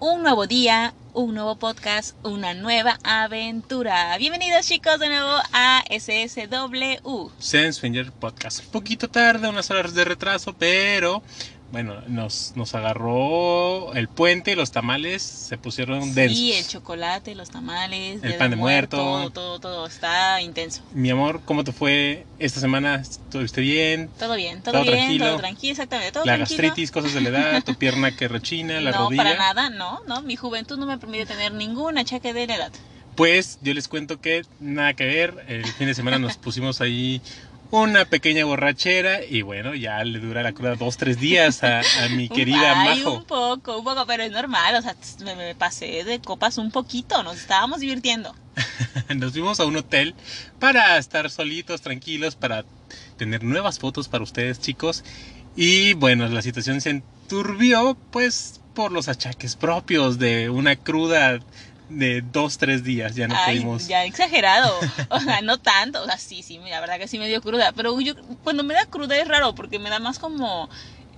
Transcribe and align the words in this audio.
un 0.00 0.22
nuevo 0.22 0.46
día, 0.46 0.94
un 1.12 1.34
nuevo 1.34 1.56
podcast, 1.56 2.14
una 2.24 2.54
nueva 2.54 2.98
aventura. 3.02 4.16
Bienvenidos 4.16 4.66
chicos 4.66 5.00
de 5.00 5.08
nuevo 5.08 5.32
a 5.52 5.82
SSW. 5.90 7.30
Sense 7.38 7.80
Finger 7.80 8.12
Podcast. 8.12 8.60
Un 8.60 8.70
poquito 8.70 9.08
tarde, 9.08 9.48
unas 9.48 9.70
horas 9.70 9.94
de 9.94 10.04
retraso, 10.04 10.54
pero 10.56 11.22
bueno, 11.70 12.00
nos, 12.08 12.52
nos 12.56 12.74
agarró 12.74 13.92
el 13.94 14.08
puente, 14.08 14.56
los 14.56 14.70
tamales 14.70 15.22
se 15.22 15.58
pusieron 15.58 16.14
densos. 16.14 16.38
Sí, 16.38 16.52
el 16.54 16.66
chocolate, 16.66 17.34
los 17.34 17.50
tamales, 17.50 18.22
El 18.22 18.36
pan 18.36 18.50
de 18.50 18.56
muerto. 18.56 18.96
Todo, 18.96 19.30
todo, 19.30 19.58
todo 19.60 19.86
está 19.86 20.40
intenso. 20.40 20.82
Mi 20.92 21.10
amor, 21.10 21.42
¿cómo 21.44 21.64
te 21.64 21.72
fue 21.72 22.26
esta 22.38 22.60
semana? 22.60 22.96
¿Estuviste 22.96 23.60
bien? 23.60 24.08
Todo 24.18 24.34
bien, 24.36 24.62
todo, 24.62 24.72
Todo 24.72 24.82
bien, 24.84 24.96
tranquilo. 24.96 25.26
todo 25.26 25.36
tranquilo, 25.38 25.72
exactamente, 25.72 26.12
todo 26.12 26.24
la 26.24 26.36
tranquilo. 26.36 26.62
gastritis, 26.62 26.90
cosas 26.90 27.12
de 27.14 27.20
la 27.20 27.28
edad, 27.28 27.64
tu 27.64 27.74
pierna 27.74 28.16
que 28.16 28.28
rechina, 28.28 28.80
la 28.80 28.92
no, 28.92 28.98
rodilla. 29.04 29.22
para 29.24 29.36
nada, 29.36 29.68
no, 29.70 30.00
no, 30.06 30.22
mi 30.22 30.36
juventud 30.36 30.78
no 30.78 30.86
me 30.86 30.96
permite 30.98 31.26
tener 31.26 31.52
ningún 31.52 31.98
achaque 31.98 32.32
de 32.32 32.46
la 32.46 32.54
edad. 32.56 32.72
Pues 33.14 33.58
yo 33.62 33.74
les 33.74 33.88
cuento 33.88 34.20
que 34.20 34.42
nada 34.60 34.94
que 34.94 35.04
ver. 35.04 35.44
El 35.48 35.66
fin 35.66 35.88
de 35.88 35.94
semana 35.94 36.20
nos 36.20 36.36
pusimos 36.36 36.80
ahí 36.80 37.20
una 37.70 38.04
pequeña 38.06 38.44
borrachera 38.44 39.24
y 39.24 39.42
bueno, 39.42 39.74
ya 39.74 40.02
le 40.04 40.18
dura 40.20 40.42
la 40.42 40.52
cruda 40.52 40.74
dos, 40.74 40.96
tres 40.96 41.20
días 41.20 41.62
a, 41.62 41.80
a 41.80 42.08
mi 42.10 42.28
querida 42.34 42.80
Ay, 42.80 43.00
Majo. 43.00 43.14
un 43.18 43.24
poco, 43.24 43.78
un 43.78 43.84
poco, 43.84 44.06
pero 44.06 44.22
es 44.22 44.32
normal, 44.32 44.74
o 44.76 44.82
sea, 44.82 44.96
me, 45.24 45.34
me 45.36 45.54
pasé 45.54 46.04
de 46.04 46.20
copas 46.20 46.58
un 46.58 46.70
poquito, 46.70 47.22
nos 47.22 47.36
estábamos 47.36 47.80
divirtiendo. 47.80 48.34
Nos 49.14 49.32
fuimos 49.32 49.60
a 49.60 49.66
un 49.66 49.76
hotel 49.76 50.14
para 50.58 50.98
estar 50.98 51.30
solitos, 51.30 51.80
tranquilos, 51.80 52.34
para 52.34 52.64
tener 53.16 53.44
nuevas 53.44 53.78
fotos 53.78 54.08
para 54.08 54.24
ustedes, 54.24 54.60
chicos. 54.60 55.04
Y 55.56 55.94
bueno, 55.94 56.26
la 56.28 56.42
situación 56.42 56.80
se 56.80 56.90
enturbió, 56.90 57.96
pues, 58.10 58.60
por 58.74 58.92
los 58.92 59.08
achaques 59.08 59.56
propios 59.56 60.18
de 60.18 60.50
una 60.50 60.76
cruda 60.76 61.40
de 61.88 62.22
dos, 62.22 62.58
tres 62.58 62.84
días. 62.84 63.14
Ya 63.14 63.28
no 63.28 63.34
Ay, 63.36 63.56
pudimos. 63.56 63.88
ya 63.88 64.04
exagerado. 64.04 64.72
O 65.10 65.20
sea, 65.20 65.40
no 65.40 65.58
tanto. 65.58 66.02
O 66.02 66.06
sea, 66.06 66.18
sí, 66.18 66.42
sí, 66.42 66.58
la 66.68 66.80
verdad 66.80 66.98
que 66.98 67.08
sí 67.08 67.18
me 67.18 67.28
dio 67.28 67.40
cruda. 67.40 67.72
Pero 67.72 67.98
yo, 68.00 68.14
cuando 68.42 68.62
me 68.62 68.74
da 68.74 68.86
cruda 68.86 69.16
es 69.16 69.26
raro 69.26 69.54
porque 69.54 69.78
me 69.78 69.90
da 69.90 69.98
más 69.98 70.18
como, 70.18 70.68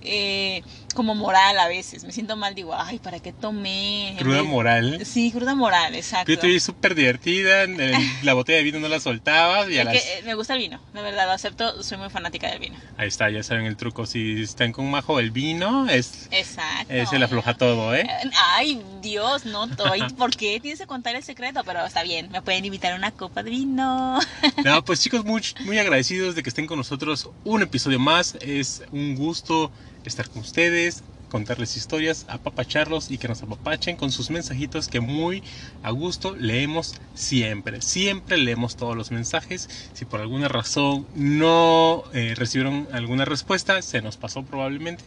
eh, 0.01 0.63
como 0.93 1.15
moral 1.15 1.57
a 1.59 1.67
veces. 1.67 2.03
Me 2.03 2.11
siento 2.11 2.35
mal, 2.35 2.55
digo, 2.55 2.75
ay, 2.75 2.99
¿para 2.99 3.19
qué 3.19 3.31
tomé? 3.31 4.15
Cruda 4.19 4.43
moral. 4.43 5.05
Sí, 5.05 5.31
cruda 5.31 5.55
moral, 5.55 5.95
exacto. 5.95 6.31
Yo 6.31 6.41
vi 6.41 6.59
súper 6.59 6.95
divertida, 6.95 7.65
la 8.23 8.33
botella 8.33 8.57
de 8.57 8.63
vino 8.63 8.79
no 8.79 8.87
la 8.87 8.99
soltabas 8.99 9.69
y 9.69 9.77
a 9.77 9.81
Es 9.81 9.85
las... 9.85 9.93
que, 9.93 10.19
eh, 10.19 10.23
me 10.23 10.33
gusta 10.33 10.53
el 10.53 10.59
vino, 10.59 10.79
la 10.93 11.01
verdad, 11.01 11.25
lo 11.25 11.31
acepto, 11.31 11.81
soy 11.83 11.97
muy 11.97 12.09
fanática 12.09 12.49
del 12.49 12.59
vino. 12.59 12.77
Ahí 12.97 13.07
está, 13.07 13.29
ya 13.29 13.43
saben 13.43 13.65
el 13.65 13.77
truco. 13.77 14.05
Si 14.05 14.41
están 14.41 14.71
con 14.71 14.89
Majo, 14.89 15.19
el 15.19 15.31
vino 15.31 15.87
es, 15.89 16.27
Exacto. 16.31 16.93
es 16.93 17.11
el 17.13 17.23
afloja 17.23 17.53
todo, 17.53 17.95
¿eh? 17.95 18.07
Ay, 18.53 18.81
Dios, 19.01 19.45
no, 19.45 19.67
ay, 19.91 20.01
¿por 20.17 20.35
qué 20.35 20.59
tienes 20.59 20.79
que 20.79 20.87
contar 20.87 21.15
el 21.15 21.23
secreto? 21.23 21.61
Pero 21.65 21.85
está 21.85 22.03
bien, 22.03 22.29
me 22.31 22.41
pueden 22.41 22.65
invitar 22.65 22.93
a 22.93 22.95
una 22.95 23.11
copa 23.11 23.43
de 23.43 23.51
vino. 23.51 24.19
No, 24.63 24.83
pues 24.83 25.01
chicos, 25.01 25.25
muy, 25.25 25.41
muy 25.65 25.79
agradecidos 25.79 26.35
de 26.35 26.43
que 26.43 26.49
estén 26.49 26.67
con 26.67 26.77
nosotros 26.77 27.29
un 27.43 27.61
episodio 27.63 27.99
más. 27.99 28.35
Es 28.41 28.83
un 28.91 29.15
gusto 29.15 29.71
estar 30.09 30.29
con 30.29 30.41
ustedes, 30.41 31.03
contarles 31.31 31.77
historias, 31.77 32.25
apapacharlos 32.27 33.09
y 33.09 33.17
que 33.17 33.29
nos 33.29 33.41
apapachen 33.41 33.95
con 33.95 34.11
sus 34.11 34.29
mensajitos 34.29 34.89
que 34.89 34.99
muy 34.99 35.43
a 35.81 35.91
gusto 35.91 36.35
leemos 36.35 36.95
siempre. 37.15 37.81
Siempre 37.81 38.37
leemos 38.37 38.75
todos 38.75 38.97
los 38.97 39.11
mensajes. 39.11 39.69
Si 39.93 40.03
por 40.03 40.19
alguna 40.19 40.49
razón 40.49 41.07
no 41.15 42.03
eh, 42.13 42.33
recibieron 42.35 42.87
alguna 42.91 43.23
respuesta, 43.23 43.81
se 43.81 44.01
nos 44.01 44.17
pasó 44.17 44.43
probablemente. 44.43 45.03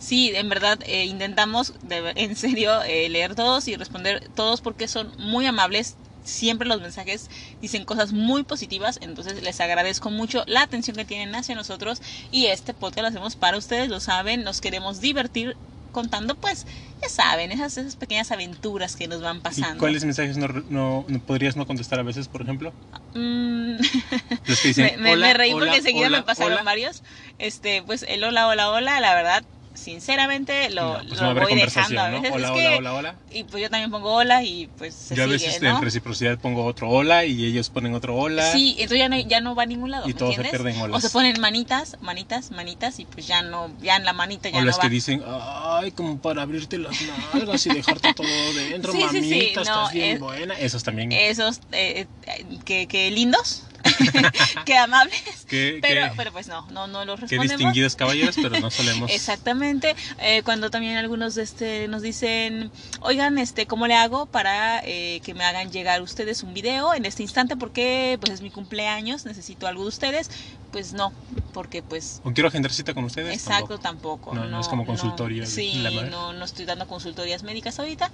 Sí, 0.00 0.32
en 0.34 0.48
verdad 0.48 0.78
eh, 0.86 1.04
intentamos 1.04 1.74
en 1.88 2.34
serio 2.34 2.82
eh, 2.82 3.08
leer 3.08 3.34
todos 3.34 3.68
y 3.68 3.76
responder 3.76 4.28
todos 4.34 4.60
porque 4.62 4.88
son 4.88 5.12
muy 5.18 5.46
amables. 5.46 5.94
Siempre 6.30 6.68
los 6.68 6.80
mensajes 6.80 7.28
dicen 7.60 7.84
cosas 7.84 8.12
muy 8.12 8.42
positivas, 8.44 8.98
entonces 9.02 9.42
les 9.42 9.60
agradezco 9.60 10.10
mucho 10.10 10.44
la 10.46 10.62
atención 10.62 10.96
que 10.96 11.04
tienen 11.04 11.34
hacia 11.34 11.54
nosotros 11.54 12.00
y 12.30 12.46
este 12.46 12.72
podcast 12.74 13.02
lo 13.02 13.08
hacemos 13.08 13.36
para 13.36 13.56
ustedes, 13.58 13.88
lo 13.88 14.00
saben, 14.00 14.42
nos 14.44 14.60
queremos 14.60 15.00
divertir 15.00 15.56
contando 15.92 16.36
pues, 16.36 16.66
ya 17.02 17.08
saben, 17.08 17.50
esas, 17.50 17.76
esas 17.76 17.96
pequeñas 17.96 18.30
aventuras 18.30 18.94
que 18.94 19.08
nos 19.08 19.20
van 19.22 19.38
¿Y 19.38 19.40
pasando. 19.40 19.78
cuáles 19.80 20.04
mensajes 20.04 20.36
no, 20.36 20.46
no- 20.68 21.04
no 21.08 21.18
podrías 21.20 21.56
no 21.56 21.66
contestar 21.66 21.98
a 21.98 22.04
veces, 22.04 22.28
por 22.28 22.42
ejemplo? 22.42 22.72
Mm, 23.14 23.74
Los 24.46 24.60
que 24.60 24.68
dicen, 24.68 24.84
me, 24.98 25.02
me- 25.02 25.12
"Hola, 25.14 25.26
me 25.26 25.34
reí 25.34 25.52
hola, 25.52 25.64
porque 25.66 25.78
enseguida 25.78 26.06
hola, 26.06 26.18
me 26.18 26.22
pasaron 26.22 26.52
hola". 26.52 26.62
varios. 26.62 27.02
Este, 27.38 27.82
pues 27.82 28.04
el 28.08 28.22
hola, 28.22 28.46
hola, 28.46 28.70
hola, 28.70 29.00
la 29.00 29.14
verdad, 29.16 29.42
sinceramente 29.74 30.70
lo, 30.70 30.98
No, 31.02 31.08
pues 31.08 31.20
lo 31.20 31.34
no 31.34 31.40
voy 31.40 31.54
dejando 31.54 32.00
a 32.00 32.08
¿no? 32.10 32.20
veces. 32.20 32.32
Hola, 32.34 32.46
es 32.46 32.52
hola, 32.52 32.60
que- 32.70 32.76
hola, 32.78 32.94
hola. 32.94 33.14
Y 33.32 33.44
pues 33.44 33.62
yo 33.62 33.70
también 33.70 33.90
pongo 33.90 34.12
hola 34.14 34.42
y 34.42 34.66
pues 34.78 34.94
se 34.94 35.14
Yo 35.14 35.22
a 35.22 35.26
sigue, 35.26 35.38
veces 35.38 35.62
¿no? 35.62 35.76
en 35.76 35.82
reciprocidad 35.82 36.38
pongo 36.38 36.64
otro 36.64 36.88
hola 36.88 37.24
y 37.24 37.44
ellos 37.44 37.70
ponen 37.70 37.94
otro 37.94 38.16
hola. 38.16 38.50
Sí, 38.52 38.72
entonces 38.78 38.98
ya 38.98 39.08
no, 39.08 39.16
ya 39.20 39.40
no 39.40 39.54
va 39.54 39.62
a 39.62 39.66
ningún 39.66 39.90
lado, 39.90 40.04
Y 40.06 40.08
¿me 40.08 40.14
todos 40.14 40.34
se 40.34 40.40
entiendes? 40.40 40.62
pierden 40.62 40.82
O 40.82 40.84
olas. 40.86 41.02
se 41.02 41.10
ponen 41.10 41.40
manitas, 41.40 41.96
manitas, 42.00 42.50
manitas 42.50 42.98
y 42.98 43.04
pues 43.04 43.26
ya 43.26 43.42
no, 43.42 43.74
ya 43.80 43.96
en 43.96 44.04
la 44.04 44.12
manita 44.12 44.48
ya 44.50 44.56
o 44.58 44.60
no 44.60 44.66
las 44.66 44.78
va. 44.78 44.82
que 44.82 44.88
dicen, 44.90 45.22
ay, 45.26 45.92
como 45.92 46.18
para 46.20 46.42
abrirte 46.42 46.76
las 46.78 46.96
nalgas 47.32 47.64
y 47.66 47.70
dejarte 47.70 48.12
todo 48.14 48.26
dentro, 48.54 48.92
Sí, 48.92 48.98
sí, 48.98 49.04
mamita, 49.04 49.22
sí, 49.22 49.52
no, 49.54 49.60
estás 49.62 49.92
bien 49.92 50.08
es- 50.14 50.20
buena. 50.20 50.54
Esos 50.58 50.82
también. 50.82 51.12
Esos, 51.12 51.60
eh, 51.72 52.06
eh, 52.26 52.44
que, 52.64 52.86
que 52.88 53.10
lindos, 53.10 53.64
que 54.64 54.76
amables, 54.76 55.46
pero, 55.48 56.12
pero 56.16 56.32
pues 56.32 56.48
no, 56.48 56.66
no, 56.70 56.86
no 56.86 57.04
los 57.04 57.20
respondemos. 57.20 57.58
distinguidos 57.58 57.96
caballeros, 57.96 58.36
pero 58.36 58.60
no 58.60 58.70
solemos. 58.70 59.10
Exactamente. 59.10 59.94
Eh, 60.18 60.42
cuando 60.44 60.70
también 60.70 60.96
algunos 60.96 61.36
este, 61.36 61.88
nos 61.88 62.02
dicen, 62.02 62.70
oigan, 63.00 63.38
este, 63.38 63.66
¿cómo 63.66 63.86
le 63.86 63.94
hago 63.94 64.26
para 64.26 64.80
eh, 64.84 65.20
que 65.24 65.34
me 65.34 65.44
hagan 65.44 65.70
llegar 65.70 66.02
ustedes 66.02 66.42
un 66.42 66.54
video 66.54 66.94
en 66.94 67.04
este 67.04 67.22
instante? 67.22 67.56
Porque 67.56 68.18
pues 68.20 68.32
es 68.32 68.42
mi 68.42 68.50
cumpleaños, 68.50 69.24
necesito 69.24 69.66
algo 69.66 69.82
de 69.82 69.88
ustedes. 69.88 70.30
Pues 70.72 70.92
no, 70.92 71.12
porque 71.52 71.82
pues 71.82 72.20
¿O 72.22 72.32
quiero 72.32 72.46
agendar 72.46 72.72
cita 72.72 72.94
con 72.94 73.02
ustedes? 73.02 73.34
Exacto, 73.34 73.78
Tampoco. 73.78 74.30
tampoco. 74.30 74.34
No, 74.34 74.44
no 74.44 74.60
es 74.60 74.68
como 74.68 74.86
consultorio, 74.86 75.44
sí, 75.44 75.74
la 75.82 75.90
no, 76.02 76.32
no 76.32 76.44
estoy 76.44 76.64
dando 76.64 76.86
consultorías 76.86 77.42
médicas 77.42 77.78
ahorita. 77.80 78.10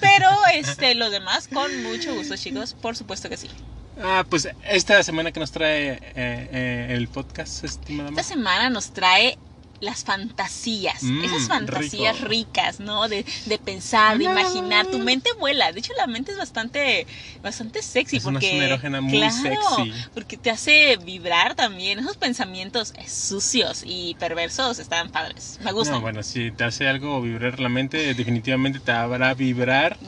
Pero 0.00 0.28
este, 0.54 0.94
lo 0.96 1.10
demás, 1.10 1.48
con 1.48 1.82
mucho 1.84 2.14
gusto, 2.14 2.36
chicos. 2.36 2.74
Por 2.74 2.96
supuesto 2.96 3.28
que 3.28 3.36
sí. 3.36 3.48
Ah, 4.02 4.24
pues 4.28 4.48
esta 4.68 5.02
semana 5.02 5.30
que 5.30 5.40
nos 5.40 5.50
trae 5.50 5.92
eh, 5.92 6.00
eh, 6.14 6.86
el 6.90 7.08
podcast, 7.08 7.64
estimada 7.64 8.10
Esta 8.10 8.22
semana 8.22 8.70
nos 8.70 8.92
trae 8.92 9.36
las 9.80 10.04
fantasías, 10.04 11.02
Mm, 11.02 11.24
esas 11.24 11.48
fantasías 11.48 12.16
rico. 12.20 12.28
ricas, 12.28 12.80
¿no? 12.80 13.08
De, 13.08 13.24
de 13.46 13.58
pensar, 13.58 14.18
de 14.18 14.24
No. 14.24 14.32
imaginar. 14.32 14.86
Tu 14.90 14.98
mente 14.98 15.28
vuela. 15.40 15.72
De 15.72 15.80
hecho, 15.80 15.92
la 15.98 16.06
mente 16.06 16.32
es 16.32 16.38
bastante, 16.38 17.06
bastante 17.42 17.82
sexy. 17.82 18.18
Es 18.18 18.24
una 18.24 18.40
porque, 18.40 18.50
zona 18.52 18.64
erógena 18.66 19.00
muy 19.00 19.18
claro, 19.18 19.32
sexy. 19.42 19.92
Porque 20.14 20.36
te 20.36 20.50
hace 20.50 20.96
vibrar 20.98 21.54
también. 21.54 21.98
Esos 21.98 22.16
pensamientos 22.16 22.92
sucios 23.06 23.82
y 23.86 24.14
perversos 24.16 24.78
están 24.78 25.08
padres. 25.08 25.56
Me 25.60 25.72
gustan. 25.72 25.96
No, 25.96 26.00
bueno, 26.02 26.22
si 26.22 26.50
te 26.52 26.64
hace 26.64 26.86
algo 26.88 27.20
vibrar 27.22 27.58
la 27.60 27.68
mente, 27.68 28.14
definitivamente 28.14 28.80
te 28.80 28.92
habrá 28.92 29.34
vibrar 29.34 29.98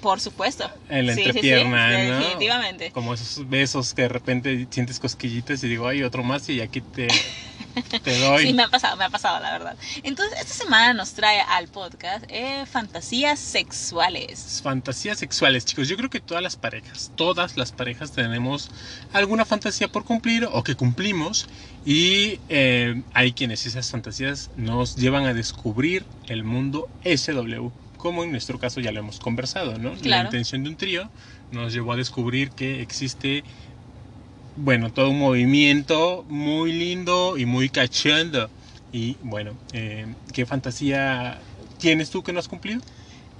Por 0.00 0.20
supuesto. 0.20 0.70
en 0.88 1.06
la 1.06 1.12
Sí, 1.14 1.18
sí, 1.18 1.24
sí, 1.24 1.28
entrepierna, 1.28 1.88
¿no? 1.90 2.18
Definitivamente. 2.18 2.90
Como 2.92 3.12
esos 3.14 3.48
besos 3.48 3.92
que 3.94 4.02
de 4.02 4.08
repente 4.08 4.66
sientes 4.70 4.98
cosquillitas 4.98 5.62
y 5.62 5.68
digo, 5.68 5.86
ay, 5.86 6.02
otro 6.02 6.22
más 6.22 6.48
y 6.48 6.60
aquí 6.60 6.80
te, 6.80 7.08
te 8.02 8.18
doy. 8.18 8.46
Sí, 8.48 8.52
me 8.54 8.62
ha 8.64 8.68
pasado, 8.68 8.96
me 8.96 9.04
ha 9.04 9.10
pasado, 9.10 9.40
la 9.40 9.52
verdad. 9.52 9.76
Entonces, 10.02 10.38
esta 10.40 10.54
semana 10.54 10.94
nos 10.94 11.12
trae 11.12 11.40
al 11.40 11.68
podcast 11.68 12.24
eh, 12.28 12.64
fantasías 12.66 13.38
sexuales. 13.38 14.60
Fantasías 14.62 15.18
sexuales, 15.18 15.64
chicos. 15.64 15.88
Yo 15.88 15.96
creo 15.96 16.10
que 16.10 16.20
todas 16.20 16.42
las 16.42 16.56
parejas, 16.56 17.12
todas 17.14 17.56
las 17.56 17.72
parejas 17.72 18.12
tenemos 18.12 18.70
alguna 19.12 19.44
fantasía 19.44 19.88
por 19.88 20.04
cumplir 20.04 20.48
o 20.50 20.62
que 20.62 20.74
cumplimos. 20.74 21.48
Y 21.84 22.40
eh, 22.48 23.02
hay 23.14 23.32
quienes 23.32 23.64
esas 23.66 23.90
fantasías 23.90 24.50
nos 24.56 24.96
llevan 24.96 25.24
a 25.26 25.34
descubrir 25.34 26.04
el 26.26 26.44
mundo 26.44 26.88
SW. 27.04 27.68
Como 27.96 28.22
en 28.22 28.30
nuestro 28.30 28.58
caso 28.58 28.80
ya 28.80 28.92
lo 28.92 29.00
hemos 29.00 29.18
conversado, 29.18 29.76
¿no? 29.78 29.90
La 29.90 29.96
Claro. 30.00 30.24
intención 30.26 30.62
de 30.62 30.70
un 30.70 30.76
trío 30.76 31.10
nos 31.50 31.72
llevó 31.72 31.92
a 31.92 31.96
descubrir 31.96 32.50
que 32.50 32.80
existe, 32.82 33.42
bueno, 34.58 34.90
todo 34.92 35.10
un 35.10 35.18
movimiento 35.18 36.24
muy 36.28 36.72
lindo 36.72 37.38
y 37.38 37.46
muy 37.46 37.68
cachondo. 37.68 38.50
Y 38.92 39.16
bueno, 39.22 39.56
eh, 39.72 40.14
¿qué 40.32 40.46
fantasía 40.46 41.38
tienes 41.78 42.10
tú 42.10 42.22
que 42.22 42.32
no 42.32 42.40
has 42.40 42.48
cumplido? 42.48 42.80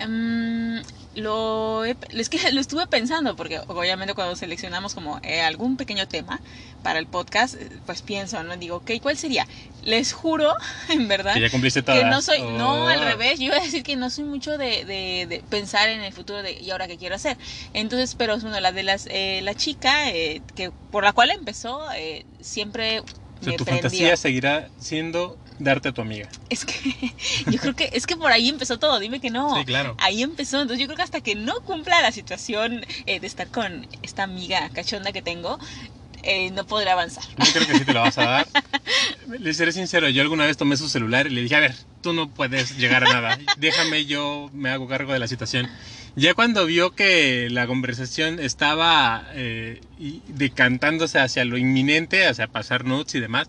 Mm, 0.07 0.79
lo, 1.17 1.85
he- 1.85 1.97
es 2.11 2.29
que 2.29 2.39
lo 2.53 2.61
estuve 2.61 2.87
pensando 2.87 3.35
porque 3.35 3.61
obviamente 3.67 4.15
cuando 4.15 4.37
seleccionamos 4.37 4.95
como 4.95 5.19
eh, 5.23 5.41
algún 5.41 5.77
pequeño 5.77 6.07
tema 6.07 6.41
para 6.83 6.99
el 7.01 7.07
podcast, 7.07 7.55
eh, 7.55 7.69
pues 7.87 8.03
pienso, 8.03 8.41
¿no? 8.45 8.57
Digo, 8.57 8.77
ok, 8.77 8.93
¿cuál 9.03 9.17
sería? 9.17 9.47
Les 9.83 10.13
juro, 10.13 10.53
en 10.89 11.09
verdad, 11.09 11.35
Que 11.35 11.41
ya 11.41 11.51
cumpliste 11.51 11.83
todas. 11.83 12.01
que 12.01 12.07
no 12.07 12.23
soy, 12.23 12.41
no, 12.43 12.85
Oh. 12.85 12.87
al 12.89 13.01
revés, 13.01 13.39
yo 13.41 13.47
iba 13.47 13.57
a 13.57 13.61
decir 13.61 13.83
que 13.83 13.97
no 13.97 14.11
soy 14.11 14.25
mucho 14.25 14.57
de, 14.59 14.85
de- 14.85 15.27
de 15.29 15.43
pensar 15.51 15.89
en 15.89 16.03
el 16.03 16.13
futuro 16.13 16.43
de 16.43 16.53
y 16.61 16.71
ahora 16.71 16.87
qué 16.87 16.97
quiero 16.97 17.17
hacer. 17.17 17.37
Entonces, 17.75 18.15
pero 18.15 18.39
bueno, 18.39 18.61
la 18.61 18.71
de 18.73 18.83
las, 18.85 19.07
eh, 19.11 19.41
la 19.43 19.55
chica 19.55 20.11
eh, 20.11 20.43
que 20.55 20.71
por 20.93 21.03
la 21.03 21.13
cual 21.13 21.31
empezó, 21.33 21.81
eh, 21.97 22.25
siempre 22.41 23.01
O 23.01 23.05
sea, 23.43 23.53
me 23.53 23.57
tu 23.57 23.65
prendió. 23.65 23.83
fantasía 23.83 24.17
seguirá 24.17 24.69
siendo 24.79 25.37
darte 25.59 25.89
a 25.89 25.93
tu 25.93 26.01
amiga. 26.01 26.29
Es 26.49 26.65
que 26.65 26.75
yo 27.51 27.59
creo 27.59 27.75
que 27.75 27.91
es 27.93 28.07
que 28.07 28.17
por 28.17 28.33
ahí 28.33 28.49
empezó 28.49 28.79
todo, 28.79 28.99
dime 28.99 29.21
que 29.21 29.31
no. 29.31 29.57
Sí, 29.57 29.65
claro. 29.65 29.95
Ahí 29.99 30.23
empezó, 30.23 30.61
entonces 30.61 30.81
yo 30.81 30.87
creo 30.87 30.97
que 30.97 31.03
hasta 31.03 31.21
que 31.21 31.35
no 31.35 31.55
cumpla 31.65 32.01
la 32.01 32.13
situación 32.13 32.85
eh, 33.07 33.21
de 33.21 33.27
estar 33.27 33.49
con 33.49 33.87
esta 34.03 34.23
amiga 34.23 34.69
cachonda 34.71 35.13
que 35.13 35.23
tengo, 35.23 35.59
eh, 36.23 36.51
no 36.51 36.65
podré 36.65 36.91
avanzar. 36.91 37.25
Yo 37.39 37.53
creo 37.53 37.67
que 37.67 37.79
sí 37.79 37.85
te 37.85 37.93
lo 37.93 38.01
vas 38.01 38.19
a 38.19 38.25
dar. 38.25 38.49
Le 39.39 39.55
seré 39.55 39.73
sincero, 39.73 40.09
yo 40.09 40.23
alguna 40.23 40.47
vez 40.47 40.57
tomé 40.57 40.77
su 40.77 40.89
celular 40.89 41.27
y 41.27 41.31
le 41.31 41.43
dije, 41.43 41.55
a 41.57 41.61
ver, 41.61 41.75
tú 42.01 42.13
no 42.13 42.31
puedes 42.31 42.77
llegar 42.79 43.05
a 43.05 43.13
nada, 43.13 43.39
déjame, 43.59 44.07
yo 44.07 44.51
me 44.53 44.71
hago 44.71 44.89
cargo 44.89 45.13
de 45.13 45.19
la 45.19 45.29
situación. 45.29 45.69
Ya 46.17 46.35
cuando 46.35 46.67
vio 46.67 46.91
que 46.93 47.49
la 47.51 47.67
conversación 47.67 48.41
estaba 48.41 49.29
eh, 49.35 49.81
decantándose 50.29 51.21
hacia 51.21 51.45
lo 51.45 51.59
inminente, 51.59 52.27
hacia 52.27 52.49
pasar 52.49 52.85
notes 52.85 53.15
y 53.15 53.21
demás, 53.21 53.47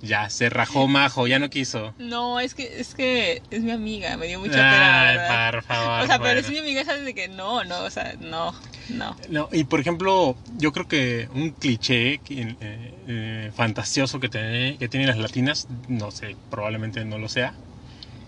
ya 0.00 0.28
se 0.30 0.48
rajó 0.50 0.86
majo, 0.88 1.26
ya 1.26 1.38
no 1.38 1.50
quiso. 1.50 1.94
No, 1.98 2.40
es 2.40 2.54
que 2.54 2.80
es 2.80 2.94
que 2.94 3.42
es 3.50 3.62
mi 3.62 3.70
amiga, 3.70 4.16
me 4.16 4.26
dio 4.26 4.38
mucha 4.38 4.52
pena, 4.54 5.08
Ay, 5.08 5.50
por 5.52 5.62
favor. 5.62 6.02
O 6.04 6.06
sea, 6.06 6.18
pero 6.18 6.40
es 6.40 6.50
mi 6.50 6.58
amiga, 6.58 6.84
sabes 6.84 7.04
de 7.04 7.14
que 7.14 7.28
no, 7.28 7.64
no, 7.64 7.80
o 7.84 7.90
sea, 7.90 8.14
no, 8.18 8.54
no. 8.88 9.16
No, 9.28 9.48
y 9.52 9.64
por 9.64 9.80
ejemplo, 9.80 10.36
yo 10.58 10.72
creo 10.72 10.86
que 10.86 11.28
un 11.32 11.50
cliché 11.52 12.20
eh, 12.28 12.56
eh, 12.60 13.52
fantasioso 13.54 14.20
que, 14.20 14.28
tiene- 14.28 14.76
que 14.78 14.88
tienen 14.88 15.08
las 15.08 15.18
latinas, 15.18 15.66
no 15.88 16.10
sé, 16.10 16.36
probablemente 16.50 17.04
no 17.04 17.18
lo 17.18 17.28
sea, 17.28 17.54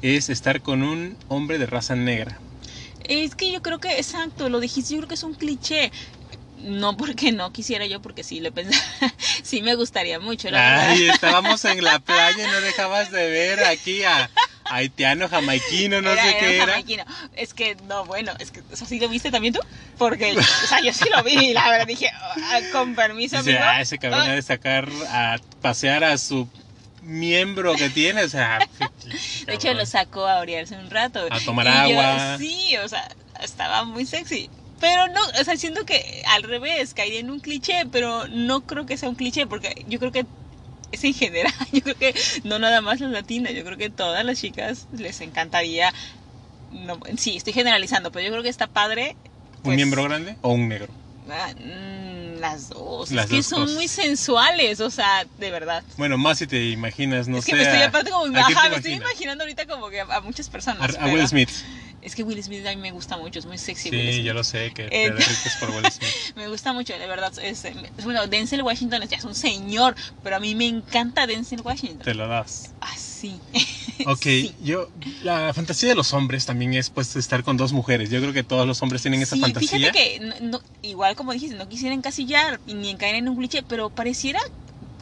es 0.03 0.29
estar 0.31 0.62
con 0.62 0.82
un 0.82 1.17
hombre 1.29 1.59
de 1.59 1.67
raza 1.67 1.94
negra. 1.97 2.41
Es 3.05 3.35
que 3.35 3.53
yo 3.53 3.62
creo 3.62 3.79
que, 3.79 3.97
exacto, 3.97 4.49
lo 4.49 4.61
dijiste, 4.61 4.93
yo 4.94 4.99
creo 5.00 5.09
que 5.09 5.14
es 5.14 5.23
un 5.23 5.35
cliché. 5.35 5.93
No 6.61 6.97
porque 6.97 7.33
no 7.33 7.53
quisiera 7.53 7.87
yo, 7.87 8.01
porque 8.03 8.25
sí 8.25 8.41
le 8.41 8.51
pensaba, 8.53 8.83
sí 9.43 9.63
me 9.63 9.75
gustaría 9.75 10.19
mucho, 10.21 10.51
la 10.51 10.59
verdad. 10.61 10.89
Ay, 10.91 11.09
estábamos 11.09 11.65
en 11.65 11.83
la 11.85 11.99
playa 12.01 12.45
y 12.45 12.51
no 12.51 12.61
dejabas 12.61 13.11
de 13.13 13.29
ver 13.31 13.65
aquí 13.65 14.03
a 14.05 14.29
haitiano, 14.71 15.29
jamaiquino, 15.29 16.03
no 16.03 16.13
Era- 16.13 16.23
sé 16.23 16.29
era 16.31 16.39
qué 16.41 16.57
era. 16.57 16.67
jamaiquino. 16.67 17.05
Es 17.35 17.55
que, 17.55 17.77
no, 17.87 18.05
bueno, 18.05 18.33
es 18.39 18.51
que, 18.51 18.61
o 18.71 18.77
sea, 18.77 18.87
¿sí 18.87 18.99
lo 19.01 19.09
viste 19.09 19.31
también 19.31 19.55
tú? 19.55 19.61
Porque, 19.97 20.33
o 20.37 20.67
sea, 20.67 20.81
yo 20.81 20.93
sí 20.93 21.05
lo 21.15 21.23
vi 21.23 21.33
y 21.51 21.53
la 21.55 21.71
verdad 21.71 21.87
dije, 21.87 22.11
ah, 22.13 22.61
con 22.73 22.95
permiso, 22.95 23.37
Dice, 23.39 23.51
amigo. 23.57 23.65
ah, 23.67 23.81
ese 23.81 23.99
cabrón 23.99 24.23
ha 24.23 24.33
de 24.35 24.43
sacar 24.43 24.89
a 25.09 25.39
pasear 25.63 26.05
a 26.05 26.19
su 26.19 26.49
miembro 27.03 27.75
que 27.77 27.89
tiene, 27.91 28.25
o 28.25 28.29
sea... 28.29 28.59
De 29.47 29.55
hecho, 29.55 29.73
lo 29.73 29.87
sacó 29.87 30.27
a 30.27 30.41
orearse 30.41 30.77
un 30.77 30.91
rato. 30.91 31.27
A 31.31 31.41
tomar 31.41 31.67
Y 31.67 31.93
yo, 31.93 32.01
agua. 32.01 32.37
sí, 32.39 32.77
o 32.85 32.89
sea, 32.89 33.09
estaba 33.41 33.85
muy 33.85 34.05
sexy. 34.05 34.51
Pero 34.81 35.09
no, 35.09 35.21
o 35.41 35.45
sea, 35.45 35.57
siento 35.57 35.85
que 35.85 36.23
al 36.29 36.43
revés, 36.43 36.95
caí 36.95 37.17
en 37.17 37.31
un 37.31 37.41
cliché, 37.41 37.87
pero 37.91 38.29
no 38.29 38.61
creo 38.63 38.87
que 38.87 38.97
sea 38.97 39.09
un 39.09 39.17
cliché, 39.17 39.47
porque 39.47 39.85
yo 39.89 39.99
creo 39.99 40.13
que 40.13 40.25
es 40.93 41.05
en 41.05 41.15
general, 41.15 41.53
yo 41.73 41.81
creo 41.83 41.97
que 41.99 42.15
no 42.45 42.59
nada 42.59 42.81
más 42.81 43.01
las 43.01 43.11
latinas, 43.11 43.53
yo 43.55 43.65
creo 43.65 43.77
que 43.77 43.91
todas 43.91 44.25
las 44.25 44.41
chicas 44.41 44.87
les 44.93 45.21
encantaría, 45.21 45.93
no, 46.71 47.01
sí, 47.17 47.37
estoy 47.37 47.53
generalizando, 47.53 48.13
pero 48.13 48.25
yo 48.25 48.31
creo 48.31 48.43
que 48.43 48.49
está 48.49 48.67
padre. 48.67 49.17
¿Un 49.57 49.63
pues, 49.63 49.77
miembro 49.77 50.05
grande 50.05 50.37
o 50.43 50.53
un 50.53 50.69
negro? 50.69 50.89
ah, 51.31 51.53
mm, 51.55 52.41
las 52.41 52.69
dos, 52.69 53.11
Las 53.11 53.27
es 53.27 53.31
que 53.31 53.43
son 53.43 53.63
cosas. 53.63 53.75
muy 53.75 53.89
sensuales, 53.89 54.81
o 54.81 54.91
sea, 54.91 55.27
de 55.39 55.51
verdad. 55.51 55.83
Bueno, 55.97 56.17
más 56.19 56.39
si 56.39 56.47
te 56.47 56.71
imaginas, 56.71 57.29
no 57.29 57.39
es 57.39 57.45
sé... 57.45 57.51
que 57.51 57.57
me 57.57 57.63
estoy 57.65 57.83
aparte 57.83 58.11
como, 58.11 58.25
¿a 58.25 58.29
quién 58.29 58.47
te 58.47 58.53
ajá, 58.55 58.69
me 58.69 58.77
estoy 58.77 58.93
imaginando 58.93 59.45
ahorita 59.45 59.67
como 59.67 59.91
que 59.91 60.01
a, 60.01 60.05
a 60.05 60.21
muchas 60.21 60.49
personas. 60.49 60.97
A, 60.99 61.07
Will 61.07 61.27
Smith. 61.27 61.51
Es 62.09 62.15
que 62.15 62.23
Will 62.23 62.43
Smith 62.43 62.67
a 62.67 62.71
mí 62.71 62.77
me 62.77 62.91
gusta 62.91 63.19
mucho, 63.19 63.39
es 63.39 63.45
muy 63.45 63.59
sexy. 63.59 63.91
Will 63.91 64.01
Sí, 64.07 64.13
Smith. 64.15 64.25
yo 64.27 64.33
lo 64.35 64.43
sé, 64.43 64.73
que 64.73 64.87
Eh, 64.91 65.11
te 65.11 65.51
por 65.61 65.71
Will 65.71 65.91
Smith. 65.93 66.09
Me 66.37 66.49
gusta 66.49 66.73
mucho, 66.73 66.99
de 66.99 67.07
verdad. 67.07 67.33
Es, 67.39 67.67
es- 67.67 67.77
bueno, 68.05 68.27
Denzel 68.27 68.63
Washington 68.63 69.03
es, 69.03 69.11
ya 69.11 69.19
es 69.19 69.25
un 69.25 69.35
señor, 69.35 69.95
pero 70.23 70.37
a 70.37 70.41
mí 70.41 70.55
me 70.55 70.67
encanta 70.67 71.27
Denzel 71.27 71.61
Washington. 71.61 72.01
Te 72.05 72.15
lo 72.15 72.27
das. 72.27 72.75
Así. 72.81 73.41
Ok, 74.07 74.23
Sí. 74.23 74.55
yo... 74.61 74.89
La 75.23 75.53
fantasía 75.53 75.89
de 75.91 75.95
los 75.97 76.13
hombres 76.15 76.47
también 76.47 76.73
es 76.75 76.89
pues 76.89 77.15
estar 77.17 77.43
con 77.43 77.57
dos 77.59 77.73
mujeres. 77.75 78.09
Yo 78.09 78.21
creo 78.21 78.33
que 78.33 78.45
todos 78.45 78.67
los 78.67 78.81
hombres 78.83 79.03
tienen 79.03 79.21
esa 79.21 79.35
Sí, 79.37 79.43
fantasía. 79.43 79.71
Fíjate 79.79 79.93
que, 79.93 80.21
no- 80.21 80.35
no- 80.41 80.63
igual 80.83 81.15
como 81.17 81.33
dijiste, 81.35 81.57
no 81.57 81.69
quisiera 81.69 81.95
encasillar 81.95 82.61
ni 82.65 82.97
caer 82.97 83.17
en 83.17 83.29
un 83.29 83.37
cliché, 83.37 83.63
pero 83.65 83.91
pareciera 83.91 84.39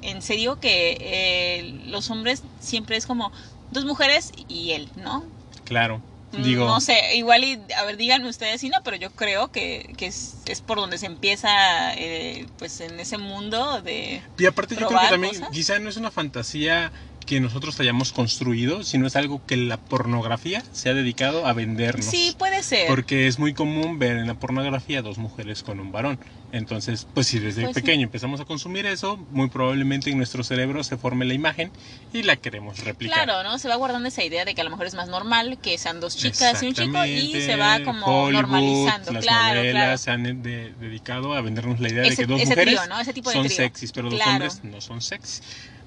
en 0.02 0.22
serio 0.22 0.56
que 0.56 0.96
eh, 1.00 1.80
los 1.86 2.10
hombres 2.10 2.42
siempre 2.58 2.96
es 2.96 3.06
como 3.06 3.30
dos 3.70 3.84
mujeres 3.84 4.32
y 4.48 4.72
él, 4.72 4.88
¿no? 4.96 5.24
Claro. 5.64 6.02
Mm, 6.32 6.42
Digo, 6.42 6.66
No 6.66 6.80
sé, 6.80 6.98
igual 7.14 7.44
y, 7.44 7.60
a 7.76 7.84
ver, 7.84 7.96
díganme 7.96 8.28
ustedes 8.28 8.60
si 8.60 8.68
no, 8.68 8.78
pero 8.84 8.96
yo 8.96 9.10
creo 9.10 9.48
que, 9.52 9.94
que 9.96 10.06
es, 10.06 10.42
es 10.46 10.60
por 10.60 10.78
donde 10.78 10.98
se 10.98 11.06
empieza, 11.06 11.94
eh, 11.94 12.46
pues, 12.58 12.80
en 12.80 12.98
ese 13.00 13.16
mundo 13.18 13.80
de... 13.82 14.22
y 14.36 14.46
aparte 14.46 14.76
yo 14.76 14.86
creo 14.86 15.00
que 15.00 15.08
también 15.08 15.34
cosas. 15.34 15.50
quizá 15.50 15.78
no 15.78 15.88
es 15.88 15.96
una 15.96 16.10
fantasía 16.10 16.92
que 17.26 17.40
nosotros 17.40 17.78
hayamos 17.80 18.12
construido, 18.12 18.84
sino 18.84 19.06
es 19.08 19.16
algo 19.16 19.42
que 19.46 19.56
la 19.56 19.76
pornografía 19.78 20.62
se 20.72 20.88
ha 20.88 20.94
dedicado 20.94 21.46
a 21.46 21.52
vendernos. 21.52 22.06
Sí, 22.06 22.34
puede 22.38 22.62
ser. 22.62 22.86
Porque 22.86 23.26
es 23.26 23.38
muy 23.38 23.52
común 23.52 23.98
ver 23.98 24.16
en 24.16 24.26
la 24.28 24.34
pornografía 24.34 25.02
dos 25.02 25.18
mujeres 25.18 25.62
con 25.62 25.80
un 25.80 25.90
varón. 25.92 26.18
Entonces, 26.52 27.06
pues 27.12 27.26
si 27.26 27.40
desde 27.40 27.62
Pues 27.64 27.74
sí. 27.74 27.80
pequeño 27.82 28.04
empezamos 28.04 28.40
a 28.40 28.44
consumir 28.44 28.86
eso, 28.86 29.16
muy 29.30 29.48
probablemente 29.50 30.10
en 30.10 30.16
nuestro 30.16 30.44
cerebro 30.44 30.84
se 30.84 30.96
forme 30.96 31.24
la 31.24 31.34
imagen 31.34 31.72
y 32.12 32.22
la 32.22 32.36
queremos 32.36 32.78
replicar. 32.84 33.24
Claro, 33.24 33.42
¿no? 33.42 33.58
Se 33.58 33.68
va 33.68 33.74
guardando 33.74 34.08
esa 34.08 34.22
idea 34.22 34.44
de 34.44 34.54
que 34.54 34.60
a 34.60 34.64
lo 34.64 34.70
mejor 34.70 34.86
es 34.86 34.94
más 34.94 35.08
normal 35.08 35.58
que 35.60 35.76
sean 35.76 36.00
dos 36.00 36.16
chicas 36.16 36.62
y 36.62 36.68
un 36.68 36.74
chico 36.74 37.04
y 37.04 37.32
se 37.42 37.56
va 37.56 37.80
como 37.82 38.06
Hollywood, 38.06 38.32
normalizando. 38.42 39.12
Las 39.12 39.24
claro, 39.24 39.56
novelas 39.56 39.72
claro. 39.82 39.98
se 39.98 40.10
han 40.12 40.42
de- 40.42 40.72
dedicado 40.78 41.34
a 41.34 41.40
vendernos 41.40 41.80
la 41.80 41.88
idea 41.88 42.02
de 42.02 42.08
Ese, 42.08 42.22
que 42.22 42.26
dos 42.26 42.40
mujeres 42.40 42.64
trío, 42.64 42.86
¿no? 42.86 43.00
Ese 43.00 43.12
tipo 43.12 43.30
de 43.30 43.34
son 43.36 43.46
trío. 43.46 43.56
sexys, 43.56 43.90
pero 43.92 44.08
los 44.08 44.14
Claro. 44.14 44.32
hombres 44.32 44.60
no 44.62 44.80
son 44.80 45.02
sexys. 45.02 45.42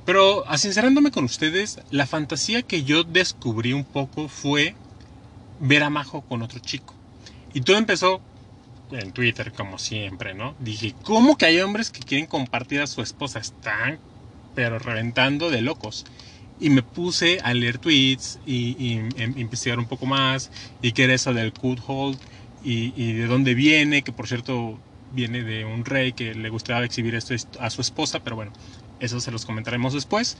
Pero 0.09 0.43
sincerándome 0.57 1.11
con 1.11 1.23
ustedes, 1.25 1.81
la 1.91 2.07
fantasía 2.07 2.63
que 2.63 2.83
yo 2.83 3.03
descubrí 3.03 3.73
un 3.73 3.85
poco 3.85 4.27
fue 4.27 4.73
ver 5.59 5.83
a 5.83 5.91
Majo 5.91 6.23
con 6.23 6.41
otro 6.41 6.59
chico. 6.59 6.95
Y 7.53 7.61
todo 7.61 7.77
empezó 7.77 8.19
en 8.89 9.11
Twitter, 9.11 9.53
como 9.53 9.77
siempre, 9.77 10.33
¿no? 10.33 10.55
Dije, 10.57 10.95
¿cómo 11.03 11.37
que 11.37 11.45
hay 11.45 11.59
hombres 11.59 11.91
que 11.91 12.01
quieren 12.01 12.25
compartir 12.25 12.81
a 12.81 12.87
su 12.87 13.03
esposa? 13.03 13.37
Están, 13.37 13.99
pero 14.55 14.79
reventando 14.79 15.51
de 15.51 15.61
locos. 15.61 16.05
Y 16.57 16.71
me 16.71 16.81
puse 16.81 17.39
a 17.43 17.53
leer 17.53 17.77
tweets 17.77 18.39
y, 18.47 18.75
y 18.83 18.93
em- 19.15 19.37
investigar 19.37 19.77
un 19.77 19.85
poco 19.85 20.07
más. 20.07 20.49
Y 20.81 20.93
qué 20.93 21.03
era 21.03 21.13
eso 21.13 21.35
del 21.35 21.53
cut 21.53 21.81
hold 21.85 22.19
y, 22.59 22.99
y 22.99 23.13
de 23.13 23.27
dónde 23.27 23.53
viene, 23.53 24.01
que 24.01 24.11
por 24.11 24.27
cierto 24.27 24.81
viene 25.11 25.43
de 25.43 25.65
un 25.65 25.85
rey 25.85 26.13
que 26.13 26.33
le 26.33 26.49
gustaba 26.49 26.83
exhibir 26.83 27.13
esto 27.13 27.35
a 27.59 27.69
su 27.69 27.81
esposa, 27.81 28.21
pero 28.21 28.35
bueno, 28.35 28.53
eso 28.99 29.21
se 29.21 29.31
los 29.31 29.45
comentaremos 29.45 29.93
después. 29.93 30.37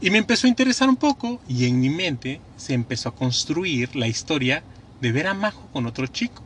Y 0.00 0.10
me 0.10 0.18
empezó 0.18 0.46
a 0.46 0.50
interesar 0.50 0.88
un 0.88 0.96
poco 0.96 1.42
y 1.46 1.66
en 1.66 1.80
mi 1.80 1.90
mente 1.90 2.42
se 2.56 2.74
empezó 2.74 3.08
a 3.10 3.14
construir 3.14 3.94
la 3.96 4.08
historia 4.08 4.64
de 5.00 5.12
ver 5.12 5.26
a 5.28 5.34
Majo 5.34 5.68
con 5.70 5.86
otro 5.86 6.06
chico. 6.08 6.44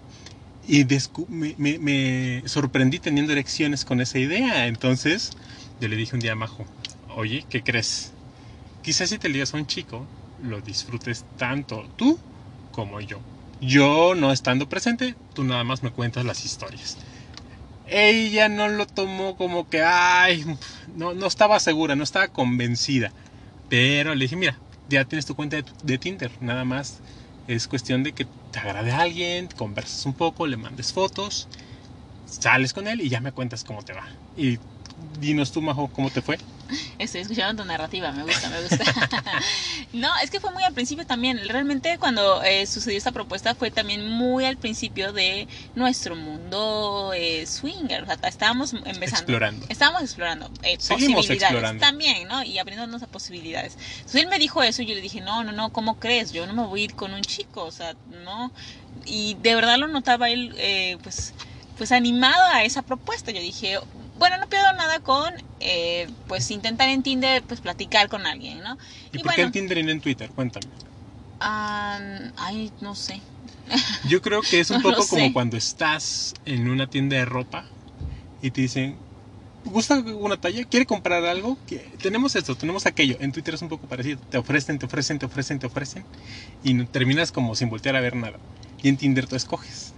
Y 0.63 0.85
me- 1.59 1.79
me 1.79 2.43
sorprendí 2.47 2.99
teniendo 3.01 3.33
erecciones 3.33 3.85
con 3.85 4.01
esa 4.01 4.19
idea. 4.19 4.67
Entonces 4.67 5.31
yo 5.81 5.89
le 5.89 5.97
dije 5.97 6.17
un 6.17 6.21
día 6.21 6.33
a 6.33 6.37
Majo, 6.37 6.67
oye, 7.09 7.47
¿qué 7.49 7.63
crees? 7.63 8.13
Quizás 8.83 9.11
si 9.11 9.19
te 9.19 9.29
ligas 9.29 9.55
a 9.55 9.59
un 9.59 9.67
chico, 9.67 10.09
lo 10.39 10.61
disfrutes 10.63 11.25
tanto 11.37 11.89
tú 11.97 12.21
como 12.71 13.01
yo. 13.01 13.23
Yo 13.61 14.15
no 14.15 14.33
estando 14.33 14.69
presente, 14.69 15.17
tú 15.35 15.45
nada 15.45 15.65
más 15.65 15.83
me 15.83 15.93
cuentas 15.93 16.25
las 16.25 16.45
historias. 16.45 16.99
Ella 17.89 18.49
no 18.49 18.69
lo 18.69 18.87
tomó 18.87 19.37
como 19.37 19.69
que, 19.69 19.83
ay, 19.83 20.45
no, 20.89 21.15
no 21.15 21.27
estaba 21.27 21.61
segura, 21.61 21.97
no 21.97 22.05
estaba 22.05 22.29
convencida. 22.29 23.13
Pero 23.69 24.15
le 24.15 24.25
dije, 24.25 24.37
mira, 24.37 24.61
ya 24.89 25.05
tienes 25.05 25.27
tu 25.27 25.35
cuenta 25.35 25.57
de, 25.57 25.65
de 25.83 25.99
Tinder, 25.99 26.33
nada 26.41 26.65
más 26.65 27.03
es 27.47 27.69
cuestión 27.69 28.03
de 28.03 28.13
que 28.13 28.27
te 28.51 28.59
agrade 28.59 28.93
a 28.93 29.01
alguien, 29.01 29.49
conversas 29.57 30.07
un 30.07 30.15
poco, 30.15 30.47
le 30.47 30.57
mandes 30.57 30.93
fotos, 30.93 31.49
sales 32.25 32.73
con 32.73 32.89
él 32.89 33.01
y 33.01 33.09
ya 33.09 33.21
me 33.21 33.33
cuentas 33.33 33.65
cómo 33.65 33.83
te 33.83 33.93
va. 33.93 34.05
Y 34.37 34.59
dinos 34.97 35.53
tú, 35.53 35.63
Majo, 35.63 35.89
cómo 35.89 36.11
te 36.11 36.23
fue. 36.23 36.39
Estoy 36.99 37.23
escuchando 37.23 37.63
tu 37.63 37.69
narrativa, 37.69 38.13
me 38.13 38.23
gusta, 38.23 38.49
me 38.49 38.61
gusta. 38.63 38.85
no, 39.93 40.09
es 40.23 40.31
que 40.31 40.41
fue 40.41 40.53
muy 40.53 40.63
al 40.65 40.75
principio 40.75 41.07
también. 41.07 41.41
Realmente 41.49 41.99
cuando 41.99 42.43
eh, 42.43 42.67
sucedió 42.67 42.99
esta 42.99 43.13
propuesta 43.13 43.55
fue 43.55 43.71
también 43.71 44.09
muy 44.09 44.45
al 44.45 44.57
principio 44.57 45.13
de 45.13 45.49
nuestro 45.75 46.17
mundo 46.17 47.13
eh, 47.15 47.47
swinger. 47.47 48.03
O 48.03 48.07
sea, 48.07 48.19
estábamos 48.29 48.73
empezando. 48.73 49.05
Explorando. 49.05 49.67
Estábamos 49.69 50.03
explorando 50.03 50.51
eh, 50.63 50.77
posibilidades 50.77 51.43
explorando. 51.43 51.81
también, 51.81 52.29
¿no? 52.29 52.43
Y 52.43 52.59
abriéndonos 52.59 53.03
a 53.03 53.07
posibilidades. 53.07 53.77
Entonces 53.99 54.23
él 54.23 54.29
me 54.29 54.39
dijo 54.39 54.63
eso 54.63 54.83
y 54.83 54.87
yo 54.87 54.95
le 54.95 55.01
dije, 55.01 55.21
no, 55.21 55.45
no, 55.45 55.53
no, 55.53 55.71
¿cómo 55.71 55.99
crees? 55.99 56.33
Yo 56.33 56.47
no 56.47 56.53
me 56.53 56.67
voy 56.67 56.83
a 56.83 56.85
ir 56.85 56.95
con 56.95 57.13
un 57.13 57.23
chico, 57.23 57.65
o 57.65 57.71
sea, 57.71 57.95
no. 58.07 58.53
Y 59.05 59.35
de 59.35 59.55
verdad 59.55 59.79
lo 59.79 59.89
notaba 59.89 60.31
él, 60.31 60.55
eh, 60.59 60.97
pues, 61.03 61.35
pues 61.77 61.93
animado 61.93 62.43
a 62.53 62.65
esa 62.65 62.83
propuesta. 62.83 63.31
Yo 63.31 63.41
dije, 63.41 63.79
bueno, 64.17 64.37
no 64.39 64.47
pierdo 64.49 64.73
nada 64.75 65.01
con, 65.01 65.33
eh, 65.61 66.09
pues, 66.27 66.51
intentar 66.51 66.89
en 66.89 67.03
Tinder, 67.03 67.45
pues, 67.45 67.61
platicar 67.61 68.09
con 68.09 68.27
alguien, 68.27 68.61
¿no? 68.61 68.77
¿Y, 69.13 69.19
Y 69.19 69.23
por 69.23 69.35
qué 69.35 69.43
en 69.43 69.51
Tinder 69.53 69.79
y 69.79 69.83
no 69.83 69.91
en 69.91 70.01
Twitter? 70.01 70.31
Cuéntame. 70.33 70.69
Ah, 71.41 72.01
ay, 72.37 72.73
no 72.81 72.95
sé. 72.95 73.23
Yo 74.03 74.21
creo 74.21 74.43
que 74.43 74.61
es 74.61 74.71
un 74.71 74.79
No 74.79 74.83
poco 74.83 75.09
como 75.09 75.33
cuando 75.33 75.57
estás 75.57 76.35
en 76.45 76.69
una 76.69 76.87
tienda 76.87 77.17
de 77.17 77.25
ropa 77.25 77.67
y 78.41 78.51
te 78.53 78.63
dicen, 78.63 79.01
gusta 79.65 79.99
una 80.01 80.37
talla, 80.39 80.65
quiere 80.65 80.87
comprar 80.87 81.25
algo, 81.25 81.59
que- 81.67 81.81
tenemos 82.03 82.37
esto, 82.37 82.57
tenemos 82.57 82.87
aquello. 82.87 83.17
En 83.21 83.33
Twitter 83.33 83.55
es 83.55 83.63
un 83.63 83.69
poco 83.71 83.89
parecido. 83.89 84.21
Te 84.31 84.39
ofrecen, 84.39 84.79
te 84.79 84.87
ofrecen, 84.87 85.19
te 85.19 85.27
ofrecen, 85.27 85.59
te 85.61 85.67
ofrecen. 85.67 86.07
Y 86.63 86.85
terminas 86.87 87.33
como 87.33 87.57
sin 87.57 87.71
voltear 87.71 87.97
a 87.97 88.01
ver 88.03 88.17
nada. 88.17 88.41
Y 88.83 88.89
en 88.89 88.99
Tinder 88.99 89.27
tú 89.29 89.37
escoges. 89.37 89.95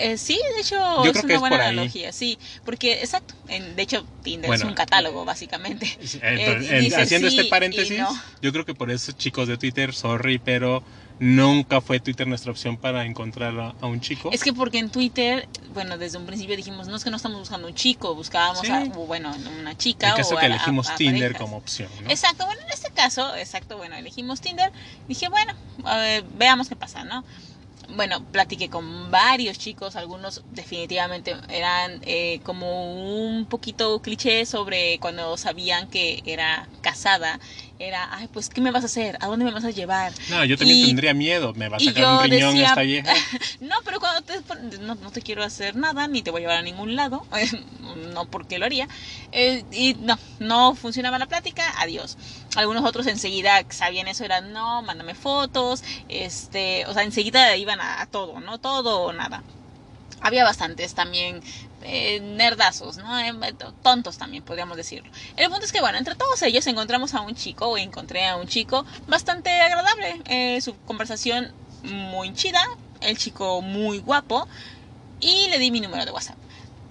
Eh, 0.00 0.18
sí, 0.18 0.38
de 0.56 0.60
hecho 0.62 1.04
Yo 1.04 1.10
es 1.12 1.22
una 1.24 1.38
buena 1.38 1.56
analogía, 1.56 2.12
sí, 2.12 2.38
porque 2.64 3.00
exacto, 3.00 3.34
en- 3.48 3.76
de 3.76 3.82
hecho 3.82 4.06
Tinder 4.22 4.48
Bueno, 4.48 4.64
es 4.64 4.68
un 4.68 4.74
catálogo 4.74 5.24
básicamente. 5.24 5.86
Eh, 6.22 6.58
en- 6.70 6.94
haciendo 6.94 7.30
sí 7.30 7.38
este 7.38 7.48
paréntesis, 7.50 7.98
no. 7.98 8.22
yo 8.42 8.52
creo 8.52 8.64
que 8.64 8.74
por 8.74 8.90
eso, 8.90 9.12
chicos 9.12 9.46
de 9.48 9.56
Twitter, 9.58 9.94
sorry, 9.94 10.38
pero 10.38 10.82
nunca 11.20 11.80
fue 11.80 11.98
Twitter 12.00 12.26
nuestra 12.28 12.52
opción 12.52 12.78
para 12.78 13.04
encontrar 13.04 13.58
a, 13.58 13.74
a 13.80 13.86
un 13.86 14.00
chico. 14.00 14.30
Es 14.32 14.42
que 14.44 14.52
porque 14.52 14.78
en 14.78 14.90
Twitter, 14.90 15.48
bueno, 15.70 15.98
desde 15.98 16.16
un 16.18 16.26
principio 16.26 16.56
dijimos, 16.56 16.86
no 16.86 16.96
es 16.96 17.02
que 17.04 17.10
no 17.10 17.16
estamos 17.16 17.38
buscando 17.40 17.66
un 17.66 17.74
chico, 17.74 18.14
buscábamos 18.14 18.60
Sí. 18.60 18.70
a, 18.72 18.82
o 18.94 19.06
bueno, 19.06 19.34
una 19.60 19.74
chica 19.76 20.10
el 20.10 20.14
caso 20.16 20.34
o 20.34 20.38
que 20.38 20.44
a- 20.46 20.48
elegimos 20.48 20.94
Tinder 20.96 21.36
como 21.36 21.56
opción, 21.56 21.90
¿no? 22.02 22.10
Exacto, 22.10 22.44
bueno, 22.46 22.60
en 22.66 22.72
este 22.72 22.90
caso, 22.94 23.34
exacto, 23.36 23.76
bueno, 23.76 23.96
elegimos 23.96 24.40
Tinder. 24.40 24.70
Dije, 25.08 25.28
bueno, 25.28 25.52
ver, 25.84 26.24
veamos 26.30 26.68
qué 26.68 26.76
pasa, 26.76 27.02
¿no? 27.04 27.24
Bueno, 27.90 28.22
platiqué 28.30 28.68
con 28.68 29.10
varios 29.10 29.58
chicos, 29.58 29.96
algunos 29.96 30.44
definitivamente 30.50 31.34
eran 31.48 32.00
eh, 32.02 32.38
como 32.44 32.92
un 33.34 33.46
poquito 33.46 34.00
cliché 34.02 34.44
sobre 34.44 34.98
cuando 35.00 35.38
sabían 35.38 35.88
que 35.88 36.20
era 36.26 36.68
casada. 36.82 37.40
Era, 37.80 38.08
ay, 38.10 38.26
pues, 38.32 38.48
¿qué 38.48 38.60
me 38.60 38.72
vas 38.72 38.82
a 38.82 38.86
hacer? 38.86 39.16
¿A 39.20 39.28
dónde 39.28 39.44
me 39.44 39.52
vas 39.52 39.62
a 39.64 39.70
llevar? 39.70 40.12
No, 40.30 40.44
yo 40.44 40.58
también 40.58 40.78
y- 40.80 40.86
tendría 40.86 41.14
miedo. 41.14 41.54
Me 41.54 41.68
va 41.68 41.76
a 41.76 41.80
sacar 41.80 42.04
un 42.24 42.30
riñón 42.30 42.50
decía- 42.54 42.68
esta 42.70 42.80
vieja. 42.82 43.12
No, 43.60 43.74
pero 43.84 44.00
cuando 44.00 44.22
te 44.22 44.34
no, 44.80 44.96
no 44.96 45.10
te 45.12 45.22
quiero 45.22 45.44
hacer 45.44 45.76
nada, 45.76 46.08
ni 46.08 46.22
te 46.22 46.30
voy 46.32 46.40
a 46.40 46.42
llevar 46.42 46.56
a 46.58 46.62
ningún 46.62 46.96
lado, 46.96 47.24
no 48.12 48.24
porque 48.26 48.58
lo 48.58 48.66
haría. 48.66 48.88
Eh, 49.30 49.64
y 49.70 49.94
no, 49.94 50.18
no 50.40 50.74
funcionaba 50.74 51.18
la 51.20 51.26
plática, 51.26 51.62
adiós. 51.78 52.16
Algunos 52.56 52.84
otros 52.84 53.06
enseguida 53.06 53.64
sabían 53.70 54.08
eso, 54.08 54.24
eran 54.24 54.52
no, 54.52 54.82
mándame 54.82 55.14
fotos, 55.14 55.84
este, 56.08 56.84
o 56.86 56.94
sea, 56.94 57.04
enseguida 57.04 57.54
iban 57.56 57.80
a, 57.80 58.00
a 58.02 58.06
todo, 58.06 58.40
¿no? 58.40 58.58
Todo 58.58 59.02
o 59.02 59.12
nada. 59.12 59.42
Había 60.20 60.42
bastantes 60.42 60.94
también 60.94 61.40
eh, 61.82 62.20
nerdazos, 62.20 62.96
¿no? 62.96 63.18
Eh, 63.18 63.32
tontos 63.82 64.18
también, 64.18 64.42
podríamos 64.42 64.76
decirlo. 64.76 65.10
El 65.36 65.48
punto 65.50 65.64
es 65.64 65.72
que, 65.72 65.80
bueno, 65.80 65.98
entre 65.98 66.14
todos 66.14 66.40
ellos 66.42 66.66
encontramos 66.66 67.14
a 67.14 67.20
un 67.20 67.34
chico, 67.34 67.66
o 67.68 67.78
encontré 67.78 68.26
a 68.26 68.36
un 68.36 68.46
chico 68.46 68.84
bastante 69.06 69.50
agradable. 69.50 70.20
Eh, 70.26 70.60
su 70.60 70.76
conversación 70.86 71.52
muy 71.82 72.32
chida, 72.34 72.60
el 73.00 73.16
chico 73.16 73.62
muy 73.62 73.98
guapo, 73.98 74.48
y 75.20 75.48
le 75.48 75.58
di 75.58 75.70
mi 75.70 75.80
número 75.80 76.04
de 76.04 76.10
WhatsApp. 76.10 76.36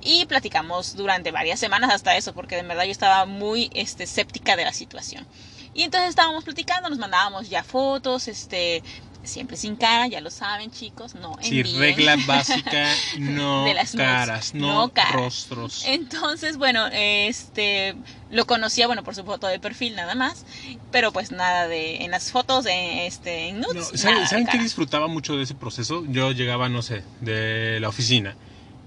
Y 0.01 0.25
platicamos 0.25 0.95
durante 0.95 1.31
varias 1.31 1.59
semanas 1.59 1.91
hasta 1.93 2.15
eso, 2.15 2.33
porque 2.33 2.55
de 2.55 2.63
verdad 2.63 2.85
yo 2.85 2.91
estaba 2.91 3.25
muy 3.25 3.69
este, 3.73 4.05
escéptica 4.05 4.55
de 4.55 4.63
la 4.63 4.73
situación. 4.73 5.27
Y 5.73 5.83
entonces 5.83 6.09
estábamos 6.09 6.43
platicando, 6.43 6.89
nos 6.89 6.97
mandábamos 6.97 7.49
ya 7.49 7.63
fotos, 7.63 8.27
este, 8.27 8.81
siempre 9.27 9.57
sin 9.57 9.75
cara, 9.75 10.07
ya 10.07 10.21
lo 10.21 10.29
saben 10.31 10.71
chicos, 10.71 11.15
no 11.15 11.35
Sí, 11.41 11.59
envíen. 11.59 11.79
regla 11.79 12.15
básica, 12.27 12.93
no 13.19 13.65
De 13.65 13.73
las 13.73 13.91
caras, 13.93 14.53
no, 14.53 14.67
no 14.85 14.89
caras. 14.89 15.13
rostros. 15.13 15.83
Entonces, 15.85 16.57
bueno, 16.57 16.87
este 16.91 17.95
lo 18.31 18.45
conocía, 18.45 18.87
bueno, 18.87 19.03
por 19.03 19.15
su 19.15 19.23
foto 19.23 19.47
de 19.47 19.59
perfil 19.59 19.95
nada 19.95 20.15
más, 20.15 20.45
pero 20.91 21.11
pues 21.11 21.31
nada 21.31 21.67
de 21.67 21.97
en 22.03 22.11
las 22.11 22.31
fotos 22.31 22.63
de 22.65 23.07
este 23.07 23.47
en 23.49 23.59
No, 23.61 23.67
nudes, 23.73 23.91
¿Saben, 23.99 24.27
¿saben 24.27 24.45
qué 24.45 24.51
cara. 24.51 24.63
disfrutaba 24.63 25.07
mucho 25.07 25.37
de 25.37 25.43
ese 25.43 25.55
proceso? 25.55 26.03
Yo 26.09 26.31
llegaba, 26.31 26.69
no 26.69 26.81
sé, 26.81 27.03
de 27.21 27.79
la 27.79 27.89
oficina 27.89 28.35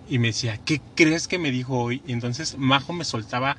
y 0.08 0.18
me 0.18 0.28
decía, 0.28 0.58
¿qué 0.64 0.80
crees 0.96 1.28
que 1.28 1.38
me 1.38 1.50
dijo 1.50 1.78
hoy? 1.78 2.02
Y 2.06 2.12
entonces 2.12 2.56
Majo 2.58 2.92
me 2.92 3.04
soltaba 3.04 3.56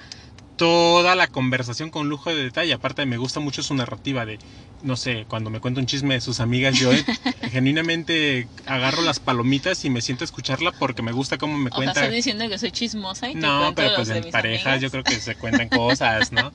toda 0.62 1.16
la 1.16 1.26
conversación 1.28 1.90
con 1.90 2.08
lujo 2.08 2.30
de 2.30 2.44
detalle. 2.44 2.74
Aparte, 2.74 3.08
me 3.08 3.18
gusta 3.18 3.40
mucho 3.40 3.64
su 3.64 3.74
narrativa 3.74 4.28
de, 4.28 4.38
no 4.84 4.96
sé, 4.96 5.26
cuando 5.28 5.50
me 5.50 5.60
cuenta 5.60 5.80
un 5.80 5.88
chisme 5.88 6.14
de 6.14 6.22
sus 6.22 6.40
amigas, 6.40 6.78
yo 6.80 6.94
eh, 6.94 7.04
genuinamente 7.50 8.48
agarro 8.68 9.02
las 9.02 9.20
palomitas 9.20 9.84
y 9.86 9.90
me 9.90 10.02
siento 10.02 10.24
a 10.24 10.26
escucharla 10.26 10.72
porque 10.72 11.02
me 11.02 11.14
gusta 11.14 11.40
cómo 11.40 11.58
me 11.58 11.72
O 11.72 11.74
cuenta. 11.74 11.94
estás 11.94 12.12
diciendo 12.14 12.48
que 12.48 12.60
soy 12.60 12.72
chismosa 12.72 13.32
y 13.32 13.36
No, 13.36 13.74
pero 13.76 13.96
pues 13.96 14.10
en 14.10 14.30
parejas 14.30 14.66
amigas. 14.68 14.82
yo 14.84 14.92
creo 14.92 15.04
que 15.04 15.20
se 15.20 15.36
cuentan 15.36 15.70
cosas, 15.82 16.32
¿no? 16.32 16.52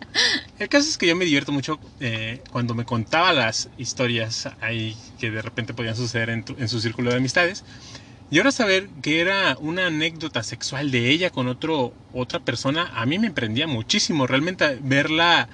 El 0.58 0.68
caso 0.68 0.88
es 0.88 0.96
que 0.98 1.08
yo 1.08 1.16
me 1.16 1.24
divierto 1.24 1.50
mucho 1.50 1.80
eh, 1.98 2.42
cuando 2.52 2.74
me 2.74 2.84
contaba 2.84 3.32
las 3.32 3.68
historias 3.76 4.48
ahí 4.60 4.96
que 5.18 5.32
de 5.32 5.42
repente 5.42 5.74
podían 5.74 5.96
suceder 5.96 6.30
en, 6.30 6.44
tu- 6.44 6.54
en 6.58 6.68
su 6.68 6.80
círculo 6.80 7.10
de 7.10 7.16
amistades. 7.16 7.64
Y 8.28 8.38
ahora 8.38 8.50
saber 8.50 8.88
que 9.02 9.20
era 9.20 9.56
una 9.60 9.86
anécdota 9.86 10.42
sexual 10.42 10.90
de 10.90 11.10
ella 11.10 11.30
con 11.30 11.46
otro, 11.46 11.92
otra 12.12 12.40
persona, 12.40 12.90
a 12.94 13.06
mí 13.06 13.18
me 13.20 13.30
prendía 13.30 13.68
muchísimo. 13.68 14.26
Realmente 14.26 14.78
verla 14.82 15.48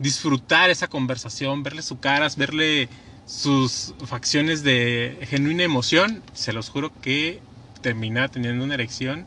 disfrutar 0.00 0.70
esa 0.70 0.88
conversación, 0.88 1.62
verle 1.62 1.82
su 1.82 2.00
caras, 2.00 2.36
verle 2.36 2.88
sus 3.26 3.94
facciones 4.04 4.62
de 4.62 5.18
genuina 5.28 5.62
emoción, 5.62 6.22
se 6.32 6.52
los 6.52 6.68
juro 6.68 6.92
que 7.00 7.40
terminaba 7.80 8.28
teniendo 8.28 8.64
una 8.64 8.74
erección 8.74 9.26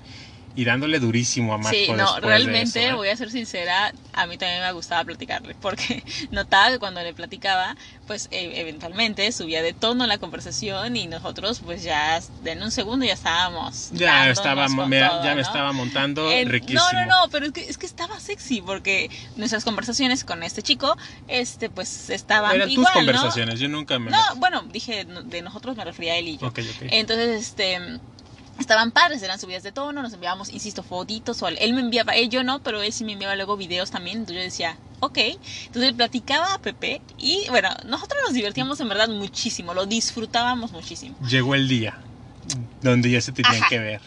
y 0.59 0.65
dándole 0.65 0.99
durísimo 0.99 1.53
a 1.53 1.57
Marco 1.57 1.69
Sí, 1.69 1.87
no, 1.93 2.15
de 2.15 2.19
realmente, 2.19 2.79
eso, 2.81 2.89
¿eh? 2.89 2.93
voy 2.93 3.07
a 3.07 3.15
ser 3.15 3.31
sincera, 3.31 3.93
a 4.11 4.27
mí 4.27 4.37
también 4.37 4.61
me 4.61 4.69
gustaba 4.73 5.05
platicarle, 5.05 5.55
porque 5.61 6.03
notaba 6.31 6.69
que 6.69 6.79
cuando 6.79 7.01
le 7.01 7.13
platicaba, 7.13 7.77
pues 8.07 8.27
e- 8.31 8.59
eventualmente 8.59 9.31
subía 9.31 9.61
de 9.61 9.71
tono 9.71 10.05
la 10.05 10.17
conversación 10.17 10.97
y 10.97 11.07
nosotros 11.07 11.61
pues 11.63 11.81
ya 11.83 12.19
en 12.43 12.61
un 12.61 12.71
segundo 12.71 13.05
ya 13.05 13.13
estábamos. 13.13 13.89
Ya, 13.91 14.29
estaba, 14.29 14.67
me, 14.67 14.99
todo, 14.99 15.23
ya 15.23 15.29
me 15.29 15.35
¿no? 15.35 15.41
estaba 15.47 15.71
montando 15.71 16.29
riquísimo. 16.29 16.81
No, 16.91 17.05
no, 17.05 17.05
no, 17.05 17.29
pero 17.31 17.45
es 17.45 17.53
que, 17.53 17.61
es 17.61 17.77
que 17.77 17.85
estaba 17.85 18.19
sexy 18.19 18.61
porque 18.61 19.09
nuestras 19.37 19.63
conversaciones 19.63 20.25
con 20.25 20.43
este 20.43 20.61
chico, 20.61 20.97
este, 21.29 21.69
pues 21.69 22.09
estaban 22.09 22.53
Eran 22.55 22.69
igual, 22.69 22.85
tus 22.85 22.93
¿no? 22.95 22.99
conversaciones, 22.99 23.61
yo 23.61 23.69
nunca 23.69 23.97
me... 23.97 24.11
No, 24.11 24.17
bueno, 24.35 24.63
dije 24.63 25.05
no- 25.05 25.23
de 25.23 25.41
nosotros 25.41 25.77
me 25.77 25.85
refería 25.85 26.13
a 26.13 26.17
él 26.17 26.27
y 26.27 26.37
yo. 26.37 26.47
Ok, 26.47 26.59
ok. 26.59 26.87
Entonces, 26.91 27.41
este, 27.47 27.79
estaban 28.59 28.91
padres, 28.91 29.21
eran 29.23 29.39
subidas 29.39 29.63
de 29.63 29.71
tono, 29.71 30.01
nos 30.01 30.13
enviábamos, 30.13 30.49
insisto, 30.49 30.83
fotitos, 30.83 31.41
o 31.41 31.47
él 31.47 31.73
me 31.73 31.81
enviaba, 31.81 32.15
él 32.15 32.29
yo 32.29 32.43
no, 32.43 32.59
pero 32.61 32.81
él 32.81 32.93
sí 32.93 33.03
me 33.03 33.13
enviaba 33.13 33.35
luego 33.35 33.57
videos 33.57 33.89
también, 33.89 34.17
entonces 34.17 34.35
yo 34.37 34.43
decía, 34.43 34.79
ok, 34.99 35.17
entonces 35.67 35.93
platicaba 35.93 36.53
a 36.53 36.59
Pepe 36.59 37.01
y 37.17 37.45
bueno, 37.49 37.69
nosotros 37.85 38.19
nos 38.25 38.33
divertíamos 38.33 38.79
en 38.79 38.89
verdad 38.89 39.09
muchísimo, 39.09 39.73
lo 39.73 39.85
disfrutábamos 39.85 40.71
muchísimo. 40.71 41.15
Llegó 41.27 41.55
el 41.55 41.67
día 41.67 41.99
donde 42.81 43.11
ya 43.11 43.21
se 43.21 43.31
tenían 43.31 43.55
Ajá. 43.55 43.67
que 43.69 43.79
ver. 43.79 44.01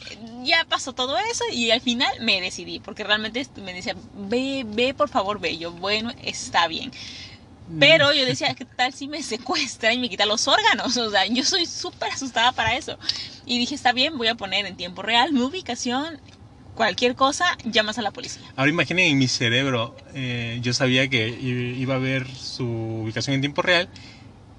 Ya 0.45 0.65
pasó 0.69 0.93
todo 0.93 1.17
eso 1.17 1.45
y 1.53 1.71
al 1.71 1.81
final 1.81 2.11
me 2.21 2.41
decidí, 2.41 2.81
porque 2.81 3.05
realmente 3.05 3.47
me 3.57 3.73
decía, 3.73 3.95
ve, 4.13 4.65
ve, 4.67 4.95
por 4.95 5.09
favor, 5.09 5.39
ve, 5.39 5.59
yo, 5.59 5.71
bueno, 5.71 6.13
está 6.23 6.67
bien. 6.67 6.91
Pero 7.79 8.13
yo 8.13 8.25
decía, 8.27 8.55
¿qué 8.55 8.65
tal 8.65 8.93
si 8.93 9.09
me 9.09 9.23
secuestra 9.23 9.93
y 9.93 9.99
me 9.99 10.09
quita 10.09 10.27
los 10.27 10.47
órganos? 10.49 10.97
O 10.97 11.11
sea, 11.11 11.27
yo 11.27 11.45
soy 11.45 11.67
súper 11.67 12.11
asustada 12.13 12.53
para 12.53 12.77
eso. 12.77 12.99
Y 13.45 13.59
dije, 13.59 13.75
está 13.75 13.93
bien, 13.93 14.17
voy 14.19 14.29
a 14.29 14.35
poner 14.35 14.67
en 14.67 14.77
tiempo 14.77 15.03
real 15.03 15.33
mi 15.33 15.41
ubicación, 15.41 16.21
cualquier 16.75 17.15
cosa, 17.15 17.45
llamas 17.65 17.99
a 17.99 18.03
la 18.03 18.11
policía. 18.11 18.43
Ahora 18.57 18.71
imaginen 18.71 19.07
en 19.13 19.19
mi 19.19 19.29
cerebro, 19.29 19.97
eh, 20.15 20.59
yo 20.63 20.73
sabía 20.73 21.09
que 21.09 21.29
i- 21.29 21.81
iba 21.81 21.95
a 21.97 21.99
ver 21.99 22.27
su 22.29 22.67
ubicación 22.67 23.35
en 23.35 23.41
tiempo 23.41 23.63
real 23.63 23.91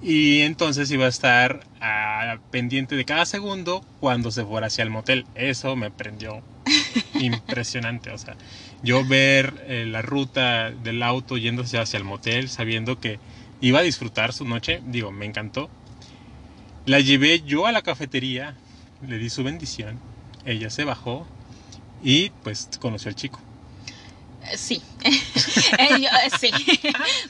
y 0.02 0.42
entonces 0.42 0.92
iba 0.92 1.06
a 1.06 1.10
estar 1.10 1.66
ah, 1.80 2.38
pendiente 2.50 2.96
de 2.96 3.06
cada 3.06 3.26
segundo 3.26 3.84
cuando 4.00 4.32
se 4.32 4.44
fuera 4.44 4.68
hacia 4.68 4.84
el 4.84 4.90
motel. 4.90 5.28
Eso 5.36 5.76
me 5.76 5.92
prendió 5.92 6.44
impresionante. 7.20 8.12
O 8.12 8.18
sea, 8.18 8.38
yo 8.84 9.06
ver 9.06 9.54
eh, 9.68 9.86
la 9.88 10.02
ruta 10.02 10.72
del 10.72 11.02
auto 11.02 11.38
yéndose 11.38 11.80
hacia 11.80 11.98
el 11.98 12.04
motel 12.04 12.50
sabiendo 12.50 13.00
que 13.00 13.18
iba 13.62 13.80
a 13.80 13.84
disfrutar 13.84 14.34
su 14.34 14.46
noche, 14.46 14.82
digo, 14.86 15.12
me 15.12 15.26
encantó. 15.26 15.70
La 16.86 17.00
llevé 17.00 17.42
yo 17.42 17.66
a 17.66 17.72
la 17.72 17.82
cafetería, 17.82 18.58
le 19.08 19.18
di 19.18 19.30
su 19.30 19.44
bendición, 19.44 20.00
ella 20.46 20.70
se 20.70 20.84
bajó 20.84 21.26
y 22.04 22.30
pues 22.44 22.70
conoció 22.82 23.10
al 23.10 23.16
chico. 23.16 23.40
Sí, 24.56 24.82
Eh, 25.78 26.00
yo, 26.00 26.08
eh, 26.08 26.30
sí, 26.40 26.52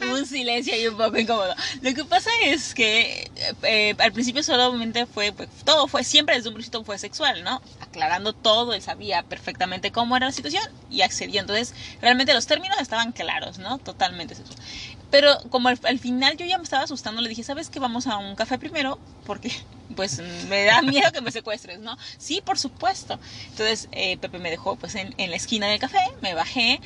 un 0.12 0.25
silencio 0.25 0.75
y 0.79 0.88
un 0.88 0.98
poco 0.98 1.17
incómodo. 1.17 1.55
Lo 1.82 1.93
que 1.93 2.05
pasa 2.05 2.29
es 2.46 2.74
que 2.74 3.32
eh, 3.63 3.96
al 3.98 4.12
principio 4.12 4.43
solamente 4.43 5.05
fue, 5.05 5.32
pues, 5.32 5.50
todo 5.63 5.88
fue, 5.88 6.03
siempre 6.03 6.36
desde 6.36 6.50
un 6.50 6.55
principio 6.55 6.84
fue 6.84 6.98
sexual, 6.98 7.43
¿no? 7.43 7.62
Aclarando 7.79 8.34
todo, 8.34 8.74
él 8.74 8.82
sabía 8.82 9.24
perfectamente 9.24 9.91
cómo 9.91 10.17
era 10.17 10.27
la 10.27 10.32
situación 10.32 10.63
y 10.89 11.01
accedió. 11.01 11.41
Entonces, 11.41 11.74
realmente 12.01 12.34
los 12.34 12.46
términos 12.46 12.77
estaban 12.79 13.12
claros, 13.12 13.58
¿no? 13.60 13.79
Totalmente 13.79 14.36
sexual. 14.36 14.60
Pero 15.13 15.38
como 15.51 15.70
al, 15.70 15.79
al 15.84 16.00
final 16.00 16.38
yo 16.38 16.46
ya 16.48 16.58
me 16.58 16.63
estaba 16.63 16.86
asustando, 16.86 17.22
le 17.22 17.29
dije, 17.29 17.43
¿sabes 17.43 17.70
qué? 17.70 17.79
Vamos 17.79 18.08
a 18.08 18.17
un 18.17 18.34
café 18.34 18.58
primero, 18.58 18.98
porque 19.27 19.51
pues 19.96 20.20
me 20.50 20.63
da 20.63 20.82
miedo 20.82 21.12
que 21.12 21.22
me 21.22 21.29
secuestres, 21.29 21.77
¿no? 21.77 22.00
Sí, 22.17 22.41
por 22.43 22.58
supuesto. 22.58 23.20
Entonces 23.50 23.89
eh, 23.91 24.17
Pepe 24.17 24.39
me 24.39 24.50
dejó 24.50 24.75
pues 24.75 24.96
en, 24.96 25.13
en 25.20 25.29
la 25.29 25.36
esquina 25.36 25.67
del 25.67 25.79
café, 25.79 26.00
me 26.22 26.34
bajé. 26.34 26.82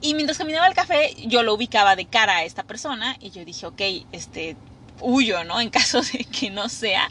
Y 0.00 0.14
mientras 0.14 0.38
caminaba 0.38 0.66
al 0.66 0.74
café, 0.74 1.12
yo 1.26 1.42
lo 1.42 1.54
ubicaba 1.54 1.96
de 1.96 2.06
cara 2.06 2.36
a 2.36 2.44
esta 2.44 2.62
persona 2.62 3.16
y 3.18 3.30
yo 3.32 3.44
dije, 3.44 3.66
ok, 3.66 3.80
este, 4.12 4.56
huyo, 5.00 5.42
¿no? 5.42 5.60
En 5.60 5.70
caso 5.80 6.02
de 6.02 6.24
que 6.26 6.50
no 6.50 6.68
sea. 6.68 7.10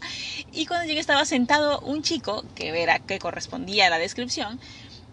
Y 0.53 0.67
cuando 0.67 0.85
llegué 0.85 1.01
estaba 1.01 1.25
sentado 1.25 1.81
un 1.81 2.01
chico 2.01 2.45
que 2.55 2.81
era 2.81 2.99
que 2.99 3.19
correspondía 3.19 3.87
a 3.87 3.89
la 3.89 3.97
descripción 3.97 4.57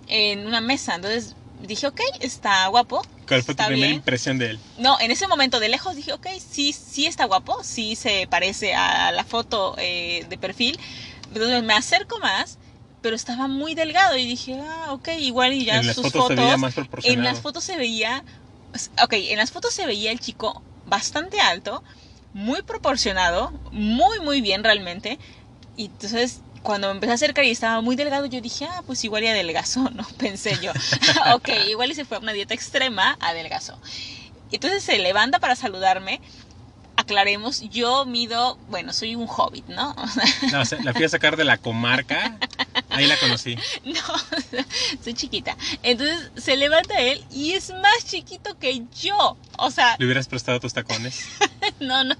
en 0.06 0.46
una 0.46 0.60
mesa. 0.60 0.94
Entonces 0.94 1.34
dije, 1.66 1.88
ok, 1.88 2.00
está 2.20 2.68
guapo. 2.68 3.02
¿Cuál 3.30 3.44
fue 3.44 3.54
tu 3.54 3.64
primera 3.64 3.86
bien. 3.86 3.98
impresión 3.98 4.38
de 4.38 4.50
él? 4.50 4.58
No, 4.76 4.98
en 4.98 5.12
ese 5.12 5.28
momento 5.28 5.60
de 5.60 5.68
lejos 5.68 5.94
dije, 5.94 6.12
ok, 6.12 6.26
sí, 6.44 6.72
sí 6.72 7.06
está 7.06 7.26
guapo, 7.26 7.62
sí 7.62 7.94
se 7.94 8.26
parece 8.26 8.74
a 8.74 9.12
la 9.12 9.22
foto 9.22 9.76
eh, 9.78 10.26
de 10.28 10.36
perfil. 10.36 10.76
Entonces 11.28 11.62
me 11.62 11.74
acerco 11.74 12.18
más, 12.18 12.58
pero 13.00 13.14
estaba 13.14 13.46
muy 13.46 13.76
delgado 13.76 14.16
y 14.16 14.26
dije, 14.26 14.60
ah, 14.60 14.88
ok, 14.90 15.10
igual 15.20 15.52
y 15.52 15.64
ya 15.64 15.78
en 15.78 15.86
las 15.86 15.94
sus 15.94 16.10
fotos, 16.10 16.26
se 16.26 16.34
veía 16.34 16.56
más 16.56 16.74
en 17.04 17.22
las 17.22 17.40
fotos 17.40 17.62
se 17.62 17.76
veía, 17.76 18.24
ok, 19.00 19.12
en 19.12 19.38
las 19.38 19.52
fotos 19.52 19.72
se 19.72 19.86
veía 19.86 20.10
el 20.10 20.18
chico 20.18 20.60
bastante 20.86 21.40
alto, 21.40 21.84
muy 22.32 22.62
proporcionado, 22.62 23.52
muy, 23.70 24.18
muy 24.18 24.40
bien 24.40 24.64
realmente. 24.64 25.20
Y 25.76 25.84
entonces 25.84 26.40
cuando 26.62 26.88
me 26.88 26.94
empecé 26.94 27.12
a 27.12 27.14
acercar 27.14 27.44
y 27.44 27.50
estaba 27.50 27.80
muy 27.80 27.96
delgado, 27.96 28.26
yo 28.26 28.40
dije, 28.40 28.66
ah, 28.66 28.82
pues 28.86 29.04
igual 29.04 29.24
y 29.24 29.28
adelgazó, 29.28 29.90
¿no? 29.94 30.06
Pensé 30.18 30.58
yo. 30.60 30.72
ok, 31.34 31.48
igual 31.68 31.90
y 31.90 31.94
se 31.94 32.04
fue 32.04 32.16
a 32.16 32.20
una 32.20 32.32
dieta 32.32 32.54
extrema, 32.54 33.16
adelgazó. 33.20 33.78
Entonces 34.50 34.82
se 34.82 34.98
levanta 34.98 35.38
para 35.38 35.56
saludarme. 35.56 36.20
Aclaremos, 37.10 37.62
yo 37.70 38.06
mido, 38.06 38.56
bueno, 38.68 38.92
soy 38.92 39.16
un 39.16 39.26
hobbit, 39.28 39.66
¿no? 39.66 39.96
No, 40.52 40.62
la 40.84 40.92
fui 40.92 41.04
a 41.04 41.08
sacar 41.08 41.36
de 41.36 41.42
la 41.42 41.58
comarca. 41.58 42.36
Ahí 42.88 43.08
la 43.08 43.18
conocí. 43.18 43.56
No, 43.84 44.00
soy 45.02 45.14
chiquita. 45.14 45.56
Entonces 45.82 46.30
se 46.36 46.56
levanta 46.56 47.00
él 47.00 47.24
y 47.32 47.54
es 47.54 47.70
más 47.70 48.04
chiquito 48.06 48.56
que 48.60 48.84
yo. 49.00 49.36
O 49.58 49.72
sea, 49.72 49.96
¿Le 49.98 50.04
hubieras 50.04 50.28
prestado 50.28 50.60
tus 50.60 50.72
tacones? 50.72 51.26
no, 51.80 52.04
no, 52.04 52.14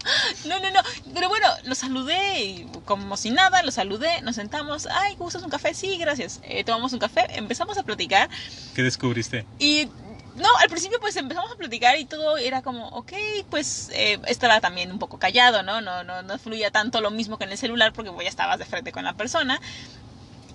no, 0.46 0.58
no, 0.58 0.70
no. 0.72 0.80
Pero 1.14 1.28
bueno, 1.28 1.46
lo 1.66 1.76
saludé 1.76 2.42
y 2.42 2.68
como 2.84 3.16
si 3.16 3.30
nada, 3.30 3.62
lo 3.62 3.70
saludé, 3.70 4.20
nos 4.22 4.34
sentamos. 4.34 4.88
Ay, 4.90 5.14
¿gustas 5.14 5.44
un 5.44 5.50
café? 5.50 5.72
Sí, 5.72 5.98
gracias. 5.98 6.40
Eh, 6.42 6.64
tomamos 6.64 6.92
un 6.92 6.98
café, 6.98 7.26
empezamos 7.36 7.78
a 7.78 7.84
platicar 7.84 8.28
¿Qué 8.74 8.82
descubriste? 8.82 9.46
y 9.60 9.88
no, 10.36 10.48
al 10.60 10.68
principio 10.68 10.98
pues 11.00 11.16
empezamos 11.16 11.50
a 11.52 11.56
platicar 11.56 11.98
y 11.98 12.04
todo 12.04 12.38
era 12.38 12.62
como, 12.62 12.88
ok, 12.88 13.12
pues 13.50 13.90
eh, 13.92 14.18
estaba 14.26 14.60
también 14.60 14.90
un 14.92 14.98
poco 14.98 15.18
callado, 15.18 15.62
¿no? 15.62 15.80
No, 15.80 16.04
no, 16.04 16.22
no 16.22 16.38
fluía 16.38 16.70
tanto 16.70 17.00
lo 17.00 17.10
mismo 17.10 17.38
que 17.38 17.44
en 17.44 17.52
el 17.52 17.58
celular 17.58 17.92
porque 17.92 18.12
pues, 18.12 18.24
ya 18.24 18.30
estabas 18.30 18.58
de 18.58 18.64
frente 18.64 18.92
con 18.92 19.04
la 19.04 19.14
persona. 19.14 19.60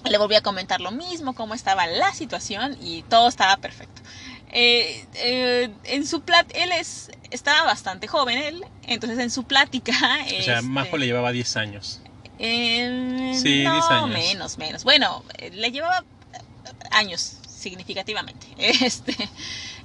Le 0.10 0.18
volví 0.20 0.36
a 0.36 0.42
comentar 0.42 0.82
lo 0.82 0.92
mismo, 0.92 1.34
cómo 1.34 1.56
estaba 1.56 1.88
la 1.88 2.14
situación 2.14 2.78
y 2.80 3.02
todo 3.04 3.28
estaba 3.28 3.58
perfecto. 3.58 4.02
Eh, 4.52 5.06
eh, 5.16 5.70
en 5.86 6.06
su 6.06 6.22
plat 6.22 6.50
él 6.54 6.72
es, 6.72 7.10
estaba 7.32 7.64
bastante 7.66 8.08
joven, 8.08 8.38
él, 8.38 8.66
entonces 8.84 9.20
en 9.20 9.32
su 9.32 9.44
plática... 9.44 9.94
O 10.40 10.44
sea, 10.44 10.60
este, 10.60 10.62
Majo 10.62 10.98
le 10.98 11.08
llevaba 11.08 11.32
10 11.32 11.58
años. 11.58 12.02
eh, 12.40 13.34
Sí, 13.42 13.64
no, 13.64 13.74
10 13.74 13.86
años. 13.90 14.10
menos, 14.10 14.58
menos. 14.58 14.84
Bueno, 14.84 15.24
le 15.52 15.72
llevaba 15.72 16.06
años 16.92 17.38
significativamente. 17.66 18.46
Este, 18.86 19.16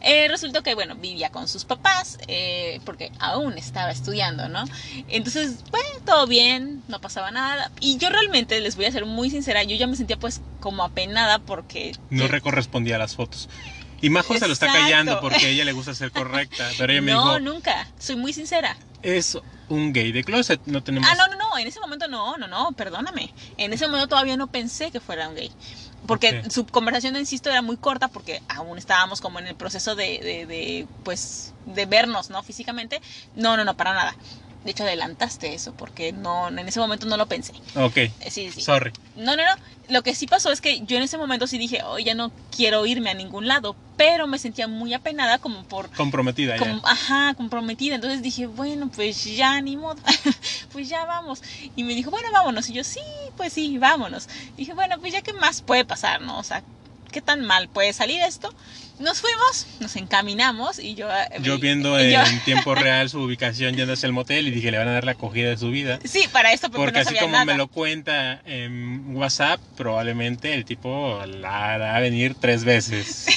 eh, 0.01 0.29
resultó 0.29 0.63
que, 0.63 0.75
bueno, 0.75 0.95
vivía 0.97 1.31
con 1.31 1.49
sus 1.49 1.65
papás 1.65 2.19
eh, 2.29 2.81
porque 2.85 3.11
aún 3.19 3.57
estaba 3.57 3.91
estudiando, 3.91 4.49
¿no? 4.49 4.65
Entonces, 5.09 5.59
bueno, 5.71 5.89
todo 6.05 6.27
bien, 6.27 6.83
no 6.89 7.01
pasaba 7.01 7.31
nada. 7.31 7.71
Y 7.81 7.97
yo 7.97 8.11
realmente, 8.11 8.61
les 8.61 8.77
voy 8.77 8.87
a 8.87 8.93
ser 8.93 9.07
muy 9.07 9.31
sincera, 9.31 9.63
yo 9.63 9.77
ya 9.77 9.87
me 9.87 9.97
sentía 9.97 10.19
pues 10.19 10.41
como 10.61 10.83
apenada 10.85 11.39
porque... 11.39 11.93
No 12.11 12.29
recorrespondía 12.29 12.97
a 12.97 12.99
las 12.99 13.15
fotos. 13.15 13.49
Y 14.03 14.11
Majo 14.11 14.35
se 14.39 14.47
lo 14.47 14.53
está 14.53 14.67
Exacto. 14.67 14.85
callando 14.85 15.21
porque 15.21 15.47
a 15.47 15.49
ella 15.49 15.65
le 15.65 15.73
gusta 15.73 15.95
ser 15.95 16.11
correcta. 16.11 16.69
Pero 16.79 16.93
ella 16.93 17.03
me 17.03 17.13
no, 17.13 17.25
dijo, 17.25 17.41
nunca. 17.41 17.87
Soy 17.99 18.17
muy 18.17 18.33
sincera. 18.33 18.77
es 19.03 19.39
un 19.69 19.93
gay 19.93 20.13
de 20.13 20.25
closet. 20.25 20.61
No 20.67 20.83
tenemos... 20.83 21.09
Ah, 21.11 21.15
no, 21.15 21.29
no, 21.29 21.37
no. 21.37 21.59
En 21.59 21.67
ese 21.67 21.81
momento 21.81 22.09
no, 22.09 22.37
no, 22.39 22.49
no. 22.49 22.73
Perdóname. 22.73 23.33
En 23.59 23.73
ese 23.73 23.87
momento 23.87 24.09
todavía 24.09 24.37
no 24.37 24.47
pensé 24.47 24.91
que 24.91 25.01
fuera 25.01 25.29
un 25.29 25.35
gay. 25.35 25.53
Porque 26.07 26.43
su 26.51 26.67
conversación, 26.67 27.17
insisto, 27.17 27.51
era 27.51 27.63
muy 27.63 27.77
corta 27.77 28.09
porque 28.09 28.41
aún 28.49 28.79
estábamos 28.79 29.21
como 29.21 29.39
en 29.39 29.47
el 29.47 29.55
proceso 29.55 29.95
de, 29.95 30.19
de, 30.19 30.47
de, 30.47 30.87
pues, 31.05 31.53
de 31.67 31.87
vernos, 31.87 32.31
¿no? 32.31 32.43
Físicamente. 32.43 33.01
No, 33.37 33.57
no, 33.57 33.65
no, 33.65 33.77
para 33.77 33.95
nada. 33.95 34.17
De 34.65 34.73
hecho, 34.73 34.83
adelantaste 34.85 35.55
eso 35.55 35.73
porque 35.73 36.13
no, 36.13 36.49
en 36.49 36.59
ese 36.61 36.81
momento 36.81 37.07
no 37.07 37.17
lo 37.17 37.27
pensé. 37.27 37.55
Ok, 37.77 37.97
Sí, 38.31 38.51
sí. 38.53 38.61
sorry. 38.61 38.93
No, 39.17 39.35
no, 39.37 39.43
no. 39.45 39.63
Lo 39.89 40.03
que 40.03 40.15
sí 40.15 40.27
pasó 40.27 40.53
es 40.53 40.61
que 40.61 40.81
yo 40.83 40.97
en 40.99 41.03
ese 41.03 41.17
momento 41.17 41.47
sí 41.47 41.57
dije, 41.59 41.83
oh, 41.83 41.99
ya 41.99 42.15
no 42.15 42.31
quiero 42.55 42.85
irme 42.87 43.11
a 43.11 43.15
ningún 43.15 43.49
lado. 43.49 43.75
Pero 43.97 44.27
me 44.27 44.39
sentía 44.39 44.69
muy 44.69 44.93
apenada 44.95 45.39
como 45.39 45.65
por 45.65 45.91
Comprometida 45.91 46.57
ya. 46.57 46.81
ajá, 46.85 47.35
comprometida. 47.35 47.95
Entonces 47.97 48.23
dije, 48.23 48.47
bueno, 48.47 48.91
pues 48.95 49.25
ya 49.25 49.61
ni 49.63 49.77
modo, 49.77 49.97
pues 50.73 50.89
ya 50.89 51.05
vamos. 51.07 51.43
Y 51.75 51.83
me 51.83 51.95
dijo, 51.95 52.11
bueno, 52.11 52.29
vámonos. 52.33 52.69
Y 52.69 52.75
yo, 52.75 52.85
sí, 52.85 53.01
pues 53.37 53.53
sí, 53.55 53.79
vámonos. 53.79 54.29
dije, 54.57 54.75
bueno, 54.75 54.99
pues 55.01 55.13
ya 55.13 55.23
qué 55.23 55.33
más 55.33 55.63
puede 55.63 55.85
pasar, 55.85 56.21
¿no? 56.21 56.39
O 56.39 56.45
sea, 56.45 56.63
¿qué 57.11 57.21
tan 57.23 57.41
mal 57.45 57.69
puede 57.69 57.93
salir 57.93 58.21
esto? 58.23 58.53
Nos 59.01 59.21
fuimos, 59.21 59.67
nos 59.81 59.97
encaminamos 59.97 60.79
y 60.79 60.95
yo... 60.95 61.11
eh, 61.11 61.27
Yo 61.41 61.55
vi- 61.57 61.63
viendo 61.63 61.99
en 61.99 62.13
yo- 62.13 62.23
tiempo 62.45 62.75
real 62.75 63.09
su 63.09 63.21
ubicación 63.21 63.75
yendo 63.75 63.95
hacia 63.95 64.07
el 64.07 64.13
motel 64.13 64.47
y 64.47 64.51
dije, 64.51 64.71
le 64.71 64.77
van 64.79 64.89
a 64.89 64.93
dar 64.93 65.05
la 65.05 65.13
acogida 65.13 65.49
de 65.49 65.57
su 65.57 65.71
vida. 65.71 65.99
Sí, 66.05 66.25
para 66.31 66.53
esto 66.53 66.71
Porque 66.71 66.93
no 66.93 67.01
así 67.01 67.17
como 67.17 67.33
nada. 67.33 67.45
me 67.47 67.55
lo 67.57 67.69
cuenta 67.69 68.41
en 68.45 69.17
WhatsApp, 69.17 69.59
probablemente 69.77 70.53
el 70.55 70.65
tipo 70.67 71.19
la 71.27 71.75
hará 71.75 71.99
venir 72.01 72.37
tres 72.39 72.65
veces. 72.65 73.27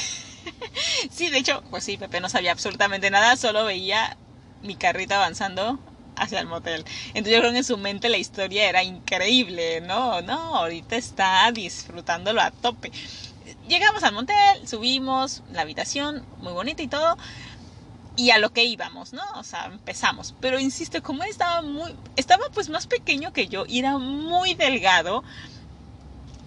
Sí, 1.12 1.30
de 1.30 1.38
hecho, 1.38 1.62
pues 1.70 1.84
sí, 1.84 1.98
Pepe 1.98 2.20
no 2.22 2.30
sabía 2.30 2.52
absolutamente 2.52 3.10
nada, 3.12 3.36
solo 3.36 3.66
veía 3.66 4.18
mi 4.62 4.76
carrito 4.76 5.14
avanzando 5.14 5.80
hacia 6.16 6.40
el 6.40 6.48
motel. 6.48 6.84
Entonces 7.10 7.34
yo 7.34 7.40
creo 7.40 7.52
que 7.52 7.58
en 7.60 7.64
su 7.64 7.78
mente 7.78 8.10
la 8.10 8.18
historia 8.18 8.68
era 8.70 8.84
increíble, 8.84 9.82
¿no? 9.82 10.22
No, 10.22 10.56
ahorita 10.56 10.96
está 10.96 11.52
disfrutándolo 11.52 12.42
a 12.42 12.52
tope. 12.52 12.92
Llegamos 13.68 14.04
al 14.04 14.14
motel, 14.14 14.68
subimos, 14.68 15.42
la 15.52 15.62
habitación, 15.62 16.26
muy 16.40 16.54
bonita 16.54 16.84
y 16.84 16.88
todo. 16.88 17.18
Y 18.16 18.30
a 18.30 18.38
lo 18.38 18.52
que 18.52 18.64
íbamos, 18.66 19.14
¿no? 19.14 19.24
O 19.36 19.44
sea, 19.44 19.66
empezamos. 19.66 20.36
Pero 20.40 20.60
insisto, 20.60 21.02
como 21.02 21.24
estaba 21.24 21.62
muy. 21.62 21.96
Estaba 22.16 22.50
pues 22.54 22.70
más 22.70 22.86
pequeño 22.86 23.34
que 23.34 23.48
yo 23.48 23.66
y 23.68 23.80
era 23.80 23.98
muy 23.98 24.54
delgado. 24.54 25.24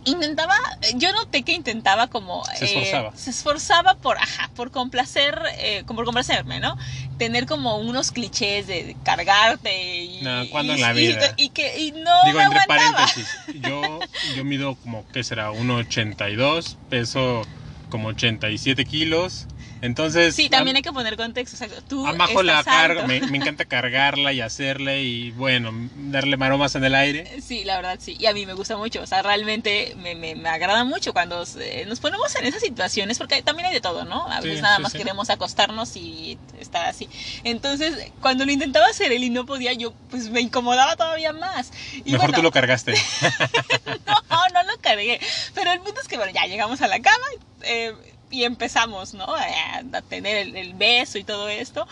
Intentaba. 0.07 0.55
Yo 0.95 1.13
noté 1.13 1.43
que 1.43 1.53
intentaba 1.53 2.07
como. 2.07 2.45
Se 2.57 2.65
esforzaba. 2.65 3.13
se 3.17 3.31
esforzaba 3.31 3.95
por. 3.97 4.17
Ajá, 4.19 4.51
por 4.57 4.71
complacer. 4.71 5.39
eh, 5.59 5.85
por 5.87 6.05
complacerme, 6.05 6.61
¿no? 6.61 6.77
Tener 7.19 7.47
como 7.47 7.77
unos 7.79 8.13
clichés 8.13 8.67
de, 8.67 8.85
de 8.85 8.97
cargarte 9.05 10.03
y. 10.05 10.23
No, 10.23 10.49
¿cuándo 10.51 10.73
y- 10.73 10.77
en 10.77 10.83
la 10.83 10.95
y- 10.95 10.97
vida? 11.09 11.35
Y, 11.37 11.49
que. 11.51 11.79
Y 11.81 11.93
no 11.93 12.11
Digo, 12.25 12.39
me 12.39 12.45
entre 12.45 12.61
aguantaba. 12.61 12.93
paréntesis, 12.93 13.29
yo, 13.61 13.99
yo 14.37 14.45
mido 14.45 14.77
como, 14.77 15.05
¿qué 15.13 15.23
será? 15.25 15.51
1,82, 15.51 16.77
peso 16.89 17.43
como 17.91 18.09
87 18.09 18.85
kilos. 18.85 19.47
Entonces, 19.83 20.35
Sí, 20.35 20.49
también 20.49 20.77
hay 20.77 20.83
que 20.83 20.93
poner 20.93 21.17
contexto. 21.17 21.57
O 21.57 21.59
sea, 21.59 21.69
tú. 21.89 22.07
a 22.07 22.13
Majo 22.15 22.43
la 22.43 22.61
alto. 22.61 23.07
me, 23.07 23.21
me 23.21 23.39
encanta 23.39 23.65
cargarla 23.65 24.33
y 24.33 24.41
hacerle 24.41 25.03
y 25.03 25.31
bueno, 25.33 25.71
darle 25.97 26.37
maromas 26.37 26.75
en 26.75 26.85
el 26.85 26.95
aire. 26.95 27.41
Sí, 27.43 27.65
la 27.65 27.77
verdad 27.77 27.99
sí. 28.01 28.17
Y 28.19 28.27
a 28.27 28.33
mí 28.33 28.47
me 28.47 28.55
gusta 28.55 28.77
mucho. 28.77 29.03
O 29.03 29.07
sea, 29.07 29.23
realmente 29.23 29.95
me, 29.99 30.15
me, 30.15 30.35
me 30.35 30.49
agrada 30.49 30.85
mucho 30.85 31.13
cuando 31.13 31.45
eh, 31.61 31.85
nos 31.87 32.01
ponemos 32.01 32.35
en 32.37 32.47
esas 32.47 32.63
situaciones, 32.63 33.19
porque 33.19 33.43
también 33.43 33.67
hay 33.69 33.75
de 33.75 33.81
todo, 33.81 34.05
¿no? 34.05 34.27
A 34.29 34.41
Sí, 34.41 34.49
veces 34.49 34.63
nada 34.63 34.77
sí, 34.77 34.83
más 34.83 34.93
sí. 34.93 34.99
queremos 34.99 35.31
acostarnos 35.31 35.97
y 35.97 36.39
estar 36.61 36.87
así. 36.87 37.09
Entonces, 37.45 38.11
cuando 38.21 38.45
lo 38.45 38.53
intentaba 38.53 38.87
hacer 38.87 39.13
él 39.13 39.25
y 39.25 39.31
no 39.31 39.47
podía, 39.47 39.73
yo 39.73 39.93
pues 40.11 40.31
me 40.31 40.41
incomodaba 40.41 40.97
todavía 40.97 41.33
más. 41.33 41.71
Y 42.05 42.13
Mejor 42.13 42.29
bueno, 42.29 42.35
tú 42.39 42.43
lo 42.43 42.51
cargaste. 42.51 42.95
no, 44.07 44.49
no 44.53 44.63
lo 44.71 44.79
cargué. 44.81 45.21
Pero 45.55 45.73
el 45.73 45.81
punto 45.81 46.01
es 46.01 46.09
que, 46.09 46.17
bueno, 46.17 46.33
ya 46.33 46.47
llegamos 46.47 46.81
a 46.83 46.89
la 46.89 47.01
cama 47.01 47.25
eh, 47.63 47.93
y 48.31 48.45
empezamos, 48.45 49.15
¿no? 49.15 49.27
A, 49.27 50.03
tener 50.09 50.37
el, 50.37 50.57
el 50.57 50.75
beso 50.75 51.19
y 51.19 51.25
todo 51.25 51.49
esto. 51.49 51.87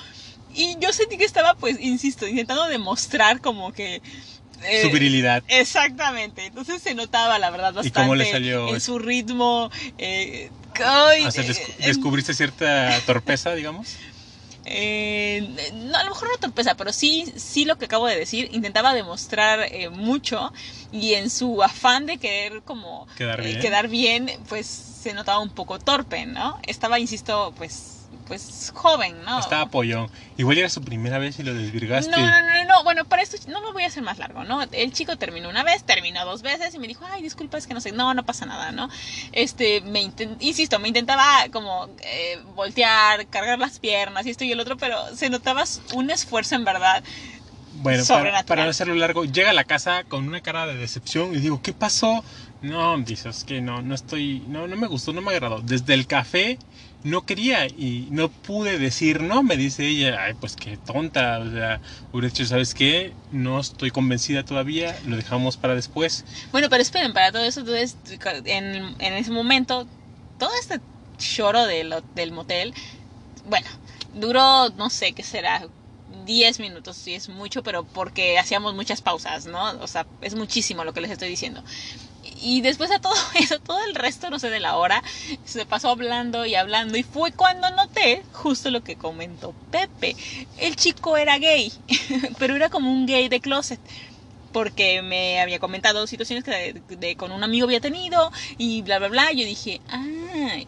Y 0.54 0.76
yo 0.80 0.92
sentí 0.92 1.16
que 1.18 1.24
estaba, 1.24 1.54
pues, 1.54 1.80
insisto, 1.80 2.26
intentando 2.26 2.66
demostrar 2.68 3.40
como 3.40 3.72
que... 3.72 4.00
eh, 4.62 4.82
Su 4.82 4.90
virilidad. 4.90 5.42
Exactamente, 5.48 6.46
entonces 6.46 6.80
se 6.80 6.94
notaba 6.94 7.38
la 7.38 7.50
verdad 7.50 7.72
¿Y 7.72 7.76
bastante 7.76 8.00
cómo 8.00 8.14
le 8.14 8.30
salió 8.30 8.68
en 8.68 8.80
su 8.80 8.98
ritmo. 8.98 9.70
Eh, 9.98 10.50
ay, 10.84 11.24
O 11.24 11.30
sea, 11.30 11.42
eh, 11.44 11.56
descubriste 11.78 12.34
cierta 12.34 13.00
torpeza, 13.06 13.54
digamos. 13.54 13.96
Eh, 14.64 15.70
no, 15.74 15.96
a 15.96 16.04
lo 16.04 16.10
mejor 16.10 16.28
no 16.28 16.36
torpeza, 16.38 16.74
pero 16.74 16.92
sí, 16.92 17.32
sí 17.36 17.64
lo 17.64 17.76
que 17.76 17.84
acabo 17.86 18.06
de 18.06 18.16
decir, 18.18 18.48
intentaba 18.52 18.94
demostrar 18.94 19.60
eh, 19.70 19.90
mucho 19.90 20.52
y 20.92 21.14
en 21.14 21.30
su 21.30 21.62
afán 21.62 22.06
de 22.06 22.18
querer 22.18 22.62
como 22.62 23.06
Quedar 23.16 23.40
eh, 23.40 23.46
bien. 23.46 23.60
quedar 23.60 23.88
bien, 23.88 24.30
pues 24.48 24.66
se 24.66 25.12
notaba 25.12 25.40
un 25.40 25.50
poco 25.50 25.78
torpe, 25.78 26.24
¿no? 26.26 26.58
Estaba, 26.66 26.98
insisto, 26.98 27.52
pues, 27.58 28.03
pues 28.26 28.72
joven, 28.74 29.22
¿no? 29.24 29.38
Estaba 29.38 29.66
pollón. 29.66 30.10
Igual 30.36 30.58
era 30.58 30.68
su 30.68 30.82
primera 30.82 31.18
vez 31.18 31.38
y 31.38 31.42
lo 31.42 31.54
desvirgaste. 31.54 32.10
No, 32.10 32.18
no, 32.18 32.40
no, 32.40 32.64
no, 32.64 32.84
bueno, 32.84 33.04
para 33.04 33.22
esto 33.22 33.36
no 33.48 33.60
lo 33.60 33.72
voy 33.72 33.84
a 33.84 33.86
hacer 33.86 34.02
más 34.02 34.18
largo, 34.18 34.44
¿no? 34.44 34.62
El 34.62 34.92
chico 34.92 35.16
terminó 35.16 35.48
una 35.48 35.62
vez, 35.62 35.84
terminó 35.84 36.24
dos 36.24 36.42
veces 36.42 36.74
y 36.74 36.78
me 36.78 36.86
dijo, 36.86 37.04
ay, 37.10 37.22
disculpa, 37.22 37.58
es 37.58 37.66
que 37.66 37.74
no 37.74 37.80
sé, 37.80 37.92
no, 37.92 38.14
no 38.14 38.24
pasa 38.24 38.46
nada, 38.46 38.72
¿no? 38.72 38.88
Este, 39.32 39.80
me 39.82 40.10
insisto, 40.40 40.78
me 40.78 40.88
intentaba 40.88 41.48
como 41.52 41.88
eh, 42.02 42.40
voltear, 42.54 43.26
cargar 43.28 43.58
las 43.58 43.78
piernas 43.78 44.26
y 44.26 44.30
esto 44.30 44.44
y 44.44 44.52
el 44.52 44.60
otro, 44.60 44.76
pero 44.76 45.14
se 45.14 45.30
notaba 45.30 45.64
un 45.94 46.10
esfuerzo 46.10 46.54
en 46.54 46.64
verdad. 46.64 47.04
Bueno, 47.76 48.04
para, 48.06 48.44
para 48.44 48.64
no 48.64 48.70
hacerlo 48.70 48.94
largo, 48.94 49.24
llega 49.24 49.50
a 49.50 49.54
la 49.54 49.64
casa 49.64 50.04
con 50.04 50.26
una 50.26 50.40
cara 50.40 50.66
de 50.66 50.76
decepción 50.76 51.34
y 51.34 51.38
digo, 51.38 51.60
¿qué 51.60 51.72
pasó? 51.72 52.24
No, 52.62 52.96
dices 52.98 53.44
que 53.44 53.60
no, 53.60 53.82
no 53.82 53.94
estoy, 53.94 54.42
no, 54.48 54.66
no 54.66 54.76
me 54.76 54.86
gustó, 54.86 55.12
no 55.12 55.20
me 55.20 55.32
agradó. 55.32 55.60
Desde 55.60 55.92
el 55.92 56.06
café 56.06 56.58
no 57.04 57.24
quería 57.26 57.66
y 57.66 58.08
no 58.10 58.28
pude 58.28 58.78
decir 58.78 59.20
no, 59.22 59.42
me 59.42 59.56
dice 59.56 59.86
ella, 59.86 60.24
ay, 60.24 60.34
pues 60.34 60.56
qué 60.56 60.76
tonta, 60.78 61.38
o 61.38 61.50
sea, 61.50 61.80
hubiera 62.10 62.28
dicho, 62.28 62.44
¿sabes 62.46 62.74
qué? 62.74 63.12
No 63.30 63.60
estoy 63.60 63.90
convencida 63.90 64.42
todavía, 64.42 64.98
lo 65.06 65.16
dejamos 65.16 65.56
para 65.56 65.74
después. 65.74 66.24
Bueno, 66.50 66.68
pero 66.70 66.82
esperen, 66.82 67.12
para 67.12 67.30
todo 67.30 67.44
eso, 67.44 67.60
entonces, 67.60 67.96
en, 68.46 68.96
en 68.98 69.12
ese 69.12 69.30
momento, 69.30 69.86
todo 70.38 70.50
este 70.60 70.80
choro 71.18 71.66
del, 71.66 72.32
motel, 72.32 72.74
bueno, 73.46 73.68
duró, 74.14 74.70
no 74.70 74.90
sé 74.90 75.12
qué 75.12 75.22
será, 75.22 75.68
10 76.24 76.60
minutos, 76.60 76.96
sí 76.96 77.14
es 77.14 77.28
mucho, 77.28 77.62
pero 77.62 77.84
porque 77.84 78.38
hacíamos 78.38 78.74
muchas 78.74 79.02
pausas, 79.02 79.46
¿no? 79.46 79.72
O 79.80 79.86
sea, 79.86 80.06
es 80.22 80.34
muchísimo 80.34 80.84
lo 80.84 80.94
que 80.94 81.00
les 81.00 81.10
estoy 81.10 81.28
diciendo. 81.28 81.62
Y 82.44 82.60
después 82.60 82.90
de 82.90 83.00
todo 83.00 83.14
eso, 83.34 83.58
todo 83.58 83.82
el 83.84 83.94
resto, 83.94 84.30
no 84.30 84.38
sé, 84.38 84.50
de 84.50 84.60
la 84.60 84.76
hora, 84.76 85.02
se 85.44 85.64
pasó 85.64 85.88
hablando 85.88 86.44
y 86.44 86.54
hablando. 86.54 86.98
Y 86.98 87.02
fue 87.02 87.32
cuando 87.32 87.70
noté 87.70 88.22
justo 88.32 88.70
lo 88.70 88.84
que 88.84 88.96
comentó 88.96 89.54
Pepe. 89.70 90.14
El 90.58 90.76
chico 90.76 91.16
era 91.16 91.38
gay, 91.38 91.72
pero 92.38 92.54
era 92.54 92.68
como 92.68 92.92
un 92.92 93.06
gay 93.06 93.28
de 93.28 93.40
closet 93.40 93.80
porque 94.52 95.02
me 95.02 95.40
había 95.40 95.58
comentado 95.58 96.06
situaciones 96.06 96.44
que 96.44 96.80
de, 96.96 97.16
con 97.16 97.32
un 97.32 97.42
amigo 97.42 97.64
había 97.64 97.80
tenido 97.80 98.30
y 98.56 98.82
bla, 98.82 99.00
bla, 99.00 99.08
bla. 99.08 99.32
Yo 99.32 99.44
dije, 99.44 99.80
ah, 99.88 100.04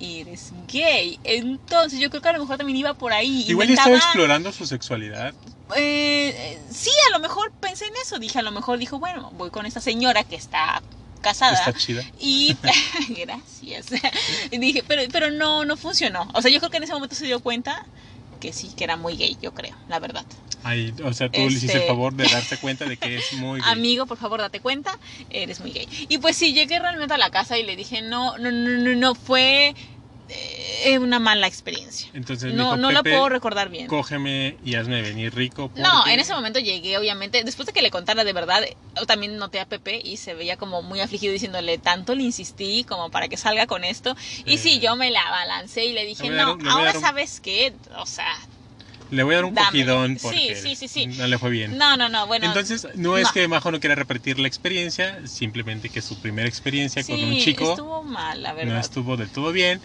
eres 0.01 0.53
gay. 0.67 1.21
Entonces 1.23 2.01
yo 2.01 2.11
creo 2.11 2.21
que 2.21 2.29
a 2.31 2.33
lo 2.33 2.41
mejor 2.41 2.57
también 2.57 2.79
iba 2.79 2.95
por 2.95 3.13
ahí. 3.13 3.45
Igual 3.47 3.71
estaba 3.71 3.95
explorando 3.95 4.51
su 4.51 4.67
sexualidad. 4.67 5.35
Eh, 5.77 6.59
sí, 6.69 6.91
a 7.09 7.17
lo 7.17 7.21
mejor 7.21 7.53
pensé 7.53 7.87
en 7.87 7.95
eso. 8.03 8.19
Dije, 8.19 8.41
a 8.41 8.43
lo 8.43 8.51
mejor 8.51 8.79
dijo, 8.79 8.99
bueno, 8.99 9.31
voy 9.37 9.51
con 9.51 9.67
esta 9.67 9.81
señora 9.81 10.25
que 10.25 10.35
está 10.35 10.83
casada. 11.27 11.55
Está 11.55 11.73
chida. 11.73 12.05
Y 12.21 12.57
gracias. 13.09 13.87
Y 14.51 14.59
dije, 14.59 14.85
pero, 14.87 15.03
pero 15.11 15.31
no, 15.31 15.65
no 15.65 15.77
funcionó. 15.77 16.29
O 16.35 16.41
sea, 16.41 16.51
yo 16.51 16.59
creo 16.61 16.71
que 16.71 16.77
en 16.77 16.85
ese 16.85 16.93
momento 16.93 17.17
se 17.17 17.27
dio 17.27 17.41
cuenta 17.41 17.85
que 18.41 18.53
sí, 18.53 18.71
que 18.77 18.85
era 18.85 18.97
muy 18.97 19.17
gay, 19.17 19.37
yo 19.43 19.53
creo, 19.53 19.75
la 19.89 19.99
verdad. 19.99 20.25
Ay, 20.63 20.95
o 21.05 21.13
sea, 21.13 21.29
tú 21.31 21.41
le 21.41 21.47
hiciste 21.47 21.73
el 21.73 21.79
este 21.79 21.89
favor 21.89 22.15
de 22.15 22.29
darse 22.29 22.57
cuenta 22.61 22.85
de 22.85 22.97
que 22.97 23.17
es 23.17 23.33
muy 23.33 23.61
gay. 23.61 23.73
Amigo, 23.73 24.07
por 24.07 24.19
favor, 24.19 24.41
date 24.41 24.61
cuenta, 24.61 24.99
eres 25.31 25.61
muy 25.61 25.73
gay. 25.73 25.89
Y 26.09 26.19
pues 26.19 26.37
sí, 26.37 26.53
llegué 26.53 26.79
realmente 26.79 27.15
a 27.15 27.19
la 27.19 27.31
casa 27.31 27.59
y 27.59 27.65
le 27.65 27.75
dije, 27.75 28.03
no, 28.03 28.39
no, 28.39 28.53
no, 28.53 28.71
no, 28.71 28.95
no 28.95 29.15
fue 29.15 29.75
eh, 30.29 30.99
una 30.99 31.19
mala 31.19 31.47
experiencia. 31.47 32.09
Entonces, 32.13 32.53
no, 32.53 32.77
no 32.77 32.91
la 32.91 33.03
puedo 33.03 33.29
recordar 33.29 33.69
bien. 33.69 33.87
Cógeme 33.87 34.57
y 34.65 34.75
hazme 34.75 35.03
venir 35.03 35.35
rico. 35.35 35.71
No, 35.77 36.07
en 36.07 36.19
ese 36.19 36.35
momento 36.35 36.59
llegué, 36.59 36.99
obviamente, 36.99 37.45
después 37.45 37.67
de 37.67 37.73
que 37.73 37.83
le 37.83 37.91
contara 37.91 38.25
de 38.25 38.33
verdad, 38.33 38.63
también 39.07 39.37
noté 39.37 39.61
a 39.61 39.67
Pepe 39.67 40.01
y 40.03 40.17
se 40.17 40.35
veía 40.35 40.57
como 40.57 40.83
muy 40.83 41.01
afligido 41.01 41.33
diciéndole, 41.33 41.79
tanto 41.79 42.15
le 42.15 42.25
insistí 42.25 42.85
como 42.85 43.11
para 43.11 43.29
que 43.29 43.37
salga 43.37 43.67
con 43.67 43.85
esto. 43.85 44.17
Y 44.45 44.59
sí, 44.59 44.81
yo 44.81 44.97
me 44.97 45.11
la 45.11 45.29
balancé 45.31 45.85
y 45.85 45.93
le 45.93 46.05
dije, 46.05 46.29
no, 46.31 46.59
ahora 46.71 46.93
sabes 46.95 47.41
qué, 47.41 47.73
o 47.97 48.07
sea, 48.07 48.35
le 49.11 49.23
voy 49.23 49.35
a 49.35 49.37
dar 49.37 49.45
un 49.45 49.55
cogidón 49.55 50.19
porque 50.21 50.57
sí, 50.57 50.75
sí, 50.75 50.89
sí, 50.89 51.07
no 51.07 51.27
le 51.27 51.39
fue 51.39 51.51
bien. 51.51 51.79
No, 51.79 51.97
no, 51.97 52.09
no, 52.09 52.27
bueno. 52.27 52.47
Entonces, 52.47 52.89
no 52.95 53.17
es 53.17 53.31
que 53.31 53.47
Majo 53.47 53.71
no 53.71 53.79
quiera 53.79 53.95
repetir 53.95 54.39
la 54.39 54.49
experiencia, 54.49 55.21
simplemente 55.27 55.89
que 55.89 56.03
su 56.03 56.21
primera 56.21 56.49
experiencia 56.49 57.05
con 57.05 57.23
un 57.23 57.39
chico 57.39 57.71
estuvo 57.71 58.03
mal, 58.03 58.43
la 58.43 58.53
verdad. 58.53 58.75
no 58.75 58.81
estuvo 58.81 59.17
del 59.17 59.29
todo 59.29 59.53
bien 59.53 59.81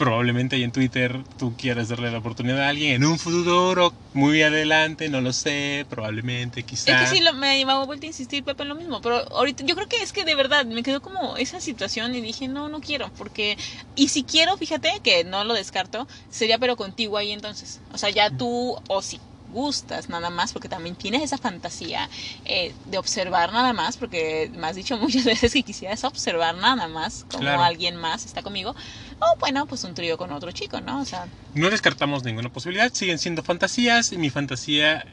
probablemente 0.00 0.56
ahí 0.56 0.62
en 0.62 0.72
Twitter 0.72 1.22
tú 1.38 1.52
quieras 1.58 1.90
darle 1.90 2.10
la 2.10 2.18
oportunidad 2.18 2.62
a 2.62 2.70
alguien 2.70 2.94
en 2.94 3.04
un 3.04 3.18
futuro 3.18 3.92
muy 4.14 4.40
adelante, 4.40 5.10
no 5.10 5.20
lo 5.20 5.34
sé, 5.34 5.84
probablemente, 5.90 6.62
quizás. 6.62 6.88
Es 6.88 7.10
que 7.10 7.16
sí, 7.18 7.22
me, 7.34 7.66
me 7.66 7.70
a 7.70 7.84
vuelto 7.84 8.06
a 8.06 8.08
insistir 8.08 8.42
Pepe 8.42 8.62
en 8.62 8.70
lo 8.70 8.74
mismo, 8.74 9.02
pero 9.02 9.18
ahorita 9.30 9.62
yo 9.66 9.74
creo 9.74 9.86
que 9.88 10.02
es 10.02 10.14
que 10.14 10.24
de 10.24 10.34
verdad 10.34 10.64
me 10.64 10.82
quedó 10.82 11.02
como 11.02 11.36
esa 11.36 11.60
situación 11.60 12.14
y 12.14 12.22
dije, 12.22 12.48
no, 12.48 12.70
no 12.70 12.80
quiero, 12.80 13.12
porque, 13.18 13.58
y 13.94 14.08
si 14.08 14.24
quiero, 14.24 14.56
fíjate 14.56 14.90
que 15.02 15.22
no 15.24 15.44
lo 15.44 15.52
descarto, 15.52 16.08
sería 16.30 16.56
pero 16.56 16.76
contigo 16.76 17.18
ahí 17.18 17.32
entonces, 17.32 17.80
o 17.92 17.98
sea, 17.98 18.08
ya 18.08 18.30
tú 18.30 18.78
o 18.88 19.02
sí 19.02 19.20
gustas 19.50 20.08
nada 20.08 20.30
más, 20.30 20.52
porque 20.52 20.68
también 20.68 20.96
tienes 20.96 21.22
esa 21.22 21.38
fantasía 21.38 22.08
eh, 22.44 22.74
de 22.86 22.98
observar 22.98 23.52
nada 23.52 23.72
más, 23.72 23.96
porque 23.96 24.50
me 24.54 24.66
has 24.66 24.76
dicho 24.76 24.96
muchas 24.98 25.24
veces 25.24 25.52
que 25.52 25.62
quisieras 25.62 26.04
observar 26.04 26.54
nada 26.56 26.88
más, 26.88 27.24
como 27.30 27.48
alguien 27.62 27.96
más 27.96 28.24
está 28.26 28.42
conmigo, 28.42 28.74
o 29.18 29.38
bueno, 29.38 29.66
pues 29.66 29.84
un 29.84 29.94
trío 29.94 30.16
con 30.16 30.32
otro 30.32 30.52
chico, 30.52 30.80
¿no? 30.80 31.00
O 31.00 31.04
sea... 31.04 31.26
No 31.52 31.68
descartamos 31.68 32.24
ninguna 32.24 32.48
posibilidad, 32.48 32.92
siguen 32.92 33.18
siendo 33.18 33.42
fantasías, 33.42 34.12
y 34.12 34.18
mi 34.18 34.30
fantasía, 34.30 35.04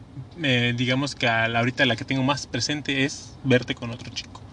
eh, 0.42 0.74
digamos 0.76 1.16
que 1.16 1.28
a 1.28 1.48
la, 1.48 1.60
ahorita 1.60 1.86
la 1.86 1.96
que 1.96 2.06
tengo 2.06 2.24
más 2.24 2.48
presente 2.48 3.06
es 3.06 3.40
verte 3.44 3.76
con 3.76 3.92
otro 3.92 4.12
chico. 4.12 4.47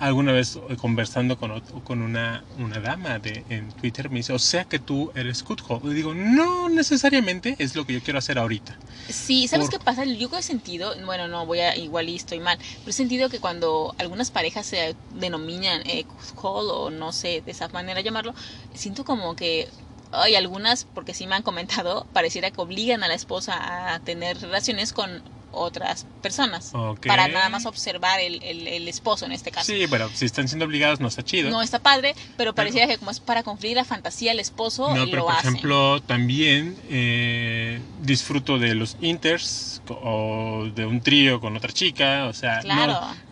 Alguna 0.00 0.32
vez 0.32 0.56
eh, 0.56 0.76
conversando 0.76 1.36
con, 1.36 1.60
con 1.84 2.02
una, 2.02 2.44
una 2.56 2.80
dama 2.80 3.18
de, 3.18 3.44
en 3.48 3.72
Twitter 3.72 4.10
me 4.10 4.18
dice, 4.18 4.32
o 4.32 4.38
sea 4.38 4.64
que 4.64 4.78
tú 4.78 5.10
eres 5.14 5.42
Kutjo. 5.42 5.80
Y 5.84 5.94
digo, 5.94 6.14
no 6.14 6.68
necesariamente 6.68 7.56
es 7.58 7.74
lo 7.74 7.84
que 7.84 7.94
yo 7.94 8.00
quiero 8.00 8.18
hacer 8.18 8.38
ahorita. 8.38 8.78
Sí, 9.08 9.48
¿sabes 9.48 9.70
qué 9.70 9.78
pasa? 9.78 10.04
Yo 10.04 10.28
he 10.36 10.42
sentido, 10.42 10.94
bueno, 11.04 11.28
no, 11.28 11.46
voy 11.46 11.60
a, 11.60 11.76
igual 11.76 12.08
y 12.08 12.16
estoy 12.16 12.40
mal, 12.40 12.58
pero 12.58 12.90
he 12.90 12.92
sentido 12.92 13.28
que 13.28 13.40
cuando 13.40 13.94
algunas 13.98 14.30
parejas 14.30 14.66
se 14.66 14.96
denominan 15.10 15.82
eh, 15.86 16.04
o 16.42 16.90
no 16.90 17.12
sé, 17.12 17.42
de 17.44 17.50
esa 17.50 17.68
manera 17.68 18.00
llamarlo, 18.00 18.34
siento 18.74 19.04
como 19.04 19.34
que 19.34 19.68
hay 20.10 20.36
algunas, 20.36 20.84
porque 20.84 21.14
sí 21.14 21.26
me 21.26 21.34
han 21.34 21.42
comentado, 21.42 22.06
pareciera 22.12 22.50
que 22.50 22.60
obligan 22.60 23.02
a 23.02 23.08
la 23.08 23.14
esposa 23.14 23.94
a 23.94 24.00
tener 24.00 24.40
relaciones 24.40 24.92
con 24.92 25.22
otras 25.58 26.06
personas 26.22 26.72
para 27.06 27.28
nada 27.28 27.48
más 27.48 27.66
observar 27.66 28.20
el, 28.20 28.42
el, 28.42 28.88
esposo 28.88 29.26
en 29.26 29.32
este 29.32 29.50
caso. 29.50 29.66
Sí, 29.66 29.86
bueno, 29.86 30.08
si 30.14 30.24
están 30.24 30.48
siendo 30.48 30.64
obligados 30.64 31.00
no 31.00 31.08
está 31.08 31.22
chido. 31.22 31.50
No 31.50 31.62
está 31.62 31.78
padre, 31.78 32.14
pero 32.36 32.54
parecía 32.54 32.86
que 32.86 32.98
como 32.98 33.10
es 33.10 33.20
para 33.20 33.42
cumplir 33.42 33.76
la 33.76 33.84
fantasía 33.84 34.30
del 34.30 34.40
esposo, 34.40 34.94
no, 34.94 35.06
pero 35.06 35.26
por 35.26 35.34
ejemplo, 35.34 36.00
también 36.02 36.76
eh, 36.88 37.80
disfruto 38.02 38.58
de 38.58 38.74
los 38.74 38.96
inters 39.00 39.82
o 39.88 40.68
de 40.74 40.86
un 40.86 41.00
trío 41.00 41.40
con 41.40 41.56
otra 41.56 41.72
chica, 41.72 42.26
o 42.26 42.32
sea, 42.32 42.60
claro 42.60 43.00
no 43.00 43.27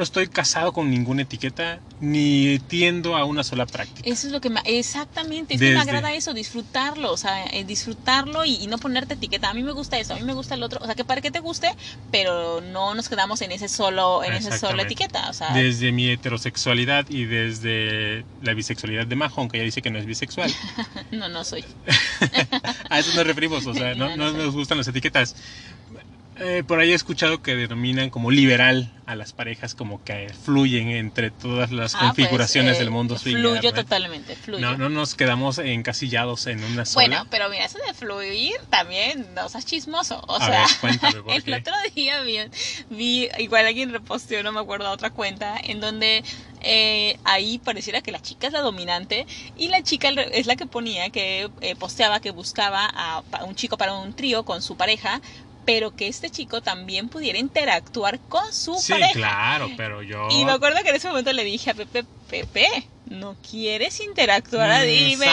estoy 0.00 0.28
casado 0.28 0.72
con 0.72 0.90
ninguna 0.90 1.22
etiqueta 1.22 1.80
ni 2.00 2.58
tiendo 2.60 3.16
a 3.16 3.24
una 3.24 3.44
sola 3.44 3.66
práctica. 3.66 4.08
Eso 4.08 4.26
es 4.26 4.32
lo 4.32 4.40
que 4.40 4.48
me, 4.48 4.60
exactamente, 4.64 5.54
es 5.54 5.60
que 5.60 5.72
me 5.72 5.78
agrada 5.78 6.14
eso, 6.14 6.32
disfrutarlo, 6.32 7.12
o 7.12 7.16
sea, 7.16 7.44
eh, 7.46 7.64
disfrutarlo 7.64 8.44
y, 8.44 8.66
no 8.66 8.78
ponerte 8.78 9.14
etiqueta. 9.14 9.50
A 9.50 9.54
mí 9.54 9.62
me 9.62 9.72
gusta 9.72 9.98
eso, 9.98 10.14
a 10.14 10.16
mí 10.16 10.22
me 10.22 10.32
gusta 10.32 10.54
el 10.54 10.62
otro, 10.62 10.80
o 10.82 10.86
sea, 10.86 10.94
que 10.94 11.04
para 11.04 11.20
que 11.20 11.30
te 11.30 11.40
guste, 11.40 11.68
pero 12.10 12.60
no 12.60 12.94
nos 12.94 13.08
quedamos 13.08 13.42
en 13.42 13.52
ese 13.52 13.68
solo 13.68 14.24
en 14.24 14.32
esa 14.32 14.56
sola 14.56 14.82
etiqueta, 14.82 15.28
o 15.28 15.32
sea, 15.32 15.52
desde 15.52 15.92
mi 15.92 16.08
heterosexualidad 16.08 17.06
y 17.08 17.24
desde 17.24 18.24
la 18.40 18.54
bisexualidad 18.54 19.06
de 19.06 19.16
Majo, 19.16 19.40
aunque 19.40 19.58
ella 19.58 19.64
dice 19.64 19.82
que 19.82 19.90
no 19.90 19.98
es 19.98 20.06
bisexual. 20.06 20.52
no, 21.10 21.28
no 21.28 21.44
soy. 21.44 21.64
a 22.88 22.98
eso 22.98 23.14
nos 23.14 23.26
referimos, 23.26 23.66
o 23.66 23.74
sea, 23.74 23.94
no, 23.96 24.16
no 24.16 24.32
nos 24.32 24.54
gustan 24.54 24.78
las 24.78 24.88
etiquetas. 24.88 25.36
Eh, 26.40 26.64
por 26.66 26.80
ahí 26.80 26.92
he 26.92 26.94
escuchado 26.94 27.42
que 27.42 27.54
denominan 27.54 28.08
como 28.08 28.30
liberal 28.30 28.90
a 29.04 29.14
las 29.14 29.32
parejas 29.32 29.74
como 29.74 30.02
que 30.04 30.32
fluyen 30.44 30.88
entre 30.88 31.30
todas 31.30 31.70
las 31.70 31.94
ah, 31.94 31.98
pues, 31.98 32.10
configuraciones 32.12 32.78
del 32.78 32.90
mundo 32.90 33.18
swinger. 33.18 33.40
Fluyo 33.42 33.72
totalmente, 33.74 34.36
fluyo. 34.36 34.60
No, 34.60 34.78
no 34.78 34.88
nos 34.88 35.14
quedamos 35.14 35.58
encasillados 35.58 36.46
en 36.46 36.64
una 36.64 36.86
sola. 36.86 37.06
Bueno, 37.06 37.26
pero 37.30 37.50
mira, 37.50 37.66
eso 37.66 37.78
de 37.86 37.92
fluir 37.92 38.54
también, 38.70 39.34
no 39.34 39.48
seas 39.50 39.66
chismoso. 39.66 40.22
O 40.28 40.38
sea, 40.38 40.64
el 41.44 41.54
otro 41.54 41.74
día 41.94 42.22
vi, 42.22 42.38
vi, 42.88 43.28
igual 43.38 43.66
alguien 43.66 43.92
reposteó, 43.92 44.42
no 44.42 44.52
me 44.52 44.60
acuerdo, 44.60 44.90
otra 44.90 45.10
cuenta, 45.10 45.56
en 45.62 45.80
donde 45.80 46.24
eh, 46.62 47.18
ahí 47.24 47.58
pareciera 47.58 48.00
que 48.00 48.12
la 48.12 48.22
chica 48.22 48.46
es 48.46 48.52
la 48.52 48.60
dominante 48.60 49.26
y 49.58 49.68
la 49.68 49.82
chica 49.82 50.08
es 50.08 50.46
la 50.46 50.56
que 50.56 50.66
ponía, 50.66 51.10
que 51.10 51.50
eh, 51.60 51.76
posteaba, 51.76 52.20
que 52.20 52.30
buscaba 52.30 52.86
a 52.86 53.44
un 53.44 53.54
chico 53.56 53.76
para 53.76 53.94
un 53.94 54.14
trío 54.14 54.44
con 54.44 54.62
su 54.62 54.76
pareja 54.76 55.20
pero 55.64 55.94
que 55.94 56.08
este 56.08 56.30
chico 56.30 56.60
también 56.60 57.08
pudiera 57.08 57.38
interactuar 57.38 58.18
con 58.28 58.52
su 58.52 58.72
pareja. 58.88 59.08
Sí, 59.08 59.14
claro, 59.14 59.70
pero 59.76 60.02
yo... 60.02 60.28
Y 60.30 60.44
me 60.44 60.52
acuerdo 60.52 60.82
que 60.82 60.90
en 60.90 60.96
ese 60.96 61.08
momento 61.08 61.32
le 61.32 61.44
dije 61.44 61.70
a 61.70 61.74
Pepe, 61.74 62.04
Pepe, 62.28 62.66
¿no 63.06 63.36
quieres 63.48 64.00
interactuar? 64.00 64.84
Mm, 64.84 64.88
Dime. 64.88 65.26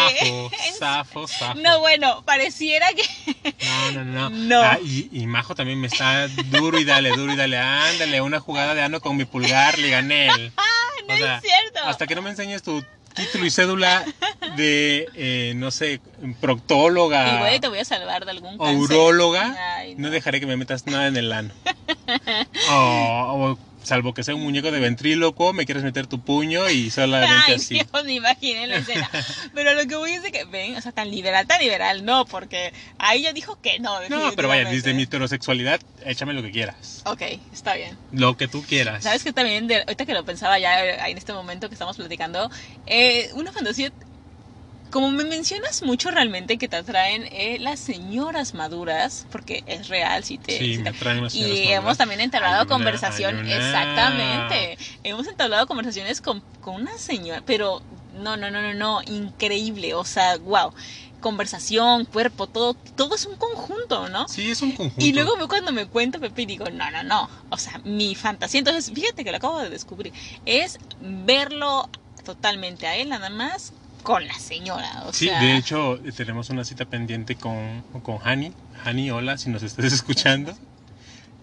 Safo, 0.78 1.28
safo, 1.28 1.60
No, 1.60 1.80
bueno, 1.80 2.24
pareciera 2.26 2.88
que... 2.94 3.54
No, 3.94 4.04
no, 4.04 4.06
no. 4.06 4.30
no. 4.32 4.62
Ah, 4.62 4.80
y, 4.84 5.26
Majo 5.28 5.56
también 5.56 5.80
me 5.80 5.88
está 5.88 6.28
duro 6.28 6.80
y 6.80 6.86
dale, 6.86 7.12
duro 7.12 7.34
y 7.34 7.36
dale, 7.36 7.58
ándale, 7.58 8.22
una 8.22 8.40
jugada 8.40 8.74
de 8.76 8.82
ano 8.82 9.00
con 9.00 9.16
mi 9.16 9.26
pulgar, 9.26 9.78
le 9.80 9.90
gané. 9.90 10.28
no 11.08 11.14
es 11.14 11.42
cierto. 11.42 11.80
Hasta 11.84 12.08
que 12.08 12.16
no 12.16 12.22
me 12.22 12.32
enseñes 12.32 12.64
tu 12.64 12.84
título 13.18 13.46
y 13.46 13.52
cédula 13.52 14.06
de, 14.56 15.08
eh, 15.16 15.54
no 15.56 15.72
sé, 15.72 16.00
proctóloga. 16.40 17.36
Y 17.36 17.40
güey, 17.40 17.60
te 17.60 17.68
voy 17.68 17.80
a 17.80 17.86
salvar 17.86 18.26
de 18.26 18.32
algún 18.32 18.58
cáncer. 18.58 18.78
Uróloga. 18.78 19.56
no. 19.98 20.10
dejaré 20.10 20.40
que 20.40 20.46
me 20.46 20.56
metas 20.56 20.86
nada 20.86 21.08
en 21.08 21.18
el 21.18 21.32
ano. 21.34 21.54
o 22.72 23.58
salvo 23.88 24.14
que 24.14 24.24
sea 24.24 24.36
un 24.36 24.44
muñeco 24.44 24.70
de 24.72 24.80
ventríloco, 24.80 25.54
me 25.54 25.66
quieres 25.66 25.84
meter 25.84 26.08
tu 26.08 26.20
puño 26.20 26.70
y 26.70 26.92
solamente 26.92 27.36
Ay, 27.48 27.54
así. 27.56 27.74
Dios, 27.76 27.88
imaginé 28.08 28.68
la 28.68 28.78
escena. 28.78 29.10
pero 29.56 29.74
lo 29.74 29.88
que 29.88 29.96
voy 29.96 30.12
es 30.12 30.24
de 30.24 30.32
que, 30.32 30.44
ven, 30.46 30.76
o 30.76 30.82
sea, 30.82 30.92
tan 30.92 31.10
liberal, 31.10 31.48
tan 31.48 31.62
liberal, 31.62 32.06
no, 32.06 32.26
porque 32.26 32.74
ahí 33.00 33.24
ya 33.24 33.34
dijo 33.34 33.60
que 33.62 33.80
no. 33.80 34.08
No, 34.10 34.34
pero 34.36 34.48
vaya, 34.48 34.70
desde 34.70 34.94
mi 34.94 35.04
heterosexualidad, 35.04 35.80
échame 36.06 36.34
lo 36.34 36.42
que 36.42 36.52
quieras. 36.52 37.02
Ok, 37.06 37.22
está 37.54 37.76
bien. 37.76 37.98
Lo 38.12 38.36
que 38.36 38.48
tú 38.48 38.64
quieras. 38.64 39.04
Sabes 39.04 39.24
que 39.24 39.34
también, 39.34 39.72
ahorita 39.72 40.06
que 40.06 40.14
lo 40.14 40.26
pensaba 40.26 40.60
ya 40.60 41.08
en 41.08 41.18
este 41.18 41.34
momento 41.34 41.70
que 41.70 41.76
estamos 41.76 41.96
platicando, 41.96 42.52
eh, 42.86 43.30
una 43.34 43.52
fantasía 43.52 43.92
como 44.98 45.12
me 45.12 45.26
mencionas 45.26 45.84
mucho 45.84 46.10
realmente 46.10 46.58
que 46.58 46.68
te 46.68 46.76
atraen 46.76 47.28
eh, 47.32 47.60
las 47.60 47.80
señoras 47.80 48.56
maduras, 48.56 49.28
porque 49.30 49.62
es 49.68 49.90
real, 49.90 50.24
si 50.24 50.40
te... 50.40 50.58
Sí, 50.58 50.74
si 50.74 50.78
me 50.82 50.86
te- 50.86 50.92
las 50.92 51.00
señoras 51.04 51.34
y 51.34 51.40
maduras. 51.42 51.70
hemos 51.78 51.98
también 51.98 52.20
entablado 52.22 52.64
una- 52.64 52.74
conversación, 52.74 53.36
una- 53.38 53.56
exactamente, 53.58 54.76
hemos 55.04 55.28
entablado 55.28 55.68
conversaciones 55.68 56.20
con, 56.20 56.44
con 56.60 56.74
una 56.82 56.90
señora, 56.98 57.44
pero 57.46 57.84
no, 58.12 58.38
no, 58.38 58.50
no, 58.50 58.60
no, 58.60 58.74
no, 58.74 59.02
increíble, 59.06 59.94
o 59.94 60.04
sea, 60.04 60.36
wow, 60.38 60.74
conversación, 61.20 62.06
cuerpo, 62.06 62.48
todo, 62.48 62.74
todo 62.96 63.14
es 63.14 63.28
un 63.28 63.36
conjunto, 63.36 64.10
¿no? 64.10 64.28
Sí, 64.28 64.50
es 64.50 64.64
un 64.64 64.72
conjunto. 64.72 65.00
Y 65.06 65.14
luego 65.14 65.34
cuando 65.48 65.72
me 65.74 65.86
cuenta 65.86 66.18
Pepe 66.18 66.48
digo, 66.48 66.66
no, 66.72 66.90
no, 66.90 67.04
no. 67.04 67.30
O 67.50 67.58
sea, 67.60 67.80
mi 67.84 68.16
fantasía, 68.16 68.58
entonces, 68.62 68.92
fíjate 68.92 69.24
que 69.24 69.30
lo 69.30 69.38
acabo 69.38 69.60
de 69.60 69.70
descubrir, 69.70 70.12
es 70.44 70.80
verlo 71.00 71.88
totalmente 72.24 72.88
a 72.88 72.96
él 72.96 73.10
nada 73.10 73.30
más 73.30 73.74
con 74.04 74.26
la 74.28 74.34
señora. 74.40 75.04
O 75.06 75.14
Sí, 75.14 75.26
sea, 75.26 75.42
de 75.42 75.58
hecho, 75.58 76.00
tenemos 76.16 76.50
una 76.50 76.64
cita 76.64 76.86
pendiente 76.86 77.36
con, 77.36 77.84
con 78.04 78.20
Hani. 78.24 78.54
Hani, 78.84 79.12
hola, 79.12 79.38
si 79.38 79.50
nos 79.50 79.64
estás 79.64 79.86
escuchando. 79.92 80.58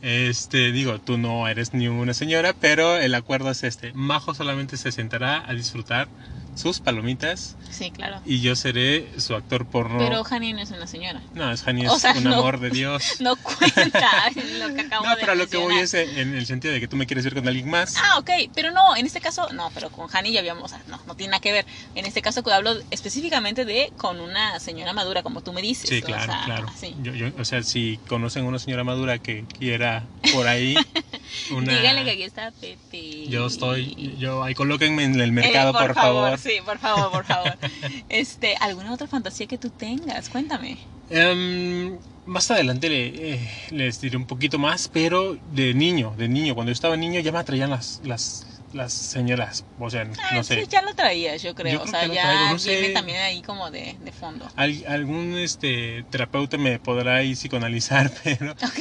Este, 0.01 0.71
digo, 0.73 0.99
tú 1.01 1.17
no 1.17 1.49
eres 1.49 1.73
ni 1.73 1.89
una 1.89 2.13
señora, 2.15 2.53
pero 2.59 2.99
el 2.99 3.15
acuerdo 3.15 3.51
es 3.51 3.63
este. 3.65 3.93
Majo 3.95 4.35
solamente 4.35 4.77
se 4.77 4.93
sentará 4.93 5.43
a 5.49 5.55
disfrutar 5.55 6.09
sus 6.55 6.81
palomitas 6.81 7.57
Sí, 7.71 7.91
claro. 7.91 8.23
y 8.25 8.41
yo 8.41 8.55
seré 8.57 9.21
su 9.21 9.35
actor 9.35 9.67
porno. 9.67 9.99
Pero 9.99 10.23
Hani 10.29 10.53
no 10.53 10.61
es 10.61 10.71
una 10.71 10.87
señora. 10.87 11.21
No, 11.35 11.51
es 11.53 11.67
Hani 11.67 11.85
es 11.85 11.91
O 11.91 11.99
sea, 11.99 12.13
un 12.13 12.25
no. 12.25 12.35
amor 12.37 12.61
de 12.61 12.71
Dios. 12.71 13.17
No 13.21 13.35
cuenta 13.37 14.31
lo 14.59 14.75
que 14.75 14.81
acabo 14.83 15.05
No, 15.05 15.11
de 15.11 15.17
pero 15.21 15.33
a 15.33 15.35
lo 15.35 15.47
que 15.49 15.57
voy 15.57 15.77
es 15.79 15.93
en 15.95 16.35
el 16.35 16.47
sentido 16.47 16.73
de 16.73 16.81
que 16.81 16.89
tú 16.89 16.97
me 16.97 17.07
quieres 17.07 17.25
ver 17.25 17.35
con 17.35 17.47
alguien 17.49 17.69
más. 17.69 17.95
Ah, 17.97 18.19
ok, 18.19 18.31
pero 18.55 18.71
no, 18.71 18.97
en 18.97 19.05
este 19.07 19.21
caso, 19.21 19.49
no, 19.53 19.71
pero 19.75 19.91
con 19.91 20.09
Hani 20.13 20.33
ya 20.33 20.41
habíamos, 20.41 20.65
o 20.65 20.69
sea, 20.69 20.83
no, 20.87 21.01
no 21.07 21.15
tiene 21.17 21.33
nada 21.33 21.41
que 21.41 21.53
ver. 21.53 21.67
En 21.95 22.07
este 22.07 22.23
caso 22.23 22.43
hablo 22.53 22.77
específicamente 22.91 23.65
de 23.65 23.93
con 23.97 24.21
una 24.21 24.61
señora 24.61 24.93
madura, 24.93 25.23
como 25.23 25.41
tú 25.41 25.53
me 25.53 25.61
dices. 25.63 25.89
Sí, 25.91 25.99
o 26.03 26.07
claro, 26.07 26.25
sea, 26.33 26.43
claro. 26.45 26.73
sí. 26.79 26.95
Yo, 27.01 27.13
yo- 27.15 27.33
o 27.39 27.45
sea, 27.45 27.63
si 27.65 28.01
conocen 28.07 28.45
a 28.45 28.49
una 28.49 28.59
señora 28.61 28.85
madura 28.85 29.19
que 29.19 29.47
quiera 29.59 30.09
por 30.33 30.47
ahí 30.47 30.77
una... 31.53 31.77
Díganle 31.77 32.05
que 32.05 32.11
aquí 32.13 32.23
está 32.23 32.53
Pepe. 32.53 33.27
Yo 33.29 33.47
estoy, 33.47 34.17
yo 34.19 34.43
ahí 34.45 34.55
colóquenme 34.55 35.05
en 35.05 35.15
el 35.21 35.29
Eh, 35.29 35.33
mercado, 35.33 35.73
por, 35.73 35.95
favor. 35.95 36.39
Sí, 36.39 36.53
por 36.65 36.79
favor, 36.79 37.11
por 37.11 37.25
favor. 37.25 37.59
Este, 38.09 38.57
¿alguna 38.61 38.93
otra 38.93 39.07
fantasía 39.07 39.47
que 39.47 39.59
tú 39.59 39.71
tengas? 39.71 40.29
Cuéntame. 40.29 40.79
Em, 41.11 41.99
más 42.25 42.51
adelante 42.51 42.89
le- 42.89 43.35
eh, 43.35 43.51
les 43.71 44.01
diré 44.01 44.17
un 44.17 44.27
poquito 44.27 44.59
más, 44.59 44.89
pero 44.89 45.37
de 45.43 45.75
niño, 45.75 46.15
de 46.17 46.29
niño, 46.29 46.55
cuando 46.55 46.71
yo 46.71 46.75
estaba 46.75 46.97
niño 46.97 47.21
ya 47.21 47.31
me 47.33 47.39
atraían 47.39 47.71
las, 47.71 48.01
las, 48.03 48.47
las 48.73 48.93
señoras, 48.95 49.65
o 49.79 49.91
sea, 49.91 50.03
Ah, 50.03 50.35
no 50.35 50.43
sé. 50.43 50.61
sí, 50.63 50.67
ya 50.71 50.81
lo 50.83 50.95
traías, 50.95 51.43
yo 51.43 51.55
creo. 51.55 51.75
Yo 51.75 51.79
o 51.81 51.83
creo 51.83 51.93
sea, 52.01 52.07
ya 52.07 52.23
traigo, 52.23 52.53
no 52.53 52.59
sé. 52.59 52.91
también 52.95 53.19
ahí 53.19 53.43
como 53.43 53.71
de, 53.71 53.97
de 54.01 54.13
fondo. 54.13 54.49
Al- 54.57 54.85
algún 54.89 55.37
este 55.37 56.05
terapeuta 56.11 56.57
me 56.57 56.79
podrá 56.79 57.17
ahí 57.17 57.35
psicoanalizar, 57.35 58.11
pero 58.25 58.53
Ok. 58.53 58.81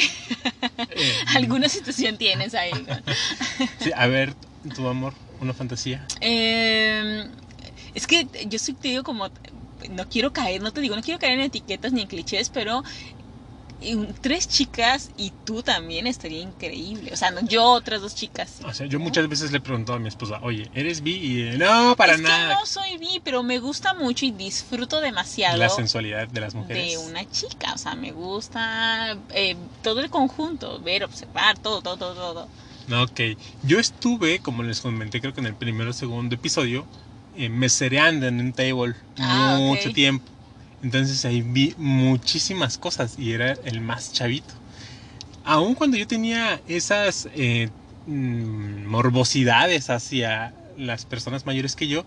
Eh, 0.95 1.13
¿Alguna 1.36 1.69
situación 1.69 2.17
tienes 2.17 2.53
ahí? 2.53 2.71
sí, 3.79 3.91
a 3.95 4.08
ver, 4.08 4.34
tu 4.75 4.88
amor, 4.88 5.13
una 5.39 5.53
fantasía. 5.53 6.06
Eh, 6.21 7.27
es 7.93 8.08
que 8.08 8.27
yo 8.47 8.60
soy, 8.60 8.73
te 8.73 8.89
digo, 8.89 9.03
como. 9.03 9.29
No 9.89 10.08
quiero 10.08 10.32
caer, 10.32 10.62
no 10.62 10.71
te 10.71 10.79
digo, 10.79 10.95
no 10.95 11.01
quiero 11.01 11.19
caer 11.19 11.34
en 11.34 11.41
etiquetas 11.41 11.91
ni 11.91 12.01
en 12.01 12.08
clichés, 12.08 12.49
pero. 12.49 12.84
Tres 14.21 14.47
chicas 14.47 15.11
y 15.17 15.31
tú 15.43 15.63
también 15.63 16.07
estaría 16.07 16.39
increíble. 16.41 17.11
O 17.13 17.17
sea, 17.17 17.31
no, 17.31 17.41
yo, 17.47 17.63
otras 17.71 18.01
dos 18.01 18.15
chicas. 18.15 18.59
O 18.63 18.73
sea, 18.73 18.87
yo 18.87 18.99
muchas 18.99 19.27
veces 19.27 19.51
le 19.51 19.57
he 19.57 19.61
preguntado 19.61 19.97
a 19.97 19.99
mi 19.99 20.07
esposa, 20.07 20.39
oye, 20.41 20.69
¿eres 20.73 21.01
bi? 21.01 21.13
Y 21.53 21.57
no, 21.57 21.95
para 21.95 22.13
es 22.13 22.21
nada. 22.21 22.49
que 22.49 22.61
no 22.61 22.65
soy 22.65 22.97
bi, 22.97 23.21
pero 23.23 23.43
me 23.43 23.59
gusta 23.59 23.93
mucho 23.93 24.25
y 24.25 24.31
disfruto 24.31 25.01
demasiado. 25.01 25.57
La 25.57 25.69
sensualidad 25.69 26.27
de 26.27 26.41
las 26.41 26.55
mujeres. 26.55 26.91
de 26.91 26.97
una 26.97 27.29
chica. 27.29 27.73
O 27.73 27.77
sea, 27.77 27.95
me 27.95 28.11
gusta 28.11 29.17
eh, 29.33 29.55
todo 29.81 30.01
el 30.01 30.09
conjunto, 30.09 30.79
ver, 30.79 31.03
observar, 31.03 31.57
todo, 31.59 31.81
todo, 31.81 31.97
todo, 31.97 32.13
todo. 32.15 32.47
No, 32.87 33.03
ok. 33.03 33.19
Yo 33.63 33.79
estuve, 33.79 34.39
como 34.39 34.63
les 34.63 34.81
comenté, 34.81 35.21
creo 35.21 35.33
que 35.33 35.41
en 35.41 35.47
el 35.47 35.55
primero 35.55 35.91
o 35.91 35.93
segundo 35.93 36.35
episodio, 36.35 36.85
eh, 37.37 37.49
mesereando 37.49 38.27
en 38.27 38.39
un 38.39 38.53
table 38.53 38.95
Ah, 39.17 39.57
mucho 39.59 39.91
tiempo. 39.91 40.32
Entonces 40.83 41.23
ahí 41.25 41.41
vi 41.41 41.73
muchísimas 41.77 42.77
cosas 42.77 43.17
y 43.17 43.31
era 43.31 43.55
el 43.63 43.81
más 43.81 44.13
chavito. 44.13 44.53
Aun 45.45 45.75
cuando 45.75 45.97
yo 45.97 46.05
tenía 46.05 46.61
esas 46.67 47.27
eh, 47.33 47.69
mm, 48.05 48.85
morbosidades 48.85 49.89
hacia 49.89 50.53
las 50.77 51.05
personas 51.05 51.45
mayores 51.45 51.75
que 51.75 51.87
yo 51.87 52.05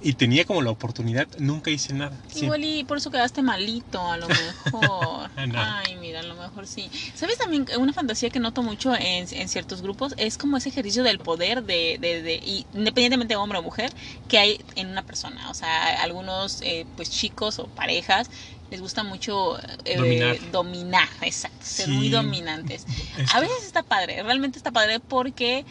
y 0.00 0.12
tenía 0.14 0.44
como 0.44 0.62
la 0.62 0.70
oportunidad, 0.70 1.26
nunca 1.38 1.70
hice 1.70 1.92
nada. 1.92 2.16
Sí. 2.28 2.44
Igual 2.44 2.64
y 2.64 2.84
por 2.84 2.98
eso 2.98 3.10
quedaste 3.10 3.42
malito, 3.42 4.00
a 4.10 4.16
lo 4.16 4.28
mejor. 4.28 5.30
No. 5.48 5.54
Ay, 5.56 5.96
mira, 5.96 6.20
a 6.20 6.22
lo 6.24 6.34
mejor 6.34 6.66
sí. 6.66 6.90
¿Sabes 7.14 7.38
también 7.38 7.64
una 7.78 7.92
fantasía 7.92 8.28
que 8.28 8.40
noto 8.40 8.62
mucho 8.62 8.94
en, 8.94 9.26
en 9.30 9.48
ciertos 9.48 9.82
grupos? 9.82 10.14
Es 10.18 10.36
como 10.36 10.56
ese 10.56 10.68
ejercicio 10.68 11.02
del 11.02 11.18
poder 11.20 11.62
de, 11.62 11.96
de, 12.00 12.22
de- 12.22 12.34
y 12.44 12.66
independientemente 12.74 13.34
de 13.34 13.36
hombre 13.36 13.58
o 13.58 13.62
mujer, 13.62 13.92
que 14.28 14.38
hay 14.38 14.60
en 14.74 14.88
una 14.88 15.02
persona. 15.02 15.48
O 15.50 15.54
sea, 15.54 16.02
algunos 16.02 16.60
eh, 16.62 16.86
pues 16.96 17.10
chicos 17.10 17.58
o 17.58 17.66
parejas 17.68 18.30
les 18.70 18.80
gusta 18.82 19.02
mucho 19.04 19.58
eh, 19.84 19.96
Dominar. 19.96 20.50
dominar, 20.50 21.08
exacto, 21.22 21.56
ser 21.62 21.86
Sí. 21.86 21.92
muy 21.92 22.08
dominantes. 22.10 22.84
Este, 23.16 23.24
A 23.36 23.40
veces 23.40 23.56
está 23.64 23.82
padre, 23.82 24.22
realmente 24.22 24.58
está 24.58 24.70
padre 24.72 25.00
porque 25.00 25.64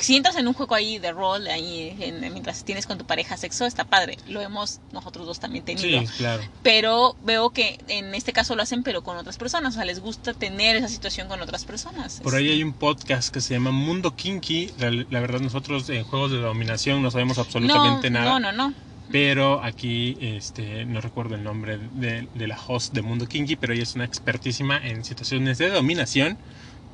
si 0.00 0.16
entras 0.16 0.36
en 0.36 0.46
un 0.48 0.54
juego 0.54 0.74
ahí 0.74 0.98
de 0.98 1.12
rol, 1.12 1.46
ahí 1.48 1.96
en- 2.00 2.20
mientras 2.32 2.64
tienes 2.64 2.86
con 2.86 2.98
tu 2.98 3.04
pareja 3.04 3.36
sexo, 3.36 3.66
está 3.66 3.84
padre. 3.84 4.18
Lo 4.28 4.40
hemos 4.40 4.80
nosotros 4.92 5.26
dos 5.26 5.40
también 5.40 5.64
tenido. 5.64 6.00
sí, 6.00 6.06
claro. 6.18 6.42
Pero 6.62 7.16
veo 7.24 7.50
que 7.50 7.78
en 7.88 8.14
este 8.14 8.32
caso 8.32 8.54
lo 8.56 8.62
hacen, 8.62 8.82
pero 8.82 9.02
con 9.02 9.16
otras 9.16 9.36
personas. 9.36 9.74
O 9.74 9.76
sea, 9.76 9.84
les 9.84 10.00
gusta 10.00 10.34
tener 10.34 10.76
esa 10.76 10.88
situación 10.88 11.28
con 11.28 11.40
otras 11.40 11.64
personas. 11.64 12.20
Por 12.22 12.34
ahí 12.34 12.50
hay 12.50 12.62
un 12.62 12.72
podcast 12.72 13.32
que 13.32 13.40
se 13.40 13.54
llama 13.54 13.70
Mundo 13.70 14.14
Kinky. 14.14 14.70
La, 14.78 14.90
la 14.90 15.20
verdad, 15.20 15.40
nosotros 15.40 15.88
en 15.90 16.04
juegos 16.04 16.30
de 16.32 16.38
dominación 16.38 17.02
no 17.02 17.10
sabemos 17.10 17.38
absolutamente 17.38 18.10
no, 18.10 18.18
nada. 18.20 18.38
No, 18.38 18.52
no, 18.52 18.52
no. 18.52 18.74
Pero 19.10 19.64
aquí, 19.64 20.18
este, 20.20 20.84
no 20.84 21.00
recuerdo 21.00 21.34
el 21.34 21.42
nombre 21.42 21.78
de, 21.94 22.28
de 22.34 22.46
la 22.46 22.58
host 22.66 22.92
de 22.92 23.00
Mundo 23.00 23.26
Kinky, 23.26 23.56
pero 23.56 23.72
ella 23.72 23.82
es 23.84 23.94
una 23.94 24.04
expertísima 24.04 24.76
en 24.86 25.02
situaciones 25.02 25.56
de 25.56 25.70
dominación. 25.70 26.36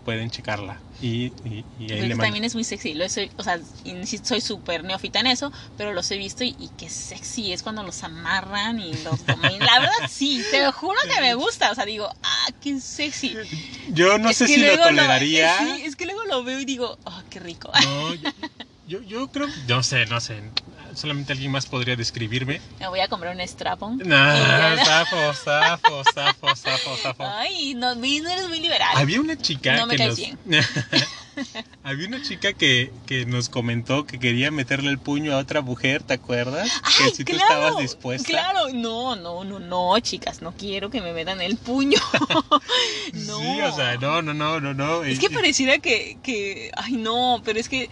Pueden 0.04 0.30
checarla. 0.30 0.80
Y, 1.00 1.32
y, 1.44 1.64
y 1.78 1.92
ahí 1.92 2.08
le 2.08 2.16
también 2.16 2.44
es 2.44 2.54
muy 2.54 2.62
sexy. 2.62 2.94
Lo 2.94 3.08
soy, 3.08 3.30
o 3.36 3.42
sea, 3.42 3.58
soy 4.22 4.40
súper 4.40 4.84
neófita 4.84 5.20
en 5.20 5.26
eso, 5.28 5.50
pero 5.76 5.92
los 5.92 6.10
he 6.10 6.16
visto 6.18 6.44
y, 6.44 6.54
y 6.58 6.68
qué 6.76 6.88
sexy 6.88 7.52
es 7.52 7.62
cuando 7.62 7.82
los 7.82 8.04
amarran 8.04 8.78
y 8.80 8.92
los 9.02 9.24
dominan. 9.26 9.58
La 9.60 9.80
verdad, 9.80 9.94
sí, 10.10 10.44
te 10.50 10.62
lo 10.62 10.72
juro 10.72 10.98
que 11.12 11.20
me 11.20 11.34
gusta. 11.34 11.70
O 11.70 11.74
sea, 11.74 11.84
digo, 11.84 12.08
ah, 12.22 12.46
qué 12.62 12.80
sexy. 12.80 13.34
Yo 13.88 14.18
no 14.18 14.30
Es 14.30 14.36
sé 14.38 14.46
si 14.46 14.58
lo 14.58 14.76
toleraría. 14.76 15.76
es 15.78 15.96
que 15.96 16.04
luego 16.04 16.24
lo 16.24 16.44
veo 16.44 16.60
y 16.60 16.64
digo, 16.64 16.98
ah, 17.06 17.22
qué 17.30 17.40
rico. 17.40 17.72
No, 17.82 18.14
yo, 18.14 18.30
yo, 18.86 19.02
yo 19.02 19.28
creo. 19.28 19.48
No 19.68 19.82
sé, 19.82 20.06
no 20.06 20.20
sé. 20.20 20.42
Solamente 20.96 21.32
alguien 21.32 21.50
más 21.50 21.66
podría 21.66 21.96
describirme. 21.96 22.60
Me 22.80 22.88
voy 22.88 23.00
a 23.00 23.08
comprar 23.08 23.34
un 23.34 23.40
strap-on. 23.40 23.98
Ya- 24.04 24.84
zafo, 24.84 25.34
zafo, 25.34 26.04
zafo, 26.14 26.56
zafo, 26.56 26.96
zafo. 26.96 27.24
Ay, 27.26 27.74
no, 27.74 27.94
no 27.94 28.04
eres 28.04 28.48
muy 28.48 28.60
liberal. 28.60 28.90
Había 28.94 29.20
una 29.20 29.36
chica 29.36 29.76
No 29.76 29.86
me 29.86 29.96
que 29.96 30.06
nos... 30.06 30.16
bien. 30.16 30.38
Había 31.82 32.06
una 32.06 32.22
chica 32.22 32.52
que, 32.52 32.92
que 33.06 33.26
nos 33.26 33.48
comentó 33.48 34.06
que 34.06 34.18
quería 34.18 34.50
meterle 34.50 34.90
el 34.90 34.98
puño 34.98 35.34
a 35.34 35.38
otra 35.38 35.60
mujer, 35.62 36.02
¿te 36.02 36.14
acuerdas? 36.14 36.70
Ay, 36.84 37.10
que 37.10 37.16
si 37.16 37.24
claro, 37.24 37.38
tú 37.38 37.52
estabas 37.52 37.78
dispuesta. 37.78 38.28
Claro, 38.28 38.68
no, 38.72 39.16
no, 39.16 39.44
no, 39.44 39.58
no, 39.58 39.98
chicas, 40.00 40.42
no 40.42 40.52
quiero 40.52 40.90
que 40.90 41.00
me 41.00 41.12
metan 41.12 41.40
el 41.40 41.56
puño. 41.56 41.98
no. 43.14 43.38
Sí, 43.40 43.60
o 43.62 43.74
sea, 43.74 43.96
no, 43.96 44.22
no, 44.22 44.32
no, 44.32 44.60
no, 44.60 44.74
no. 44.74 45.02
Es 45.04 45.18
que 45.18 45.30
pareciera 45.30 45.78
que, 45.78 46.18
que, 46.22 46.70
ay, 46.76 46.92
no, 46.92 47.42
pero 47.44 47.58
es 47.58 47.68
que 47.68 47.90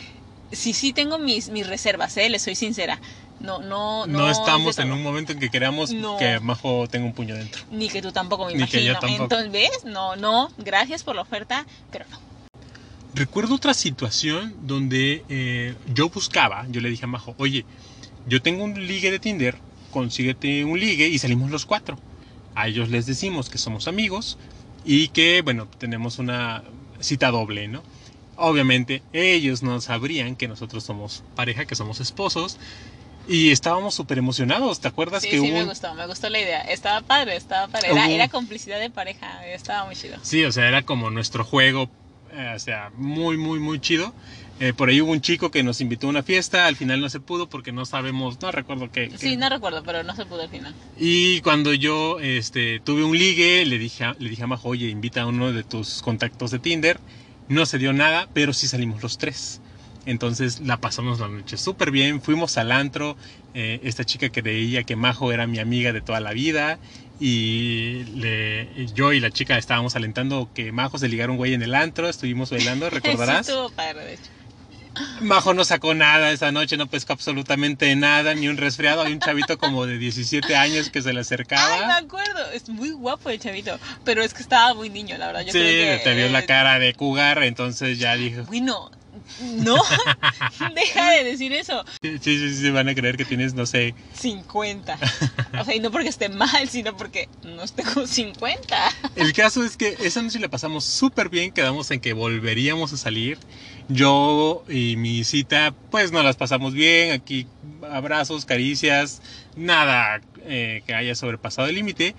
sí, 0.52 0.72
sí 0.72 0.92
tengo 0.92 1.18
mis, 1.18 1.48
mis 1.48 1.66
reservas, 1.66 2.16
¿eh? 2.16 2.28
Les 2.28 2.42
soy 2.42 2.54
sincera. 2.54 3.00
No, 3.40 3.58
no, 3.60 4.06
no. 4.06 4.18
no 4.20 4.30
estamos 4.30 4.78
en 4.78 4.92
un 4.92 5.02
momento 5.02 5.32
en 5.32 5.40
que 5.40 5.50
queramos 5.50 5.90
No. 5.92 6.16
que 6.16 6.38
Majo 6.38 6.86
tenga 6.88 7.06
un 7.06 7.12
puño 7.12 7.34
dentro. 7.34 7.62
Ni 7.72 7.88
que 7.88 8.00
tú 8.00 8.12
tampoco, 8.12 8.46
me 8.46 8.54
Ni 8.54 8.66
que 8.66 8.84
yo 8.84 8.92
tampoco. 8.98 9.24
Entonces, 9.24 9.50
¿ves? 9.50 9.84
No, 9.84 10.14
no, 10.14 10.50
gracias 10.58 11.02
por 11.02 11.16
la 11.16 11.22
oferta, 11.22 11.66
pero 11.90 12.04
no. 12.10 12.20
Recuerdo 13.14 13.56
otra 13.56 13.74
situación 13.74 14.54
donde 14.62 15.24
eh, 15.28 15.74
yo 15.92 16.08
buscaba, 16.08 16.66
yo 16.70 16.80
le 16.80 16.88
dije 16.88 17.04
a 17.04 17.08
Majo, 17.08 17.34
oye, 17.36 17.66
yo 18.26 18.40
tengo 18.40 18.64
un 18.64 18.86
ligue 18.86 19.10
de 19.10 19.18
Tinder, 19.18 19.58
consíguete 19.90 20.64
un 20.64 20.78
ligue 20.78 21.08
y 21.08 21.18
salimos 21.18 21.50
los 21.50 21.66
cuatro. 21.66 21.98
A 22.54 22.68
ellos 22.68 22.90
les 22.90 23.06
decimos 23.06 23.50
que 23.50 23.58
somos 23.58 23.88
amigos 23.88 24.38
y 24.84 25.08
que, 25.08 25.42
bueno, 25.42 25.66
tenemos 25.78 26.18
una 26.18 26.62
cita 27.00 27.30
doble, 27.30 27.68
¿no? 27.68 27.82
Obviamente 28.44 29.02
ellos 29.12 29.62
no 29.62 29.81
sabrían 29.81 30.35
que 30.35 30.48
nosotros 30.48 30.83
somos 30.83 31.22
pareja, 31.37 31.64
que 31.64 31.76
somos 31.76 32.00
esposos 32.00 32.59
y 33.28 33.52
estábamos 33.52 33.94
súper 33.94 34.18
emocionados, 34.18 34.81
¿te 34.81 34.88
acuerdas 34.88 35.22
Sí, 35.22 35.31
que 35.31 35.38
sí, 35.38 35.48
hubo 35.48 35.59
me 35.59 35.64
gustó, 35.64 35.94
me 35.94 36.07
gustó 36.09 36.28
la 36.28 36.40
idea. 36.40 36.61
Estaba 36.62 37.00
padre, 37.02 37.37
estaba 37.37 37.68
padre. 37.68 37.90
Era, 37.92 38.07
Hubo- 38.07 38.14
era 38.14 38.28
complicidad 38.28 38.81
de 38.81 38.90
pareja, 38.90 39.46
estaba 39.46 39.85
muy 39.87 39.94
chido. 39.94 40.16
Sí, 40.22 40.44
o 40.44 40.50
sea, 40.50 40.66
era 40.66 40.83
como 40.83 41.11
nuestro 41.11 41.44
juego, 41.44 41.88
eh, 42.33 42.52
o 42.57 42.59
sea, 42.59 42.90
muy, 42.96 43.37
muy, 43.37 43.61
muy 43.61 43.78
chido. 43.81 44.12
Eh, 44.59 44.72
por 44.72 44.88
ahí 44.88 45.00
hubo 45.00 45.12
un 45.12 45.20
chico 45.20 45.50
que 45.52 45.62
nos 45.62 45.81
invitó 45.81 46.09
a 46.09 46.11
una 46.11 46.22
fiesta, 46.24 46.66
al 46.66 46.74
final 46.76 47.00
no 47.00 47.09
se 47.11 47.20
pudo 47.20 47.46
porque 47.48 47.70
no 47.70 47.85
sabemos, 47.87 48.40
no 48.42 48.50
recuerdo 48.50 48.90
qué. 48.90 49.11
Sí, 49.16 49.37
no 49.37 49.48
recuerdo, 49.48 49.83
pero 49.85 50.02
no 50.02 50.16
se 50.16 50.26
pudo 50.26 50.42
al 50.42 50.48
final. 50.48 50.74
Y 50.98 51.40
cuando 51.42 51.72
yo 51.74 52.18
este, 52.20 52.81
tuve 52.81 53.05
un 53.05 53.16
ligue, 53.16 53.64
le 53.66 53.78
dije, 53.78 54.02
a, 54.05 54.16
le 54.18 54.28
dije 54.31 54.42
a 54.42 54.46
Majo, 54.48 54.68
oye, 54.68 54.88
invita 54.88 55.22
a 55.22 55.26
uno 55.26 55.52
de 55.52 55.62
tus 55.62 56.02
contactos 56.02 56.50
de 56.50 56.59
Tinder. 56.59 56.98
No 57.48 57.66
se 57.66 57.78
dio 57.78 57.92
nada, 57.92 58.28
pero 58.33 58.52
sí 58.52 58.68
salimos 58.68 59.02
los 59.02 59.18
tres. 59.18 59.61
Entonces 60.05 60.59
la 60.61 60.78
pasamos 60.78 61.20
la 61.20 61.28
noche 61.28 61.57
súper 61.57 61.90
bien, 61.92 62.20
fuimos 62.20 62.59
al 62.59 62.72
antro, 62.72 63.16
eh, 63.55 63.78
esta 63.85 64.05
chica 64.05 64.31
creía 64.31 64.83
que 64.83 64.96
Majo 64.96 65.31
era 65.31 65.46
mi 65.46 65.61
amiga 65.61 65.92
de 65.92 66.02
toda 66.02 66.18
la 66.18 66.33
vida 66.33 66.81
y 67.20 68.02
le- 68.07 68.87
yo 68.88 69.12
y 69.12 69.20
la 69.20 69.31
chica 69.31 69.57
estábamos 69.59 69.94
alentando 69.94 70.50
que 70.52 70.72
Majo 70.72 70.98
se 70.98 71.09
ligara 71.09 71.31
un 71.31 71.37
güey 71.38 71.55
en 71.55 71.62
el 71.62 71.74
antro, 71.76 72.09
estuvimos 72.09 72.50
bailando, 72.50 72.90
¿recordarás? 72.90 73.46
Sí, 73.46 73.52
estuvo 73.52 73.70
padre, 73.70 74.05
de 74.05 74.14
hecho. 74.14 74.31
Majo 75.20 75.55
no 75.55 75.64
sacó 75.64 75.94
nada 75.94 76.31
esa 76.33 76.52
noche, 76.52 76.76
no 76.76 76.87
pescó 76.87 77.12
absolutamente 77.12 77.94
nada, 77.96 78.35
ni 78.35 78.48
un 78.48 78.57
resfriado. 78.57 79.02
Hay 79.02 79.12
un 79.12 79.20
chavito 79.20 79.59
como 79.59 79.87
de 79.87 79.98
17 79.98 80.57
años 80.57 80.90
que 80.90 81.00
se 81.00 81.09
le 81.09 81.11
Ay, 81.11 81.14
me 81.14 81.20
acercaba. 81.20 81.96
acuerdo. 81.96 82.50
Es 82.52 82.68
muy 82.68 82.90
guapo 82.90 83.31
el 83.31 83.38
chavito. 83.38 83.78
Pero 84.05 84.22
es 84.22 84.35
que 84.35 84.42
estaba 84.42 84.74
muy 84.74 84.90
niño, 84.90 85.16
la 85.18 85.28
verdad. 85.28 85.40
Yo 85.42 85.52
sí, 85.52 85.59
creo 85.59 85.98
que, 85.98 86.05
te 86.05 86.14
vio 86.14 86.28
la 86.28 86.40
eh, 86.40 86.46
cara 86.46 86.78
de 86.78 86.94
cougar, 86.94 87.42
entonces 87.42 87.98
ya 87.98 88.16
dijo, 88.16 88.42
Bueno, 88.44 88.90
no. 89.40 89.76
Deja 90.74 91.10
de 91.12 91.24
decir 91.24 91.52
eso. 91.52 91.84
sí, 92.02 92.18
sí, 92.20 92.54
sí, 92.54 92.70
van 92.70 92.88
a 92.88 92.94
creer 92.94 93.16
que 93.16 93.24
tienes, 93.24 93.54
no 93.54 93.66
sé, 93.66 93.94
50. 94.14 94.98
O 95.60 95.64
sea, 95.64 95.74
y 95.74 95.80
no 95.80 95.90
porque 95.90 96.08
esté 96.08 96.28
mal, 96.30 96.68
sino 96.68 96.96
porque 96.96 97.28
no 97.44 97.62
esté 97.62 97.82
con 97.82 98.08
50. 98.08 98.90
El 99.16 99.32
caso 99.34 99.62
es 99.64 99.76
que 99.76 99.96
esa 100.00 100.22
noche 100.22 100.38
la 100.38 100.48
pasamos 100.48 100.84
súper 100.84 101.28
bien, 101.28 101.52
quedamos 101.52 101.90
en 101.90 102.00
que 102.00 102.14
volveríamos 102.14 102.92
a 102.92 102.96
salir. 102.96 103.38
Yo 103.88 104.64
y 104.68 104.96
mi 104.96 105.24
cita, 105.24 105.74
pues 105.90 106.10
no 106.12 106.22
las 106.22 106.36
pasamos 106.36 106.72
bien, 106.72 107.12
aquí 107.12 107.46
abrazos, 107.90 108.44
caricias, 108.46 109.20
nada 109.56 110.20
eh, 110.46 110.82
que 110.86 110.94
haya 110.94 111.14
sobrepasado 111.14 111.68
el 111.68 111.74
límite. 111.74 112.14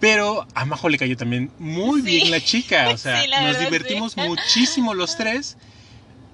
Pero 0.00 0.48
a 0.54 0.64
Majo 0.64 0.88
le 0.88 0.98
cayó 0.98 1.16
también 1.16 1.52
muy 1.60 2.00
Sí. 2.00 2.06
bien 2.06 2.30
la 2.32 2.40
chica, 2.40 2.88
o 2.90 2.96
sea, 2.98 3.22
Sí, 3.22 3.28
nos 3.30 3.60
divertimos 3.60 4.14
sí. 4.14 4.20
muchísimo 4.22 4.94
los 4.94 5.16
tres. 5.16 5.56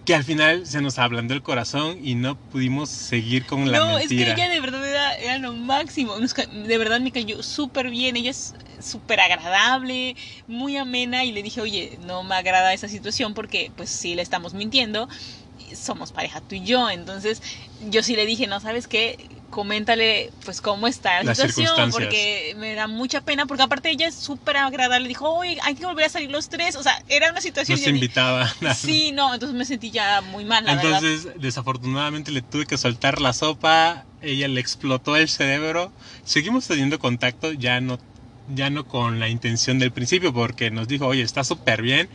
Que 0.08 0.14
al 0.14 0.24
final 0.24 0.66
se 0.66 0.80
nos 0.80 0.98
ablandó 0.98 1.34
el 1.34 1.42
corazón 1.42 1.98
y 2.02 2.14
no 2.14 2.34
pudimos 2.50 2.88
seguir 2.88 3.44
con 3.44 3.70
la 3.70 3.76
no, 3.78 3.98
mentira. 3.98 4.30
es 4.30 4.34
que 4.34 4.42
ella 4.42 4.48
de 4.48 4.58
verdad 4.58 4.88
era, 4.88 5.14
era 5.16 5.36
lo 5.36 5.52
máximo. 5.52 6.14
De 6.16 6.78
verdad 6.78 6.98
me 6.98 7.12
cayó 7.12 7.42
súper 7.42 7.90
bien. 7.90 8.16
Ella 8.16 8.30
es 8.30 8.54
súper 8.80 9.20
agradable, 9.20 10.16
muy 10.46 10.78
amena. 10.78 11.26
Y 11.26 11.32
le 11.32 11.42
dije, 11.42 11.60
oye, 11.60 11.98
no 12.00 12.24
me 12.24 12.36
agrada 12.36 12.72
esa 12.72 12.88
situación 12.88 13.34
porque, 13.34 13.70
pues, 13.76 13.90
sí 13.90 14.14
le 14.14 14.22
estamos 14.22 14.54
mintiendo. 14.54 15.10
Somos 15.76 16.10
pareja 16.10 16.40
tú 16.40 16.54
y 16.54 16.64
yo. 16.64 16.88
Entonces, 16.88 17.42
yo 17.78 18.02
sí 18.02 18.16
le 18.16 18.24
dije, 18.24 18.46
no, 18.46 18.60
¿sabes 18.60 18.88
qué? 18.88 19.37
Coméntale, 19.50 20.30
pues, 20.44 20.60
cómo 20.60 20.86
está 20.86 21.18
la 21.18 21.24
Las 21.24 21.38
situación. 21.38 21.90
Porque 21.90 22.54
me 22.58 22.74
da 22.74 22.86
mucha 22.86 23.20
pena. 23.22 23.46
Porque, 23.46 23.62
aparte, 23.62 23.90
ella 23.90 24.06
es 24.06 24.14
súper 24.14 24.56
agradable. 24.58 25.08
Dijo, 25.08 25.30
oye, 25.30 25.58
hay 25.62 25.74
que 25.74 25.86
volver 25.86 26.06
a 26.06 26.08
salir 26.08 26.30
los 26.30 26.48
tres. 26.48 26.76
O 26.76 26.82
sea, 26.82 27.02
era 27.08 27.30
una 27.30 27.40
situación. 27.40 27.78
Nos 27.78 27.88
invitaba. 27.88 28.52
Sí, 28.74 29.12
no, 29.12 29.34
entonces 29.34 29.56
me 29.56 29.64
sentí 29.64 29.90
ya 29.90 30.20
muy 30.20 30.44
mal, 30.44 30.64
la 30.64 30.76
verdad. 30.76 31.02
Entonces, 31.02 31.32
desafortunadamente 31.40 32.30
le 32.30 32.42
tuve 32.42 32.66
que 32.66 32.78
soltar 32.78 33.20
la 33.20 33.32
sopa, 33.32 34.04
ella 34.20 34.48
le 34.48 34.60
explotó 34.60 35.16
el 35.16 35.28
cerebro. 35.28 35.92
Seguimos 36.24 36.66
teniendo 36.66 36.98
contacto, 36.98 37.52
ya 37.52 37.80
no, 37.80 37.98
ya 38.54 38.70
no 38.70 38.86
con 38.86 39.18
la 39.18 39.28
intención 39.28 39.78
del 39.78 39.92
principio, 39.92 40.32
porque 40.32 40.70
nos 40.70 40.88
dijo, 40.88 41.06
oye, 41.06 41.22
está 41.22 41.44
súper 41.44 41.82
bien, 41.82 42.08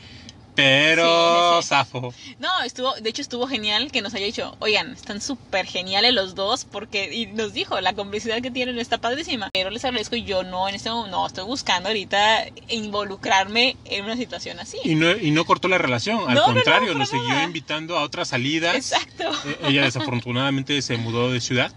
pero 0.56 1.58
Sí, 1.58 1.64
sí. 1.64 1.68
zafo. 1.70 2.14
No, 2.40 2.50
estuvo, 2.66 2.94
de 2.94 3.10
hecho 3.10 3.22
estuvo 3.22 3.48
genial 3.48 3.92
que 3.92 4.02
nos 4.02 4.14
haya 4.14 4.26
dicho, 4.26 4.56
oigan, 4.60 4.92
están 4.94 5.22
súper 5.22 5.66
geniales 5.66 6.14
los 6.14 6.36
dos, 6.36 6.66
porque, 6.66 7.14
y 7.14 7.28
nos 7.28 7.54
dijo, 7.54 7.80
la 7.82 7.94
complicidad 7.94 8.42
que 8.42 8.52
tienen 8.52 8.78
está 8.80 8.98
padrísima. 9.00 9.50
Pero 9.54 9.70
les 9.70 9.84
agradezco, 9.86 10.16
y 10.16 10.24
yo 10.24 10.44
no, 10.44 10.68
en 10.70 10.76
este 10.76 10.90
momento, 10.90 11.18
no, 11.18 11.28
estoy 11.28 11.46
buscando 11.46 11.90
ahorita 11.90 12.46
involucrarme 12.70 13.76
en 13.86 14.06
una 14.06 14.16
situación 14.16 14.60
así. 14.60 14.78
Y 14.84 14.96
no, 14.96 15.12
y 15.12 15.32
no 15.32 15.46
cortó 15.46 15.68
la 15.68 15.78
relación, 15.78 16.20
al 16.28 16.36
No, 16.36 16.42
no, 16.42 16.48
no, 16.48 16.54
contrario, 16.54 16.94
nos 16.94 17.10
siguió 17.10 17.42
invitando 17.44 17.98
a 17.98 18.04
otras 18.04 18.30
salidas. 18.30 18.76
Exacto. 18.76 19.32
Eh, 19.46 19.58
Ella 19.70 19.84
desafortunadamente 19.84 20.82
se 20.82 20.98
mudó 20.98 21.32
de 21.32 21.42
ciudad, 21.42 21.72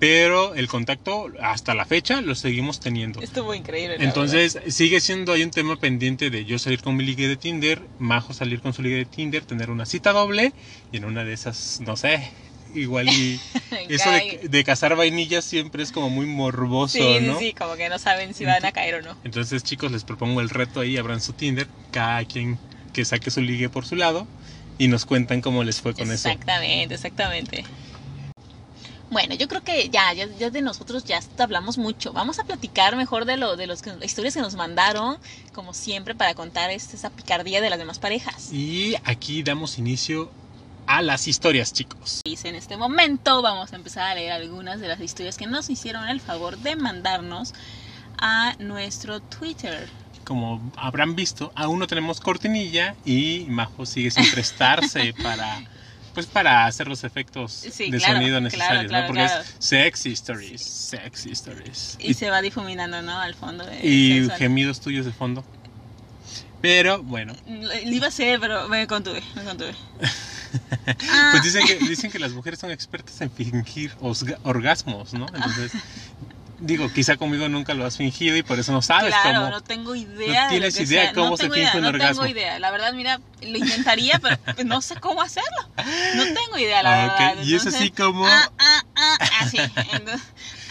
pero 0.00 0.54
el 0.54 0.66
contacto 0.66 1.30
hasta 1.42 1.74
la 1.74 1.84
fecha 1.84 2.22
lo 2.22 2.34
seguimos 2.34 2.80
teniendo. 2.80 3.20
Estuvo 3.20 3.54
increíble. 3.54 3.96
Entonces 4.00 4.58
sigue 4.68 4.98
siendo 4.98 5.34
ahí 5.34 5.42
un 5.42 5.50
tema 5.50 5.76
pendiente 5.76 6.30
de 6.30 6.46
yo 6.46 6.58
salir 6.58 6.80
con 6.80 6.96
mi 6.96 7.04
ligue 7.04 7.28
de 7.28 7.36
Tinder, 7.36 7.82
Majo 7.98 8.32
salir 8.32 8.62
con 8.62 8.72
su 8.72 8.80
ligue 8.80 8.96
de 8.96 9.04
Tinder, 9.04 9.44
tener 9.44 9.70
una 9.70 9.84
cita 9.84 10.12
doble 10.12 10.54
y 10.90 10.96
en 10.96 11.04
una 11.04 11.22
de 11.22 11.34
esas, 11.34 11.80
no 11.80 11.98
sé, 11.98 12.30
igual 12.74 13.10
y 13.10 13.38
eso 13.90 14.10
de, 14.10 14.40
de 14.48 14.64
cazar 14.64 14.96
vainillas 14.96 15.44
siempre 15.44 15.82
es 15.82 15.92
como 15.92 16.08
muy 16.08 16.24
morboso, 16.24 16.96
Sí, 16.96 17.18
sí, 17.18 17.26
¿no? 17.26 17.38
sí, 17.38 17.52
como 17.52 17.76
que 17.76 17.90
no 17.90 17.98
saben 17.98 18.32
si 18.32 18.46
van 18.46 18.64
a 18.64 18.72
caer 18.72 18.94
o 18.94 19.02
no. 19.02 19.14
Entonces 19.22 19.62
chicos 19.62 19.92
les 19.92 20.04
propongo 20.04 20.40
el 20.40 20.48
reto 20.48 20.80
ahí, 20.80 20.96
abran 20.96 21.20
su 21.20 21.34
Tinder, 21.34 21.68
cada 21.92 22.24
quien 22.24 22.58
que 22.94 23.04
saque 23.04 23.30
su 23.30 23.42
ligue 23.42 23.68
por 23.68 23.84
su 23.84 23.96
lado 23.96 24.26
y 24.78 24.88
nos 24.88 25.04
cuentan 25.04 25.42
cómo 25.42 25.62
les 25.62 25.78
fue 25.82 25.92
con 25.92 26.04
eso. 26.10 26.30
Exactamente, 26.30 26.94
exactamente. 26.94 27.64
Bueno, 29.10 29.34
yo 29.34 29.48
creo 29.48 29.60
que 29.62 29.88
ya, 29.90 30.12
ya, 30.12 30.26
ya 30.38 30.50
de 30.50 30.62
nosotros 30.62 31.04
ya 31.04 31.20
hablamos 31.38 31.78
mucho. 31.78 32.12
Vamos 32.12 32.38
a 32.38 32.44
platicar 32.44 32.94
mejor 32.96 33.24
de 33.24 33.36
lo 33.36 33.56
de 33.56 33.66
los 33.66 33.82
que- 33.82 33.92
historias 34.02 34.34
que 34.34 34.40
nos 34.40 34.54
mandaron, 34.54 35.18
como 35.52 35.74
siempre, 35.74 36.14
para 36.14 36.34
contar 36.34 36.70
este- 36.70 36.96
esa 36.96 37.10
picardía 37.10 37.60
de 37.60 37.70
las 37.70 37.78
demás 37.78 37.98
parejas. 37.98 38.52
Y 38.52 38.94
aquí 39.04 39.42
damos 39.42 39.78
inicio 39.78 40.30
a 40.86 41.02
las 41.02 41.26
historias, 41.26 41.72
chicos. 41.72 42.20
Y 42.24 42.38
en 42.46 42.54
este 42.54 42.76
momento 42.76 43.42
vamos 43.42 43.72
a 43.72 43.76
empezar 43.76 44.04
a 44.10 44.14
leer 44.14 44.32
algunas 44.32 44.80
de 44.80 44.86
las 44.88 45.00
historias 45.00 45.36
que 45.36 45.46
nos 45.46 45.70
hicieron 45.70 46.08
el 46.08 46.20
favor 46.20 46.56
de 46.58 46.76
mandarnos 46.76 47.52
a 48.18 48.54
nuestro 48.58 49.20
Twitter. 49.20 49.88
Como 50.24 50.60
habrán 50.76 51.16
visto, 51.16 51.50
aún 51.56 51.80
no 51.80 51.86
tenemos 51.88 52.20
cortinilla 52.20 52.94
y 53.04 53.46
Majo 53.48 53.86
sigue 53.86 54.10
sin 54.12 54.30
prestarse 54.30 55.12
para 55.22 55.62
pues 56.14 56.26
para 56.26 56.66
hacer 56.66 56.88
los 56.88 57.04
efectos 57.04 57.52
Sí, 57.52 57.90
de 57.90 57.98
claro, 57.98 58.14
sonido 58.14 58.40
necesarios, 58.40 58.86
claro, 58.86 59.02
¿no? 59.02 59.06
Porque 59.08 59.24
es 59.24 59.54
sexy 59.58 60.12
stories, 60.12 60.62
sexy 60.62 61.30
stories. 61.32 61.96
Y, 62.00 62.14
se 62.14 62.30
va 62.30 62.42
difuminando, 62.42 63.02
¿no? 63.02 63.18
Al 63.18 63.34
fondo. 63.34 63.64
de 63.64 63.86
y 63.86 64.28
gemidos 64.36 64.80
tuyos 64.80 65.06
de 65.06 65.12
fondo. 65.12 65.44
Pero 66.60 67.02
bueno, 67.02 67.34
Lo 67.46 67.90
iba 67.90 68.06
a 68.06 68.08
hacer, 68.08 68.38
pero 68.38 68.68
me 68.68 68.86
contuve, 68.86 69.22
me 69.34 69.44
contuve. 69.44 69.74
Pues 71.30 71.44
dicen 71.44 71.64
que 71.64 71.78
dicen 71.78 72.10
que 72.10 72.18
las 72.18 72.32
mujeres 72.32 72.58
son 72.58 72.72
expertas 72.72 73.20
en 73.20 73.30
fingir 73.30 73.92
orgasmos, 74.42 75.14
¿no? 75.14 75.26
Entonces, 75.32 75.70
digo, 76.60 76.92
quizá 76.92 77.16
conmigo 77.16 77.48
nunca 77.48 77.74
lo 77.74 77.84
has 77.86 77.96
fingido 77.96 78.36
y 78.36 78.42
por 78.42 78.58
eso 78.58 78.72
no 78.72 78.82
sabes 78.82 79.14
claro, 79.14 79.40
cómo. 79.40 79.50
no 79.50 79.60
tengo 79.62 79.94
idea. 79.94 80.44
No 80.44 80.44
de 80.44 80.50
tienes 80.50 80.76
que 80.76 80.82
idea 80.84 81.04
sea. 81.04 81.12
cómo 81.14 81.30
no 81.30 81.36
se 81.36 81.44
finge 81.44 81.60
idea, 81.60 81.72
un 81.76 81.82
no 81.82 81.88
orgasmo. 81.88 82.22
tengo 82.22 82.36
idea. 82.38 82.58
La 82.58 82.70
verdad, 82.70 82.92
mira, 82.92 83.20
lo 83.42 83.58
intentaría, 83.58 84.18
pero 84.20 84.36
no 84.66 84.80
sé 84.82 84.96
cómo 84.96 85.22
hacerlo. 85.22 85.58
No 86.16 86.24
tengo 86.24 86.58
idea, 86.58 86.82
la 86.82 87.04
Ah, 87.04 87.06
ok. 87.06 87.18
verdad. 87.18 87.42
Y 87.44 87.54
es 87.54 87.60
Entonces, 87.64 87.74
así 87.80 87.90
como 87.90 88.26
Ah, 88.26 88.50
ah, 88.58 88.82
ah, 88.96 89.18
así. 89.40 89.56
Entonces, 89.92 90.20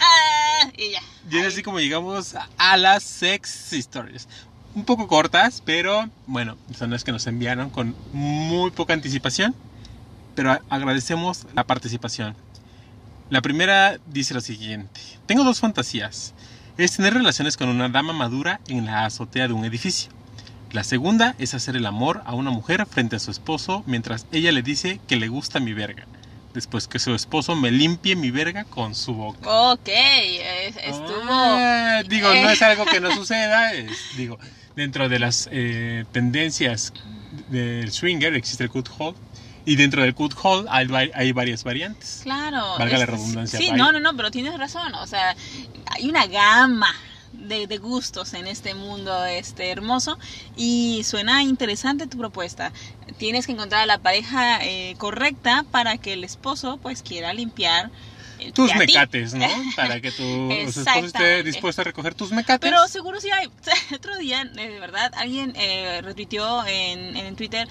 ah, 0.00 0.68
y 0.76 0.90
ya. 0.92 1.02
Y 1.30 1.38
es 1.38 1.46
así 1.52 1.62
como 1.62 1.80
llegamos 1.80 2.34
a 2.56 2.76
las 2.76 3.02
sex 3.02 3.72
stories. 3.72 4.28
Un 4.74 4.84
poco 4.84 5.08
cortas, 5.08 5.62
pero 5.66 6.08
bueno, 6.26 6.56
son 6.78 6.90
las 6.90 7.02
que 7.02 7.10
nos 7.12 7.26
enviaron 7.26 7.70
con 7.70 7.94
muy 8.12 8.70
poca 8.70 8.94
anticipación. 8.94 9.54
Pero 10.36 10.58
agradecemos 10.70 11.46
la 11.54 11.64
participación. 11.64 12.36
La 13.30 13.40
primera 13.42 13.98
dice 14.06 14.34
lo 14.34 14.40
siguiente. 14.40 15.00
Tengo 15.26 15.44
dos 15.44 15.60
fantasías. 15.60 16.34
Es 16.78 16.96
tener 16.96 17.14
relaciones 17.14 17.56
con 17.56 17.68
una 17.68 17.88
dama 17.88 18.12
madura 18.12 18.60
en 18.68 18.86
la 18.86 19.04
azotea 19.04 19.46
de 19.48 19.54
un 19.54 19.64
edificio. 19.64 20.10
La 20.72 20.84
segunda 20.84 21.34
es 21.38 21.54
hacer 21.54 21.76
el 21.76 21.86
amor 21.86 22.22
a 22.26 22.34
una 22.34 22.50
mujer 22.50 22.86
frente 22.86 23.16
a 23.16 23.18
su 23.18 23.30
esposo 23.30 23.82
mientras 23.86 24.26
ella 24.32 24.52
le 24.52 24.62
dice 24.62 25.00
que 25.06 25.16
le 25.16 25.28
gusta 25.28 25.60
mi 25.60 25.72
verga. 25.74 26.06
Después 26.54 26.88
que 26.88 26.98
su 26.98 27.14
esposo 27.14 27.54
me 27.54 27.70
limpie 27.70 28.16
mi 28.16 28.30
verga 28.32 28.64
con 28.64 28.94
su 28.96 29.14
boca. 29.14 29.48
Ok, 29.72 29.88
es- 29.88 30.76
estuvo. 30.78 31.28
Ah, 31.28 32.02
digo, 32.08 32.28
no 32.34 32.50
es 32.50 32.62
algo 32.62 32.84
que 32.86 33.00
no 33.00 33.10
suceda. 33.14 33.72
es- 33.74 34.16
digo, 34.16 34.38
dentro 34.74 35.08
de 35.08 35.18
las 35.20 35.48
eh, 35.52 36.04
tendencias 36.12 36.92
del 37.48 37.92
swinger 37.92 38.34
existe 38.34 38.64
el 38.64 38.70
good 38.70 38.88
hold. 38.98 39.16
Y 39.64 39.76
dentro 39.76 40.02
del 40.02 40.12
good 40.12 40.32
hold 40.42 40.66
hay, 40.70 40.88
hay 41.14 41.32
varias 41.32 41.64
variantes. 41.64 42.20
Claro. 42.22 42.78
Valga 42.78 42.98
la 42.98 43.06
redundancia, 43.06 43.58
Sí, 43.58 43.72
no, 43.72 43.92
no, 43.92 44.00
no, 44.00 44.16
pero 44.16 44.30
tienes 44.30 44.58
razón. 44.58 44.94
O 44.94 45.06
sea, 45.06 45.36
hay 45.86 46.08
una 46.08 46.26
gama 46.26 46.94
de, 47.32 47.66
de 47.66 47.78
gustos 47.78 48.34
en 48.34 48.46
este 48.46 48.74
mundo 48.74 49.24
este 49.24 49.70
hermoso 49.70 50.18
y 50.56 51.02
suena 51.04 51.42
interesante 51.42 52.06
tu 52.06 52.18
propuesta. 52.18 52.72
Tienes 53.18 53.46
que 53.46 53.52
encontrar 53.52 53.82
a 53.82 53.86
la 53.86 53.98
pareja 53.98 54.64
eh, 54.64 54.94
correcta 54.98 55.64
para 55.70 55.98
que 55.98 56.14
el 56.14 56.24
esposo 56.24 56.78
pues 56.78 57.02
quiera 57.02 57.32
limpiar 57.32 57.90
eh, 58.40 58.52
Tus 58.52 58.74
mecates, 58.74 59.34
¿no? 59.34 59.46
Para 59.76 60.00
que 60.00 60.10
tu 60.10 60.50
esposo 60.50 61.04
esté 61.04 61.42
dispuesto 61.42 61.82
a 61.82 61.84
recoger 61.84 62.14
tus 62.14 62.32
mecates. 62.32 62.68
Pero 62.68 62.86
seguro 62.88 63.20
sí 63.20 63.30
hay. 63.30 63.50
Otro 63.94 64.16
día, 64.16 64.42
eh, 64.42 64.68
de 64.68 64.80
verdad, 64.80 65.12
alguien 65.16 65.52
eh, 65.56 66.00
retuiteó 66.02 66.64
en, 66.66 67.16
en 67.16 67.36
Twitter 67.36 67.68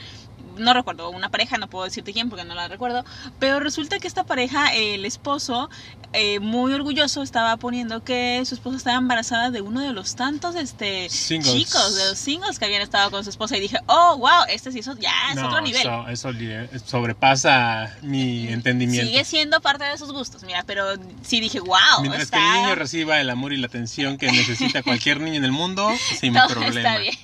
no 0.59 0.73
recuerdo, 0.73 1.09
una 1.09 1.29
pareja, 1.29 1.57
no 1.57 1.67
puedo 1.69 1.85
decirte 1.85 2.13
quién 2.13 2.29
porque 2.29 2.45
no 2.45 2.53
la 2.55 2.67
recuerdo, 2.67 3.03
pero 3.39 3.59
resulta 3.59 3.99
que 3.99 4.07
esta 4.07 4.23
pareja, 4.25 4.73
el 4.75 5.05
esposo, 5.05 5.69
eh, 6.13 6.39
muy 6.39 6.73
orgulloso, 6.73 7.21
estaba 7.23 7.57
poniendo 7.57 8.03
que 8.03 8.41
su 8.45 8.55
esposa 8.55 8.77
estaba 8.77 8.97
embarazada 8.97 9.51
de 9.51 9.61
uno 9.61 9.81
de 9.81 9.93
los 9.93 10.15
tantos 10.15 10.55
este, 10.55 11.09
Singles. 11.09 11.53
chicos, 11.53 11.95
de 11.95 12.09
los 12.09 12.17
singles 12.17 12.59
que 12.59 12.65
habían 12.65 12.81
estado 12.81 13.11
con 13.11 13.23
su 13.23 13.29
esposa 13.29 13.57
y 13.57 13.59
dije, 13.61 13.77
oh, 13.87 14.17
wow, 14.17 14.43
este 14.49 14.71
sí, 14.71 14.79
eso 14.79 14.95
ya 14.99 15.11
es 15.31 15.35
No, 15.35 15.47
otro 15.47 15.61
nivel. 15.61 15.81
Eso, 15.81 16.07
eso 16.09 16.31
li- 16.31 16.67
sobrepasa 16.85 17.95
mi 18.01 18.47
entendimiento. 18.47 19.05
Sigue 19.07 19.23
siendo 19.25 19.61
parte 19.61 19.83
de 19.85 19.97
sus 19.97 20.11
gustos, 20.11 20.43
mira, 20.43 20.63
pero 20.65 20.85
sí 21.21 21.39
dije, 21.39 21.59
wow, 21.59 21.77
Mientras 22.01 22.23
está, 22.23 22.37
que 22.37 22.43
el 22.45 22.61
niño 22.63 22.75
reciba 22.75 23.19
el 23.21 23.29
amor 23.29 23.53
y 23.53 23.57
la 23.57 23.67
atención 23.67 24.17
que 24.17 24.31
necesita 24.31 24.83
cualquier 24.83 25.21
niño 25.21 25.37
en 25.37 25.45
el 25.45 25.51
mundo, 25.51 25.89
sin 26.19 26.33
todo 26.33 26.47
problema. 26.49 26.79
está 26.79 26.97
bien. 26.99 27.15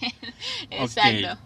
Exacto. 0.69 1.37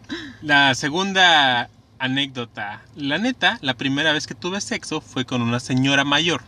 La 0.42 0.76
segunda 0.76 1.70
anécdota. 2.00 2.82
La 2.96 3.18
neta, 3.18 3.60
la 3.62 3.76
primera 3.76 4.14
vez 4.14 4.26
que 4.26 4.36
tuve 4.36 4.62
sexo 4.62 5.02
fue 5.02 5.26
con 5.26 5.42
una 5.42 5.60
señora 5.60 6.04
mayor. 6.04 6.42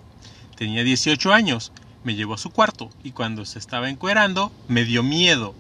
Tenía 0.56 0.84
18 0.84 1.34
años. 1.34 1.72
Me 2.04 2.16
llevó 2.16 2.34
a 2.34 2.40
su 2.40 2.50
cuarto 2.50 2.90
y 3.04 3.12
cuando 3.12 3.46
se 3.46 3.60
estaba 3.60 3.90
encuerando 3.90 4.52
me 4.68 4.86
dio 4.86 5.04
miedo. 5.04 5.54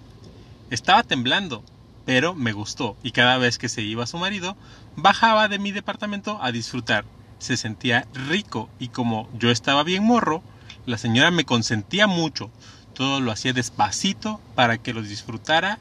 Estaba 0.71 1.03
temblando, 1.03 1.63
pero 2.05 2.33
me 2.33 2.53
gustó 2.53 2.97
y 3.03 3.11
cada 3.11 3.37
vez 3.37 3.57
que 3.57 3.69
se 3.69 3.81
iba 3.81 4.07
su 4.07 4.17
marido, 4.17 4.55
bajaba 4.95 5.47
de 5.47 5.59
mi 5.59 5.71
departamento 5.71 6.39
a 6.41 6.51
disfrutar. 6.51 7.05
Se 7.37 7.57
sentía 7.57 8.07
rico 8.13 8.69
y 8.79 8.87
como 8.87 9.29
yo 9.37 9.51
estaba 9.51 9.83
bien 9.83 10.03
morro, 10.03 10.41
la 10.85 10.97
señora 10.97 11.29
me 11.29 11.45
consentía 11.45 12.07
mucho. 12.07 12.49
Todo 12.93 13.19
lo 13.19 13.31
hacía 13.31 13.53
despacito 13.53 14.39
para 14.55 14.77
que 14.77 14.93
lo 14.93 15.01
disfrutara 15.01 15.79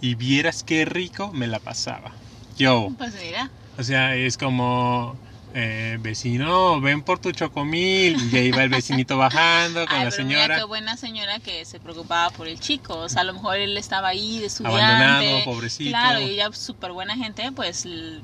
y 0.00 0.14
vieras 0.16 0.64
qué 0.64 0.84
rico 0.84 1.30
me 1.32 1.46
la 1.46 1.58
pasaba. 1.58 2.12
Yo, 2.56 2.92
Pues 2.98 3.14
mira, 3.22 3.50
o 3.78 3.82
sea, 3.82 4.14
es 4.14 4.36
como, 4.38 5.16
eh, 5.56 5.98
vecino, 6.00 6.80
ven 6.80 7.02
por 7.02 7.20
tu 7.20 7.30
chocomil. 7.30 8.16
Y 8.32 8.36
ahí 8.36 8.50
va 8.50 8.64
el 8.64 8.68
vecinito 8.70 9.16
bajando 9.16 9.86
con 9.86 9.96
Ay, 9.96 10.04
la 10.06 10.10
pero 10.10 10.24
mira 10.24 10.40
señora. 10.40 10.56
qué 10.56 10.64
buena 10.64 10.96
señora 10.96 11.38
que 11.38 11.64
se 11.64 11.78
preocupaba 11.78 12.30
por 12.30 12.48
el 12.48 12.58
chico. 12.58 12.96
O 12.96 13.08
sea, 13.08 13.22
a 13.22 13.24
lo 13.24 13.34
mejor 13.34 13.56
él 13.56 13.76
estaba 13.76 14.08
ahí 14.08 14.40
de 14.40 14.46
estudiante. 14.46 14.82
Abandonado, 14.82 15.44
pobrecito. 15.44 15.90
Claro, 15.90 16.20
y 16.20 16.30
ella 16.30 16.50
súper 16.52 16.90
buena 16.90 17.16
gente, 17.16 17.52
pues 17.52 17.84
lo 17.86 18.20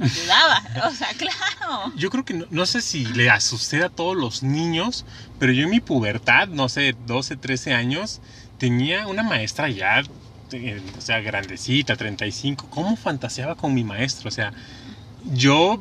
ayudaba. 0.00 0.62
o 0.88 0.90
sea, 0.90 1.08
claro. 1.14 1.92
Yo 1.96 2.10
creo 2.10 2.24
que 2.24 2.34
no, 2.34 2.46
no 2.50 2.66
sé 2.66 2.82
si 2.82 3.04
le 3.04 3.30
sucede 3.40 3.84
a 3.84 3.88
todos 3.88 4.16
los 4.16 4.42
niños, 4.42 5.04
pero 5.38 5.52
yo 5.52 5.64
en 5.64 5.70
mi 5.70 5.80
pubertad, 5.80 6.48
no 6.48 6.68
sé, 6.68 6.96
12, 7.06 7.36
13 7.36 7.72
años, 7.72 8.20
tenía 8.58 9.06
una 9.06 9.22
maestra 9.22 9.68
ya, 9.68 10.02
o 10.96 11.00
sea, 11.00 11.20
grandecita, 11.20 11.96
35. 11.96 12.66
¿Cómo 12.70 12.96
fantaseaba 12.96 13.54
con 13.54 13.74
mi 13.74 13.84
maestro? 13.84 14.28
O 14.28 14.32
sea, 14.32 14.52
yo 15.24 15.78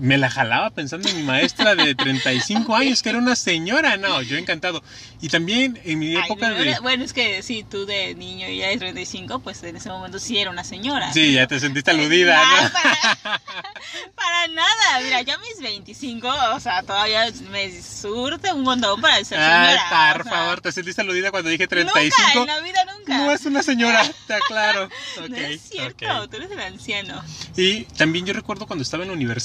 me 0.00 0.18
la 0.18 0.30
jalaba 0.30 0.70
pensando 0.70 1.08
en 1.08 1.16
mi 1.16 1.22
maestra 1.22 1.74
de 1.74 1.94
35 1.94 2.74
años, 2.76 3.02
que 3.02 3.08
era 3.10 3.18
una 3.18 3.36
señora. 3.36 3.96
No, 3.96 4.22
yo 4.22 4.36
encantado. 4.36 4.82
Y 5.20 5.28
también 5.28 5.80
en 5.84 5.98
mi 5.98 6.16
Ay, 6.16 6.22
época 6.24 6.52
pero- 6.56 6.64
de... 6.64 6.78
Bueno, 6.80 7.04
es 7.04 7.12
que 7.12 7.42
sí, 7.42 7.64
tú 7.68 7.86
de 7.86 8.14
niño 8.14 8.48
y 8.48 8.58
ya 8.58 8.68
de 8.68 8.78
35, 8.78 9.40
pues 9.40 9.62
en 9.64 9.76
ese 9.76 9.88
momento 9.88 10.18
sí 10.18 10.38
era 10.38 10.50
una 10.50 10.64
señora. 10.64 11.12
Sí, 11.12 11.32
ya 11.32 11.46
te 11.46 11.58
sentiste 11.60 11.90
aludida, 11.90 12.40
Ay, 12.40 12.64
¿no? 12.64 12.70
para, 12.72 13.40
para 14.14 14.48
nada. 14.48 15.00
Mira, 15.02 15.22
yo 15.22 15.34
a 15.34 15.38
mis 15.38 15.60
25, 15.60 16.28
o 16.54 16.60
sea, 16.60 16.82
todavía 16.82 17.26
me 17.50 17.70
surte 17.82 18.52
un 18.52 18.62
montón 18.62 19.00
para 19.00 19.22
ser 19.24 19.38
Ay, 19.40 19.66
señora. 19.76 20.12
por 20.14 20.20
o 20.20 20.24
sea, 20.24 20.32
favor, 20.32 20.60
te 20.60 20.72
sentiste 20.72 21.00
aludida 21.02 21.30
cuando 21.30 21.50
dije 21.50 21.64
Nunca, 21.64 21.92
35. 21.92 22.40
en 22.40 22.46
la 22.46 22.60
vida 22.60 22.84
nunca. 22.84 23.18
No 23.18 23.32
es 23.32 23.44
una 23.46 23.62
señora, 23.62 24.02
te 24.26 24.34
aclaro. 24.34 24.88
No 25.18 25.24
Ok, 25.24 25.32
es 25.38 25.60
cierto, 25.62 26.06
ok. 26.24 26.30
tú 26.30 26.36
eres 26.36 26.50
el 26.50 26.60
anciano. 26.60 27.22
Y 27.56 27.84
también 27.84 28.26
yo 28.26 28.32
recuerdo 28.32 28.66
cuando 28.66 28.82
estaba 28.82 29.02
en 29.02 29.08
la 29.08 29.14
universidad, 29.14 29.38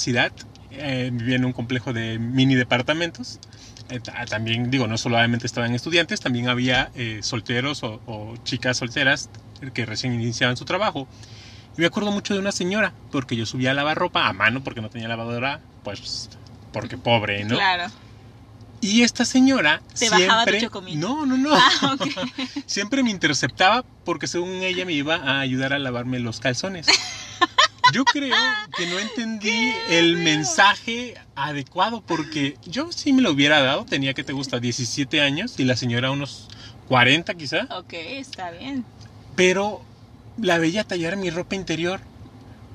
eh, 0.70 1.10
vivía 1.12 1.36
en 1.36 1.44
un 1.44 1.52
complejo 1.52 1.92
de 1.92 2.18
mini 2.18 2.54
departamentos. 2.54 3.38
Eh, 3.88 4.00
ta- 4.00 4.24
también, 4.26 4.70
digo, 4.70 4.86
no 4.86 4.96
solamente 4.98 5.46
estaban 5.46 5.74
estudiantes, 5.74 6.20
también 6.20 6.48
había 6.48 6.90
eh, 6.94 7.20
solteros 7.22 7.82
o, 7.82 8.00
o 8.06 8.34
chicas 8.44 8.78
solteras 8.78 9.28
que 9.72 9.86
recién 9.86 10.14
iniciaban 10.14 10.56
su 10.56 10.64
trabajo. 10.64 11.08
Y 11.76 11.80
me 11.80 11.86
acuerdo 11.86 12.10
mucho 12.12 12.34
de 12.34 12.40
una 12.40 12.52
señora, 12.52 12.94
porque 13.10 13.36
yo 13.36 13.46
subía 13.46 13.72
a 13.72 13.74
lavar 13.74 13.96
ropa 13.98 14.26
a 14.26 14.32
mano 14.32 14.62
porque 14.62 14.80
no 14.80 14.88
tenía 14.90 15.08
lavadora, 15.08 15.60
pues 15.82 16.28
porque 16.72 16.96
pobre, 16.96 17.44
¿no? 17.44 17.56
Claro. 17.56 17.90
Y 18.80 19.02
esta 19.02 19.24
señora 19.24 19.82
Te 19.92 20.06
siempre... 20.08 20.26
bajaba 20.26 20.44
tu 20.46 20.58
chocomil. 20.60 21.00
No, 21.00 21.24
no, 21.26 21.36
no. 21.36 21.50
Ah, 21.54 21.96
ok. 21.98 22.06
siempre 22.66 23.02
me 23.02 23.10
interceptaba 23.10 23.84
porque 24.04 24.26
según 24.26 24.50
ella 24.62 24.84
me 24.84 24.92
iba 24.92 25.16
a 25.16 25.40
ayudar 25.40 25.72
a 25.72 25.78
lavarme 25.78 26.18
los 26.20 26.38
calzones. 26.40 26.86
Yo 27.92 28.04
creo 28.04 28.36
que 28.76 28.86
no 28.86 28.98
entendí 28.98 29.72
el 29.90 30.16
mensaje 30.16 31.14
adecuado 31.34 32.00
porque 32.00 32.56
yo 32.64 32.90
sí 32.92 33.12
me 33.12 33.22
lo 33.22 33.30
hubiera 33.32 33.60
dado, 33.60 33.84
tenía 33.84 34.14
que 34.14 34.24
te 34.24 34.32
gusta 34.32 34.60
17 34.60 35.20
años 35.20 35.58
y 35.58 35.64
la 35.64 35.76
señora 35.76 36.10
unos 36.10 36.48
40 36.88 37.34
quizá, 37.34 37.66
Ok, 37.70 37.92
está 37.94 38.50
bien. 38.50 38.84
pero 39.36 39.82
la 40.40 40.58
veía 40.58 40.84
tallar 40.84 41.16
mi 41.16 41.30
ropa 41.30 41.54
interior. 41.54 42.00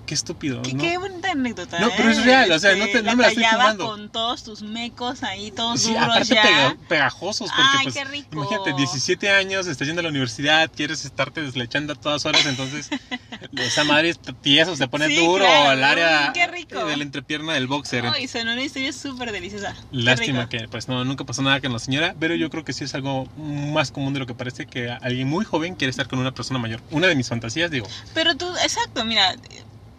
Qué 0.09 0.15
estúpido, 0.15 0.63
Qué, 0.63 0.73
¿no? 0.73 0.81
qué 0.81 0.97
bonita 0.97 1.31
anécdota. 1.33 1.79
No, 1.79 1.91
pero 1.95 2.09
es 2.09 2.17
¿eh? 2.17 2.21
real, 2.23 2.51
o 2.51 2.57
sea, 2.57 2.75
no 2.75 2.85
te- 2.87 2.95
no 2.95 3.01
la 3.03 3.15
me 3.15 3.21
la 3.21 3.29
estoy 3.29 3.43
fumando. 3.43 3.85
con 3.85 4.09
todos 4.09 4.41
tus 4.41 4.63
mecos 4.63 5.21
ahí, 5.21 5.51
todos 5.51 5.81
Sí, 5.81 5.89
duros 5.89 6.01
aparte 6.03 6.33
ya. 6.33 6.41
pega- 6.41 6.77
pegajosos, 6.87 7.51
porque 7.51 7.61
Ay, 7.77 7.83
pues, 7.83 7.93
qué 7.93 8.05
rico. 8.05 8.27
imagínate, 8.31 8.73
17 8.73 9.29
años, 9.29 9.67
estás 9.67 9.85
yendo 9.85 9.99
a 9.99 10.03
la 10.03 10.09
universidad, 10.09 10.71
quieres 10.75 11.05
estarte 11.05 11.43
deslechando 11.43 11.93
a 11.93 11.95
todas 11.95 12.25
horas, 12.25 12.43
entonces 12.47 12.89
esa 13.51 13.83
madre 13.83 14.09
es 14.09 14.19
tieso, 14.41 14.75
se 14.75 14.87
pone 14.87 15.09
Sí, 15.09 15.15
duro 15.17 15.45
claro, 15.45 15.69
al 15.69 15.83
área 15.83 16.29
mm, 16.31 16.33
qué 16.33 16.47
rico. 16.47 16.83
de 16.85 16.97
la 16.97 17.03
entrepierna 17.03 17.53
del 17.53 17.67
boxer. 17.67 18.03
Ay, 18.07 18.27
sonó 18.27 18.53
una 18.53 18.63
historia 18.63 18.91
súper 18.91 19.31
deliciosa. 19.31 19.75
Lástima 19.91 20.49
que 20.49 20.67
pues 20.69 20.87
no, 20.87 21.05
nunca 21.05 21.23
pasó 21.23 21.43
nada 21.43 21.61
con 21.61 21.71
la 21.71 21.77
señora, 21.77 22.15
pero 22.19 22.33
yo 22.33 22.49
creo 22.49 22.63
que 22.63 22.73
sí 22.73 22.83
es 22.83 22.95
algo 22.95 23.27
más 23.35 23.91
común 23.91 24.13
de 24.15 24.19
lo 24.21 24.25
que 24.25 24.33
parece 24.33 24.65
que 24.65 24.89
alguien 24.89 25.27
muy 25.27 25.45
joven 25.45 25.75
quiere 25.75 25.91
estar 25.91 26.07
con 26.07 26.17
una 26.17 26.31
persona 26.31 26.59
mayor. 26.59 26.81
Una 26.89 27.05
de 27.05 27.13
mis 27.15 27.29
fantasías, 27.29 27.69
digo, 27.69 27.87
Pero 28.15 28.35
tú, 28.35 28.47
exacto, 28.63 29.05
mira, 29.05 29.35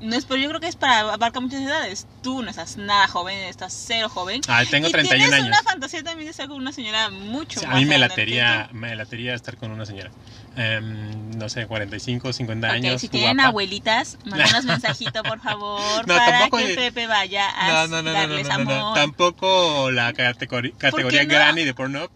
no 0.01 0.17
es, 0.17 0.25
pero 0.25 0.41
yo 0.41 0.49
creo 0.49 0.61
que 0.61 0.69
es 0.69 0.77
para 0.77 1.01
abarcar 1.13 1.43
muchas 1.43 1.61
edades. 1.61 2.07
Tú 2.23 2.43
no 2.43 2.51
estás 2.51 2.77
nada 2.77 3.07
joven, 3.09 3.37
estás 3.45 3.73
cero 3.87 4.09
joven. 4.09 4.41
ah, 4.49 4.63
tengo 4.71 4.89
y 4.89 4.93
31 4.93 5.19
tienes 5.25 5.41
años. 5.41 5.49
una 5.49 5.63
fantasía 5.71 6.03
también 6.03 6.27
de 6.27 6.31
estar 6.31 6.49
con 6.49 6.57
una 6.57 6.73
señora 6.73 7.11
mucho 7.11 7.61
Sí, 7.61 7.67
más 7.67 7.77
a 7.77 7.79
mí 7.79 7.85
me 7.85 7.99
latería, 7.99 8.69
me 8.73 8.95
latería 8.97 9.35
estar 9.35 9.57
con 9.57 9.71
una 9.71 9.85
señora. 9.87 10.11
Em, 10.57 11.31
no 11.39 11.49
sé, 11.49 11.67
45, 11.67 12.33
50 12.33 12.67
Ok, 12.67 12.73
años. 12.75 13.01
si 13.01 13.09
tienen 13.09 13.37
guapa. 13.37 13.49
abuelitas, 13.51 14.19
mándanos 14.25 14.65
mensajito, 14.65 15.23
por 15.23 15.41
favor, 15.41 16.07
No, 16.09 16.17
para 16.17 16.41
tampoco 16.41 16.59
que 16.59 16.75
Pepe 16.75 17.07
vaya 17.07 17.49
a 17.49 17.87
No, 17.87 18.03
no, 18.03 18.13
darles 18.13 18.49
amor. 18.51 18.95
Tampoco 18.95 19.91
la 19.91 20.13
categori- 20.13 20.75
categoría 20.77 21.25
granny 21.25 21.65
de 21.65 21.73
Pornhub, 21.75 22.11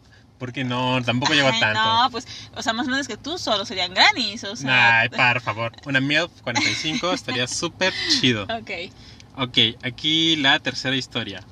porque 0.44 0.62
no, 0.62 1.02
tampoco 1.02 1.32
llevo 1.32 1.48
Ay, 1.48 1.58
tanto. 1.58 1.82
No, 1.82 2.10
pues, 2.10 2.28
o 2.54 2.60
sea, 2.60 2.74
más 2.74 2.86
menos 2.86 3.08
que 3.08 3.16
tú 3.16 3.38
solo 3.38 3.64
serían 3.64 3.94
grannies, 3.94 4.44
o 4.44 4.54
sea. 4.56 5.00
Ay, 5.00 5.08
por 5.08 5.40
favor. 5.40 5.72
Una 5.86 6.00
MILF 6.00 6.42
45 6.42 7.12
estaría 7.14 7.48
súper 7.48 7.94
chido. 8.20 8.42
Ok. 8.42 8.92
Ok, 9.38 9.58
aquí 9.82 10.36
la 10.36 10.58
tercera 10.58 10.96
historia. 10.96 11.42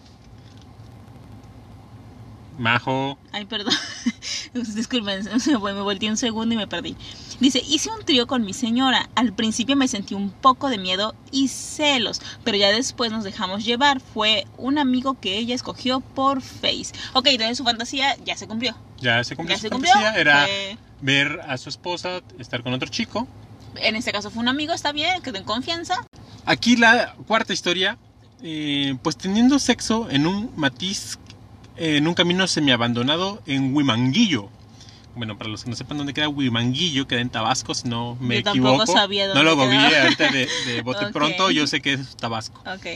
Majo. 2.59 3.19
Ay, 3.33 3.47
perdón. 3.47 3.73
Disculpen, 4.53 5.25
me 5.25 5.73
volteé 5.81 6.11
un 6.11 6.19
segundo 6.19 6.55
y 6.55 6.59
me 6.59 6.67
perdí. 6.67 6.95
Dice, 7.43 7.61
hice 7.69 7.91
un 7.91 8.05
trío 8.05 8.29
con 8.29 8.45
mi 8.45 8.53
señora. 8.55 9.11
Al 9.17 9.33
principio 9.33 9.75
me 9.75 9.89
sentí 9.89 10.15
un 10.15 10.31
poco 10.31 10.69
de 10.69 10.79
miedo 10.79 11.17
y 11.33 11.49
celos, 11.49 12.23
pero 12.45 12.57
ya 12.57 12.71
después 12.71 13.11
nos 13.11 13.25
dejamos 13.25 13.65
llevar. 13.65 13.99
Fue 14.01 14.47
un 14.59 14.79
amigo 14.79 15.19
que 15.21 15.39
ella 15.39 15.53
escogió 15.57 15.99
por 15.99 16.41
Face. 16.41 16.93
Ok, 17.15 17.27
entonces 17.27 17.59
su 17.59 17.65
fantasía 17.65 18.17
ya 18.25 18.37
se 18.37 18.47
cumplió. 18.47 18.77
Ya 18.99 19.25
se 19.25 19.35
cumplió 19.35 19.57
Ya 19.57 19.59
su 19.61 19.63
se 19.67 19.71
cumplió. 19.71 19.93
fantasía. 19.93 20.21
Era 20.21 20.47
ver 21.01 21.41
a 21.49 21.57
su 21.59 21.69
esposa 21.69 22.21
estar 22.39 22.63
con 22.63 22.75
otro 22.75 22.89
chico. 22.89 23.27
en 23.75 23.97
este 23.97 24.13
caso 24.13 24.31
fue 24.31 24.41
un 24.41 24.49
amigo, 24.49 24.73
está 24.73 24.93
bien, 24.93 25.21
que 25.21 25.33
den 25.33 25.43
confianza. 25.43 26.07
Aquí 26.47 26.77
la 26.77 27.17
cuarta 27.27 27.53
historia. 27.53 27.99
eh, 28.45 28.97
pues 29.03 29.17
teniendo 29.17 29.59
sexo 29.59 30.09
en 30.11 30.29
un 30.29 30.53
matiz, 30.57 31.19
eh, 31.77 31.97
en 31.97 32.07
un 32.07 32.15
camino 32.15 32.47
semiabandonado 32.47 33.43
en 33.47 33.75
Huimanguillo. 33.75 34.49
Bueno, 35.15 35.37
para 35.37 35.51
los 35.51 35.65
que 35.65 35.71
no 35.71 35.77
sepan 35.77 35.99
dónde 35.99 36.15
queda 36.15 36.29
Huimanguillo, 36.29 37.07
queda 37.07 37.21
en 37.21 37.31
Tabasco, 37.31 37.75
si 37.75 37.89
no 37.89 38.17
me 38.21 38.37
Yo 38.37 38.43
tampoco 38.45 38.69
equivoco. 38.83 38.93
sabía 38.93 39.33
no 39.35 39.43
lo 39.43 39.57
googleé 39.57 40.01
ahorita 40.01 40.31
de, 40.31 40.49
de 40.67 40.83
bote 40.85 41.07
pronto, 41.13 41.51
yo 41.51 41.67
sé 41.67 41.81
que 41.83 41.95
es 41.95 42.17
Tabasco. 42.17 42.63
Ok. 42.67 42.87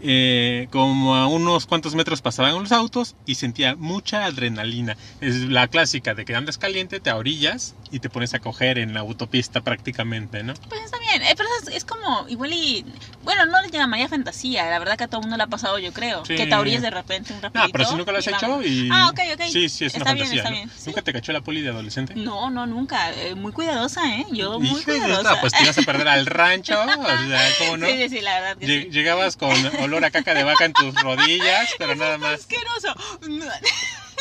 Eh, 0.00 0.68
como 0.70 1.16
a 1.16 1.26
unos 1.26 1.66
cuantos 1.66 1.96
metros 1.96 2.22
pasaban 2.22 2.54
los 2.54 2.70
autos 2.70 3.16
y 3.26 3.34
sentía 3.34 3.74
mucha 3.74 4.24
adrenalina. 4.26 4.96
Es 5.20 5.34
la 5.48 5.66
clásica 5.66 6.14
de 6.14 6.24
que 6.24 6.36
andas 6.36 6.58
caliente, 6.58 7.00
te 7.00 7.10
orillas 7.10 7.74
y 7.90 8.00
te 8.00 8.10
pones 8.10 8.34
a 8.34 8.40
coger 8.40 8.78
en 8.78 8.94
la 8.94 9.00
autopista 9.00 9.60
prácticamente, 9.60 10.42
¿no? 10.42 10.54
Pues 10.68 10.80
está 10.84 10.98
bien, 10.98 11.22
eh, 11.22 11.34
pero 11.36 11.48
es, 11.62 11.74
es 11.74 11.84
como 11.84 12.26
igual 12.28 12.52
y... 12.52 12.84
Bueno, 13.22 13.46
no 13.46 13.60
le 13.60 13.70
llamaría 13.70 14.08
fantasía, 14.08 14.68
la 14.70 14.78
verdad 14.78 14.96
que 14.96 15.04
a 15.04 15.08
todo 15.08 15.20
el 15.20 15.22
mundo 15.22 15.36
le 15.36 15.42
ha 15.42 15.46
pasado, 15.48 15.78
yo 15.78 15.92
creo. 15.92 16.24
Sí. 16.24 16.36
Que 16.36 16.46
te 16.46 16.54
orilles 16.54 16.82
de 16.82 16.90
repente 16.90 17.32
un 17.32 17.42
rapidito. 17.42 17.66
No, 17.66 17.72
pero 17.72 17.84
si 17.84 17.94
nunca 17.96 18.12
lo 18.12 18.18
has 18.18 18.26
y 18.26 18.30
hecho 18.30 18.62
y... 18.62 18.88
Ah, 18.92 19.08
ok, 19.10 19.20
ok. 19.34 19.42
Sí, 19.50 19.68
sí, 19.68 19.84
es 19.84 19.94
una 19.94 20.02
Está 20.02 20.14
bien, 20.14 20.26
fantasía, 20.26 20.36
está 20.38 20.50
¿no? 20.50 20.56
bien, 20.56 20.70
sí. 20.70 20.82
¿Nunca 20.86 21.02
te 21.02 21.12
cachó 21.12 21.32
la 21.32 21.40
poli 21.40 21.60
de 21.62 21.68
adolescente? 21.70 22.14
No, 22.14 22.50
no, 22.50 22.66
nunca. 22.66 23.12
eh, 23.12 23.34
muy 23.34 23.52
cuidadosa, 23.52 24.14
¿eh? 24.16 24.26
Yo 24.32 24.58
muy 24.60 24.82
cuidadosa. 24.82 25.34
no, 25.34 25.40
pues 25.40 25.52
te 25.52 25.62
ibas 25.62 25.78
a 25.78 25.82
perder 25.82 26.08
al 26.08 26.26
rancho, 26.26 26.80
o 26.80 26.86
sea, 27.06 27.48
¿cómo 27.58 27.76
no? 27.78 27.86
Sí, 27.86 27.92
sí, 27.96 28.08
sí, 28.08 28.20
la 28.20 28.40
verdad 28.40 28.56
que 28.58 28.66
Lle- 28.66 28.82
sí. 28.84 28.90
Llegabas 28.90 29.36
con 29.36 29.50
olor 29.82 30.04
a 30.04 30.10
caca 30.10 30.34
de 30.34 30.44
vaca 30.44 30.64
en 30.64 30.72
tus 30.72 30.94
rodillas, 31.02 31.68
pero 31.78 31.94
nada 31.96 32.14
Está 32.16 32.26
más. 32.28 32.40
asqueroso. 32.40 32.94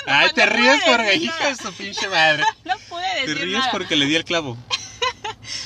Ay, 0.07 0.29
te 0.33 0.45
ríes 0.45 0.81
porque 0.85 1.03
decir 1.03 1.23
hija 1.23 1.49
de 1.49 1.55
su 1.55 1.73
pinche 1.73 2.07
madre. 2.07 2.43
No 2.65 2.73
pude 2.89 3.03
Te 3.25 3.33
ríes 3.33 3.59
nada. 3.59 3.71
porque 3.71 3.95
le 3.95 4.05
di 4.05 4.15
el 4.15 4.23
clavo. 4.25 4.57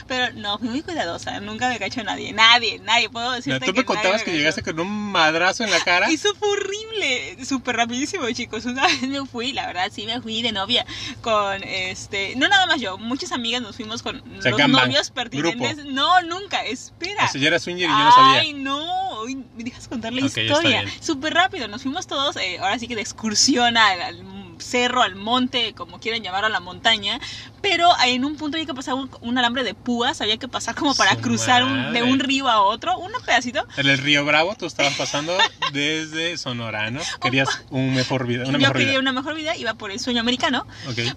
Pero 0.08 0.34
no, 0.34 0.58
fui 0.60 0.70
muy 0.70 0.82
cuidadosa. 0.82 1.40
Nunca 1.40 1.70
me 1.70 1.80
cachó 1.80 2.04
nadie. 2.04 2.34
Nadie, 2.34 2.80
nadie. 2.80 3.10
Puedo 3.10 3.32
decirte 3.32 3.66
Tú 3.66 3.74
que 3.74 3.80
me 3.80 3.86
contabas 3.86 4.12
nadie 4.14 4.26
que 4.26 4.32
me 4.32 4.38
llegaste 4.38 4.62
cachó. 4.62 4.76
con 4.78 4.88
un 4.88 5.12
madrazo 5.12 5.64
en 5.64 5.72
la 5.72 5.80
cara. 5.80 6.08
Eso 6.12 6.34
fue 6.36 6.50
horrible, 6.50 7.46
súper 7.46 7.76
rapidísimo, 7.78 8.30
chicos. 8.32 8.66
Una 8.66 8.88
vez 8.88 9.02
me 9.04 9.26
fui, 9.26 9.54
la 9.54 9.68
verdad, 9.68 9.90
sí 9.92 10.06
me 10.06 10.22
fui 10.22 10.42
de 10.42 10.52
novia 10.52 10.86
con 11.22 11.64
este. 11.64 12.36
No 12.36 12.48
nada 12.48 12.66
más 12.66 12.80
yo, 12.80 12.98
muchas 12.98 13.32
amigas 13.32 13.62
nos 13.62 13.76
fuimos 13.76 14.02
con 14.02 14.22
sea, 14.42 14.52
los 14.52 14.68
novios 14.68 15.12
pertinentes. 15.12 15.86
No, 15.86 16.22
nunca, 16.24 16.64
espera. 16.66 17.26
O 17.26 17.28
sea, 17.28 17.42
yo 17.42 17.48
era 17.48 17.60
swinger 17.60 17.90
y 17.90 17.92
yo 17.92 17.98
no 17.98 18.12
sabía. 18.12 18.40
Ay, 18.42 18.54
no, 18.54 19.26
me 19.56 19.64
dejas 19.64 19.88
contar 19.88 20.14
la 20.14 20.22
Ok, 20.22 20.26
está 20.28 20.42
historia. 20.42 20.86
Súper 21.00 21.34
rápido, 21.34 21.68
nos 21.68 21.82
fuimos 21.84 22.08
todos, 22.08 22.36
eh, 22.38 22.58
ahora 22.60 22.80
sí 22.80 22.88
que 22.88 22.96
de 22.96 23.02
excursión 23.02 23.78
al, 23.78 24.02
al 24.02 24.24
cerro, 24.62 25.02
al 25.02 25.16
monte, 25.16 25.74
como 25.74 26.00
quieran 26.00 26.22
llamarlo, 26.24 26.48
a 26.48 26.50
la 26.50 26.60
montaña. 26.60 27.20
Pero 27.62 27.90
en 28.06 28.26
un 28.26 28.38
punto 28.38 28.58
había 28.58 28.66
que 28.66 28.74
pasar 28.74 28.94
un, 28.96 29.10
un 29.22 29.38
alambre 29.38 29.64
de 29.64 29.74
púas, 29.74 30.22
había 30.22 30.38
que 30.38 30.48
pasar 30.48 30.76
como 30.76 30.96
para 30.96 31.16
Su 31.16 31.22
cruzar 31.22 31.64
un- 31.64 31.94
de 31.94 32.04
un 32.04 32.20
río 32.20 32.48
a 32.48 32.62
otro, 32.62 32.98
un 32.98 33.12
pedacito. 33.26 33.66
En 33.78 33.88
el 33.88 33.98
Río 33.98 34.26
Bravo 34.26 34.56
tú 34.58 34.66
estabas 34.66 34.96
pasando 34.96 35.38
desde 35.74 36.38
Sonora, 36.38 36.90
¿no? 36.92 37.02
Querías 37.22 37.50
un 37.70 37.94
mejor 37.94 38.26
vida, 38.26 38.44
una 38.44 38.54
yo 38.54 38.60
mejor 38.60 38.74
quería 38.78 38.92
vida. 38.92 39.00
una 39.00 39.12
mejor 39.14 39.36
vida, 39.36 39.56
iba 39.58 39.74
por 39.76 39.92
el 39.92 40.00
sueño 40.00 40.22
americano. 40.22 40.66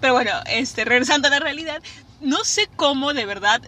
Pero 0.01 0.13
bueno, 0.13 0.31
este, 0.47 0.85
regresando 0.85 1.27
a 1.27 1.31
la 1.31 1.39
realidad, 1.39 1.81
no 2.19 2.43
sé 2.43 2.67
cómo 2.75 3.13
de 3.13 3.25
verdad, 3.25 3.61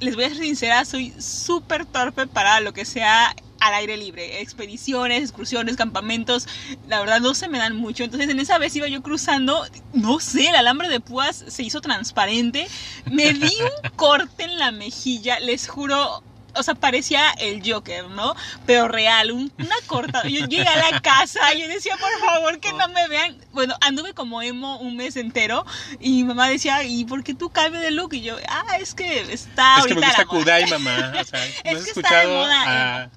les 0.00 0.14
voy 0.14 0.24
a 0.24 0.28
ser 0.28 0.38
sincera, 0.38 0.84
soy 0.84 1.12
súper 1.20 1.86
torpe 1.86 2.26
para 2.26 2.60
lo 2.60 2.72
que 2.72 2.84
sea 2.84 3.34
al 3.60 3.74
aire 3.74 3.96
libre, 3.96 4.40
expediciones, 4.40 5.22
excursiones, 5.22 5.76
campamentos, 5.76 6.46
la 6.86 7.00
verdad 7.00 7.20
no 7.20 7.34
se 7.34 7.48
me 7.48 7.58
dan 7.58 7.76
mucho. 7.76 8.04
Entonces 8.04 8.28
en 8.28 8.38
esa 8.40 8.58
vez 8.58 8.74
iba 8.76 8.86
yo 8.88 9.02
cruzando, 9.02 9.66
no 9.92 10.20
sé, 10.20 10.48
el 10.48 10.54
alambre 10.56 10.88
de 10.88 11.00
púas 11.00 11.44
se 11.48 11.62
hizo 11.62 11.80
transparente, 11.80 12.66
me 13.06 13.32
di 13.32 13.50
un 13.60 13.90
corte 13.96 14.44
en 14.44 14.58
la 14.58 14.70
mejilla, 14.72 15.40
les 15.40 15.68
juro. 15.68 16.22
O 16.54 16.62
sea, 16.64 16.74
parecía 16.74 17.30
el 17.38 17.62
Joker, 17.64 18.08
¿no? 18.08 18.34
Pero 18.66 18.88
real, 18.88 19.30
un- 19.30 19.52
una 19.58 19.76
cortada. 19.86 20.24
Yo 20.28 20.46
llegué 20.46 20.66
a 20.66 20.90
la 20.90 21.00
casa, 21.00 21.52
yo 21.54 21.68
decía, 21.68 21.94
por 21.98 22.10
favor, 22.26 22.58
que 22.58 22.72
no 22.72 22.88
me 22.88 23.06
vean. 23.06 23.36
Bueno, 23.52 23.76
anduve 23.80 24.12
como 24.12 24.42
emo 24.42 24.78
un 24.78 24.96
mes 24.96 25.16
entero 25.16 25.64
y 26.00 26.10
mi 26.14 26.24
mamá 26.24 26.48
decía, 26.48 26.82
¿y 26.82 27.04
por 27.04 27.22
qué 27.22 27.34
tú 27.34 27.50
cambias 27.50 27.82
de 27.84 27.92
look? 27.92 28.14
Y 28.14 28.22
yo, 28.22 28.36
ah, 28.48 28.64
es 28.80 28.94
que 28.94 29.32
está 29.32 29.76
Es 29.78 29.86
que 29.86 29.94
me 29.94 30.00
gusta 30.00 30.18
la 30.18 30.24
moda". 30.24 30.38
Kudai, 30.40 30.66
mamá. 30.70 31.12
O 31.20 31.24
sea, 31.24 31.38
¿no 31.64 31.78
has 31.78 31.84
que 31.84 31.90
está 31.90 31.90
de 31.90 31.90
escuchado 31.90 32.34
moda, 32.34 33.02
a... 33.04 33.10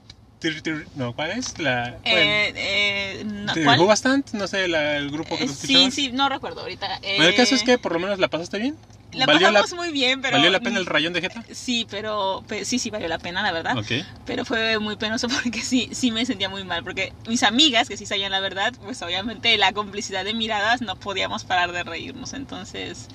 No, 0.95 1.13
¿cuál 1.13 1.31
es? 1.31 1.59
La... 1.59 1.91
bueno, 2.01 2.01
Eh, 2.03 2.53
eh, 2.55 3.23
no, 3.25 3.53
¿te 3.53 3.63
¿cuál? 3.63 3.77
jugó 3.77 3.87
bastante? 3.87 4.37
No 4.37 4.47
sé, 4.47 4.67
la- 4.67 4.97
el 4.97 5.11
grupo 5.11 5.37
que 5.37 5.43
Eh, 5.45 5.47
sí, 5.47 5.91
sí, 5.91 6.11
no 6.11 6.29
recuerdo 6.29 6.61
ahorita. 6.61 6.99
Bueno, 7.01 7.25
el 7.25 7.35
caso 7.35 7.55
es 7.55 7.61
Eh, 7.61 7.65
que 7.65 7.77
por 7.77 7.93
lo 7.93 7.99
menos 7.99 8.17
la 8.19 8.27
pasaste 8.27 8.57
bien. 8.57 8.75
La 9.13 9.25
¿Valió, 9.25 9.51
la, 9.51 9.61
pasamos 9.61 9.85
muy 9.85 9.93
bien, 9.93 10.21
pero... 10.21 10.37
¿Valió 10.37 10.49
la 10.51 10.59
pena 10.61 10.79
el 10.79 10.85
rayón 10.85 11.11
de 11.13 11.21
jeta? 11.21 11.43
Sí, 11.51 11.85
pero, 11.91 12.43
pe- 12.47 12.63
sí, 12.63 12.79
sí 12.79 12.89
valió 12.89 13.07
la 13.09 13.19
pena, 13.19 13.43
la 13.43 13.51
verdad. 13.51 13.77
Ok. 13.77 14.05
Pero 14.25 14.45
fue 14.45 14.79
muy 14.79 14.95
penoso 14.95 15.27
porque 15.43 15.61
sí, 15.61 15.89
sí 15.91 16.11
me 16.11 16.25
sentía 16.25 16.49
muy 16.49 16.63
mal. 16.63 16.81
Porque 16.83 17.11
mis 17.27 17.43
amigas, 17.43 17.87
que 17.89 17.97
sí 17.97 18.05
sabían 18.05 18.31
la 18.31 18.39
verdad, 18.39 18.73
pues 18.83 19.01
obviamente 19.01 19.57
la 19.57 19.73
complicidad 19.73 20.23
de 20.23 20.33
miradas 20.33 20.81
no 20.81 20.95
podíamos 20.95 21.43
parar 21.43 21.71
de 21.73 21.83
reírnos. 21.83 22.33
Entonces, 22.33 23.07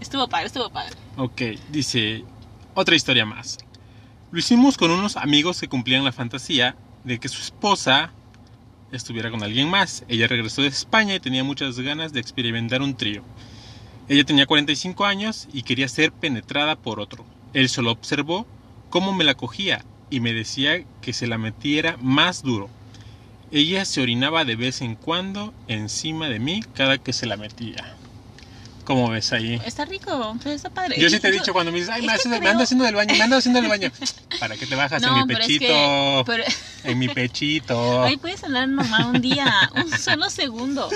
estuvo 0.00 0.26
padre, 0.26 0.46
estuvo 0.46 0.70
padre. 0.70 0.96
Ok, 1.18 1.42
dice 1.68 2.24
otra 2.74 2.96
historia 2.96 3.26
más. 3.26 3.58
Lo 4.32 4.38
hicimos 4.38 4.78
con 4.78 4.90
unos 4.90 5.18
amigos 5.18 5.60
que 5.60 5.68
cumplían 5.68 6.04
la 6.04 6.10
fantasía 6.10 6.74
de 7.04 7.20
que 7.20 7.28
su 7.28 7.42
esposa 7.42 8.14
estuviera 8.90 9.30
con 9.30 9.42
alguien 9.42 9.68
más. 9.68 10.04
Ella 10.08 10.26
regresó 10.26 10.62
de 10.62 10.68
España 10.68 11.14
y 11.14 11.20
tenía 11.20 11.44
muchas 11.44 11.78
ganas 11.78 12.14
de 12.14 12.20
experimentar 12.20 12.80
un 12.80 12.96
trío. 12.96 13.22
Ella 14.08 14.24
tenía 14.24 14.46
45 14.46 15.04
años 15.04 15.48
y 15.52 15.64
quería 15.64 15.86
ser 15.86 16.12
penetrada 16.12 16.76
por 16.76 16.98
otro. 16.98 17.26
Él 17.52 17.68
solo 17.68 17.90
observó 17.90 18.46
cómo 18.88 19.12
me 19.12 19.24
la 19.24 19.34
cogía 19.34 19.84
y 20.08 20.20
me 20.20 20.32
decía 20.32 20.82
que 21.02 21.12
se 21.12 21.26
la 21.26 21.36
metiera 21.36 21.98
más 22.00 22.42
duro. 22.42 22.70
Ella 23.50 23.84
se 23.84 24.00
orinaba 24.00 24.46
de 24.46 24.56
vez 24.56 24.80
en 24.80 24.94
cuando 24.94 25.52
encima 25.68 26.30
de 26.30 26.38
mí 26.38 26.62
cada 26.72 26.96
que 26.96 27.12
se 27.12 27.26
la 27.26 27.36
metía. 27.36 27.96
¿Cómo 28.84 29.08
ves 29.10 29.32
ahí? 29.32 29.60
Está 29.64 29.84
rico, 29.84 30.36
está 30.44 30.68
padre. 30.68 30.98
Yo 31.00 31.08
sí 31.08 31.20
te 31.20 31.28
he 31.28 31.32
dicho 31.32 31.52
cuando 31.52 31.70
me 31.70 31.78
dices, 31.78 31.94
ay, 31.94 32.02
me, 32.04 32.12
haces- 32.12 32.40
me 32.40 32.48
ando 32.48 32.64
haciendo 32.64 32.84
del 32.84 32.96
baño, 32.96 33.14
me 33.14 33.22
ando 33.22 33.36
haciendo 33.36 33.60
del 33.60 33.68
baño. 33.70 33.92
¿Para 34.40 34.56
qué 34.56 34.66
te 34.66 34.74
bajas 34.74 35.00
en 35.02 35.14
mi 35.14 35.24
pero 35.26 35.38
es 35.40 35.46
pechito? 35.46 35.66
que- 35.66 36.22
pero- 36.26 36.44
En 36.84 36.98
mi 36.98 37.06
pechito. 37.08 38.02
Ay, 38.02 38.16
puedes 38.16 38.42
hablar 38.42 38.66
normal 38.68 39.06
un 39.14 39.20
día, 39.20 39.70
un 39.76 39.88
solo 39.96 40.28
segundo. 40.30 40.90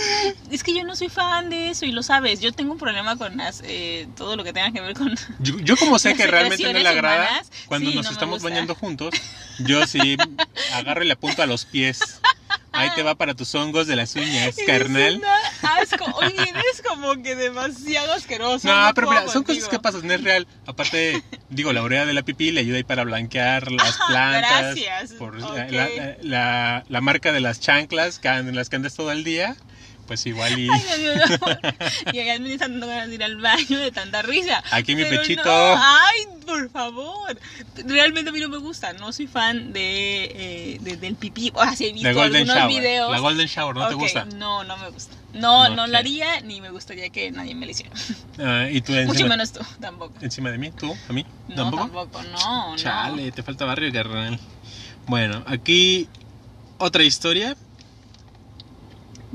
Es 0.51 0.65
que 0.65 0.75
yo 0.77 0.83
no 0.83 0.97
soy 0.97 1.09
fan 1.09 1.49
de 1.49 1.71
eso 1.71 1.87
y 1.87 1.93
lo 1.93 2.03
sabes. 2.03 2.41
Yo 2.41 2.51
tengo 2.53 2.73
un 2.73 2.79
problema 2.79 3.17
con 3.17 3.37
las, 3.37 3.63
eh, 3.65 4.09
todo 4.17 4.35
lo 4.35 4.43
que 4.43 4.53
tenga 4.53 4.73
que 4.73 4.81
ver 4.81 4.95
con. 4.95 5.15
Yo, 5.39 5.57
yo 5.61 5.77
como 5.77 6.01
sé 6.01 6.17
que 6.17 6.27
realmente 6.27 6.73
no 6.73 6.77
le 6.81 6.89
agrada, 6.89 7.29
humanas, 7.29 7.51
cuando 7.67 7.91
sí, 7.91 7.97
nos 7.97 8.07
no 8.07 8.11
estamos 8.11 8.43
bañando 8.43 8.75
juntos, 8.75 9.15
yo 9.61 9.87
sí 9.87 10.17
agarro 10.75 11.05
y 11.05 11.07
le 11.07 11.13
apunto 11.13 11.43
a 11.43 11.47
los 11.47 11.65
pies. 11.65 12.21
Ahí 12.77 12.91
te 12.95 13.03
va 13.03 13.15
para 13.15 13.35
tus 13.35 13.55
hongos 13.55 13.87
de 13.87 13.97
las 13.97 14.15
uñas, 14.17 14.55
carnal. 14.67 15.21
asco. 15.63 16.05
Oye, 16.17 16.35
eres 16.37 16.83
como 16.87 17.23
que 17.23 17.35
demasiado 17.37 18.13
asqueroso. 18.13 18.69
No, 18.69 18.93
pero 18.95 19.07
puedo 19.07 19.21
mira, 19.21 19.33
son 19.33 19.43
cosas 19.43 19.63
contigo. 19.65 19.71
que 19.71 19.79
pasan, 19.81 20.07
no 20.07 20.13
es 20.15 20.23
real. 20.23 20.47
Aparte, 20.67 21.23
digo, 21.49 21.73
la 21.73 21.83
urea 21.83 22.05
de 22.07 22.13
la 22.15 22.23
pipí 22.23 22.51
le 22.53 22.61
ayuda 22.61 22.77
ahí 22.79 22.85
para 22.85 23.05
blanquear 23.05 23.71
las 23.73 23.97
Ah, 24.01 24.05
plantas. 24.09 24.75
gracias. 24.77 25.13
Por 25.19 25.37
Ok. 25.43 25.57
la, 25.57 25.69
la- 25.71 26.17
la- 26.23 26.85
la 26.89 27.01
marca 27.01 27.33
de 27.33 27.41
las 27.41 27.61
chanclas, 27.61 28.19
que 28.19 28.29
en 28.29 28.55
las 28.55 28.69
que 28.69 28.77
andas 28.77 28.95
todo 28.95 29.13
el 29.13 29.25
día, 29.25 29.57
pues 30.07 30.25
igual 30.27 30.59
y... 30.59 30.69
Ay, 30.71 30.83
no. 31.05 32.13
Y 32.13 32.41
me 32.41 32.53
están 32.53 32.73
dando 32.73 32.87
ganas 32.87 33.09
de 33.09 33.15
ir 33.17 33.25
al 33.25 33.37
baño 33.37 33.79
de 33.79 33.91
tanta 33.93 34.23
risa. 34.23 34.63
Aquí 34.71 34.95
mi 34.95 35.05
Pero 35.05 35.21
pechito. 35.23 35.43
no, 35.45 35.75
Ay, 35.77 36.43
por 36.47 36.71
favor. 36.71 37.39
Realmente 37.85 38.31
a 38.31 38.33
mí 38.33 38.41
no 38.41 38.49
me 38.49 38.59
gusta. 38.59 38.93
No 38.95 39.13
soy 39.13 39.27
fan 39.27 39.73
de, 39.73 40.25
eh, 40.25 40.79
de- 40.81 40.97
del 40.97 41.17
pipí. 41.17 41.51
O 41.55 41.63
sea, 41.63 41.75
sí 41.77 41.87
he 41.87 41.93
visto 41.93 42.09
algunos 42.09 42.47
Shower. 42.57 42.69
videos. 42.69 43.11
La 43.11 43.19
Golden 43.19 43.47
Shower, 43.47 43.75
¿no 43.77 43.89
te 43.89 43.95
Ok, 43.95 44.01
gusta? 44.01 44.25
No, 44.37 44.65
no 44.65 44.77
me 44.79 44.89
gusta. 44.91 45.15
No, 45.35 45.69
no 45.69 45.87
lo 45.87 45.99
haría 45.99 46.41
ni 46.41 46.61
me 46.63 46.71
gustaría 46.71 47.11
que 47.11 47.31
nadie 47.31 47.55
me 47.55 47.67
lo 47.67 47.73
hiciera. 47.73 47.93
Ah, 48.39 48.69
¿Y 48.71 48.83
tú 48.83 48.93
Mucho 48.93 49.13
encima, 49.13 49.31
menos 49.31 49.51
tú, 49.53 49.61
tampoco. 49.81 50.13
encima 50.21 50.51
de 50.51 50.59
mí? 50.59 50.71
¿Tú? 50.71 50.95
¿A 51.09 51.13
mí? 51.15 51.25
No, 51.49 51.55
¿Tampoco? 51.71 51.83
tampoco, 52.07 52.23
no, 52.25 52.77
Chale, 52.77 53.33
te 53.33 53.43
falta 53.43 53.65
barrio, 53.65 53.91
carnal. 53.93 54.39
Bueno, 55.07 55.43
aquí 55.47 56.07
otra 56.77 57.03
historia. 57.03 57.57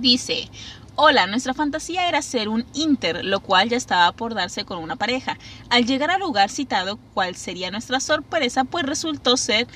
Dice, 0.01 0.49
hola, 0.95 1.27
nuestra 1.27 1.53
fantasía 1.53 2.09
era 2.09 2.23
ser 2.23 2.49
un 2.49 2.65
inter, 2.73 3.23
lo 3.23 3.39
cual 3.39 3.69
ya 3.69 3.77
estaba 3.77 4.11
por 4.13 4.33
darse 4.33 4.65
con 4.65 4.79
una 4.79 4.95
pareja. 4.95 5.37
Al 5.69 5.85
llegar 5.85 6.09
al 6.09 6.21
lugar 6.21 6.49
citado, 6.49 6.97
¿cuál 7.13 7.35
sería 7.35 7.69
nuestra 7.69 7.99
sorpresa? 7.99 8.63
Pues 8.63 8.83
resultó 8.83 9.37
ser 9.37 9.67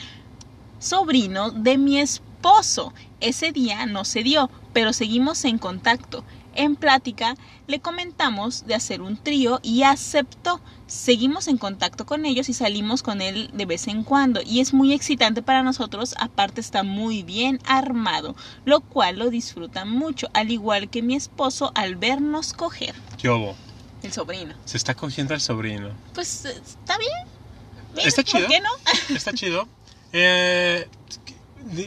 sobrino 0.79 1.51
de 1.51 1.77
mi 1.77 1.99
esposo. 1.99 2.91
Ese 3.19 3.51
día 3.51 3.85
no 3.85 4.03
se 4.03 4.23
dio, 4.23 4.49
pero 4.73 4.93
seguimos 4.93 5.45
en 5.45 5.59
contacto. 5.59 6.23
En 6.55 6.75
plática 6.75 7.35
le 7.67 7.79
comentamos 7.79 8.65
de 8.65 8.73
hacer 8.73 9.03
un 9.03 9.17
trío 9.17 9.59
y 9.61 9.83
aceptó. 9.83 10.59
Seguimos 10.87 11.47
en 11.47 11.57
contacto 11.57 12.05
con 12.05 12.25
ellos 12.25 12.47
y 12.47 12.53
salimos 12.53 13.01
con 13.01 13.21
él 13.21 13.49
de 13.53 13.65
vez 13.65 13.87
en 13.87 14.03
cuando 14.03 14.41
y 14.45 14.59
es 14.59 14.73
muy 14.73 14.93
excitante 14.93 15.41
para 15.41 15.63
nosotros, 15.63 16.13
aparte 16.19 16.61
está 16.61 16.83
muy 16.83 17.23
bien 17.23 17.59
armado, 17.65 18.35
lo 18.65 18.81
cual 18.81 19.17
lo 19.17 19.31
disfrutan 19.31 19.89
mucho, 19.89 20.29
al 20.33 20.51
igual 20.51 20.89
que 20.89 21.01
mi 21.01 21.15
esposo 21.15 21.71
al 21.73 21.95
vernos 21.95 22.53
coger. 22.53 22.93
¿Qué 23.17 23.29
hubo? 23.29 23.55
El 24.03 24.13
sobrino. 24.13 24.53
Se 24.65 24.77
está 24.77 24.93
cogiendo 24.93 25.33
al 25.33 25.41
sobrino. 25.41 25.89
Pues 26.13 26.45
eh, 26.45 26.53
está 26.63 26.97
bien. 26.99 28.05
Está 28.05 28.21
¿por 28.21 28.31
chido. 28.31 28.47
qué 28.47 28.61
no? 28.61 28.69
Está 29.15 29.33
chido. 29.33 29.67
Eh, 30.13 30.87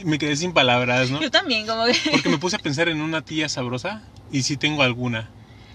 me 0.03 0.17
quedé 0.17 0.35
sin 0.35 0.51
palabras, 0.51 1.09
¿no? 1.09 1.21
Yo 1.21 1.31
también, 1.31 1.65
como 1.65 1.85
que... 1.85 1.95
Porque 2.11 2.29
me 2.29 2.37
puse 2.37 2.57
a 2.57 2.59
pensar 2.59 2.89
en 2.89 2.99
una 2.99 3.21
tía 3.23 3.47
sabrosa 3.47 4.01
y 4.31 4.43
sí 4.43 4.57
tengo 4.57 4.83
alguna. 4.83 5.29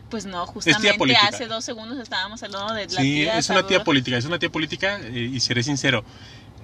Pues 0.09 0.27
no, 0.27 0.47
justamente 0.47 1.17
hace 1.17 1.47
dos 1.47 1.65
segundos 1.65 1.99
estábamos 1.99 2.43
hablando 2.43 2.75
de 2.75 2.87
la 2.87 3.01
Sí, 3.01 3.15
tía 3.15 3.39
es 3.39 3.51
una 3.51 3.67
tía 3.67 3.83
política, 3.83 4.17
es 4.17 4.25
una 4.25 4.39
tía 4.39 4.51
política 4.51 5.01
eh, 5.03 5.31
y 5.33 5.41
seré 5.41 5.63
sincero. 5.63 6.05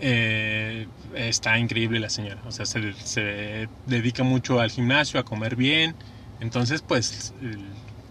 eh, 0.02 0.86
está 1.14 1.58
increíble 1.58 2.00
la 2.00 2.08
señora, 2.10 2.40
o 2.46 2.52
sea, 2.52 2.64
se, 2.66 2.94
se 2.94 3.68
dedica 3.84 4.22
mucho 4.22 4.60
al 4.60 4.70
gimnasio, 4.70 5.20
a 5.20 5.24
comer 5.24 5.56
bien, 5.56 5.94
entonces 6.40 6.82
pues 6.82 7.34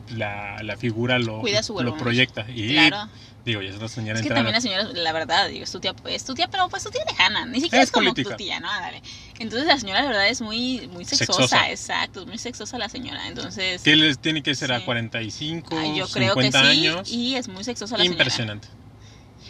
la, 0.09 0.61
la 0.63 0.77
figura 0.77 1.19
lo, 1.19 1.41
Cuida 1.41 1.63
su 1.63 1.73
lo 1.73 1.79
huevo, 1.79 1.95
¿no? 1.95 2.03
proyecta. 2.03 2.45
Y 2.49 2.73
Claro. 2.73 3.09
Digo, 3.49 3.61
ya 3.61 3.69
es 3.69 3.75
una 3.75 3.87
señora 3.87 4.19
Es 4.19 4.25
que 4.25 4.33
también 4.33 4.53
la 4.53 4.61
señora, 4.61 4.83
la 4.93 5.11
verdad, 5.11 5.47
digo, 5.49 5.63
es 5.63 5.71
tu 5.71 5.79
tía, 5.79 5.93
es 6.05 6.23
tu 6.25 6.33
tía, 6.33 6.47
pero 6.49 6.67
pues 6.69 6.83
tu 6.83 6.89
tía 6.89 7.03
lejana, 7.05 7.45
ni 7.45 7.59
siquiera 7.61 7.83
Es 7.83 7.89
es, 7.89 7.91
como 7.91 8.09
política. 8.13 8.31
tu 8.31 8.43
tía, 8.43 8.59
¿no? 8.59 8.67
Dale. 8.67 9.01
Entonces 9.39 9.67
la 9.67 9.77
señora, 9.79 10.01
la 10.01 10.07
verdad, 10.07 10.27
es 10.27 10.41
muy, 10.41 10.87
muy 10.93 11.05
sexosa, 11.05 11.33
Sexosa. 11.41 11.69
exacto, 11.71 12.21
es 12.21 12.27
muy 12.27 12.37
sexosa 12.37 12.77
la 12.77 12.89
señora. 12.89 13.27
Entonces, 13.27 13.81
¿Qué 13.83 13.95
les 13.95 14.19
tiene 14.19 14.41
que 14.43 14.55
ser 14.55 14.71
a 14.73 14.79
Sí. 14.79 14.85
45, 14.85 15.77
ah, 15.77 15.85
yo 15.95 16.07
creo 16.09 16.35
que 16.35 16.43
50 16.51 16.61
sí, 16.61 16.67
años? 16.87 17.09
y 17.11 17.35
es 17.35 17.47
muy 17.47 17.63
sexosa 17.63 17.97
la 17.97 18.03
señora. 18.03 18.15
Impresionante. 18.23 18.67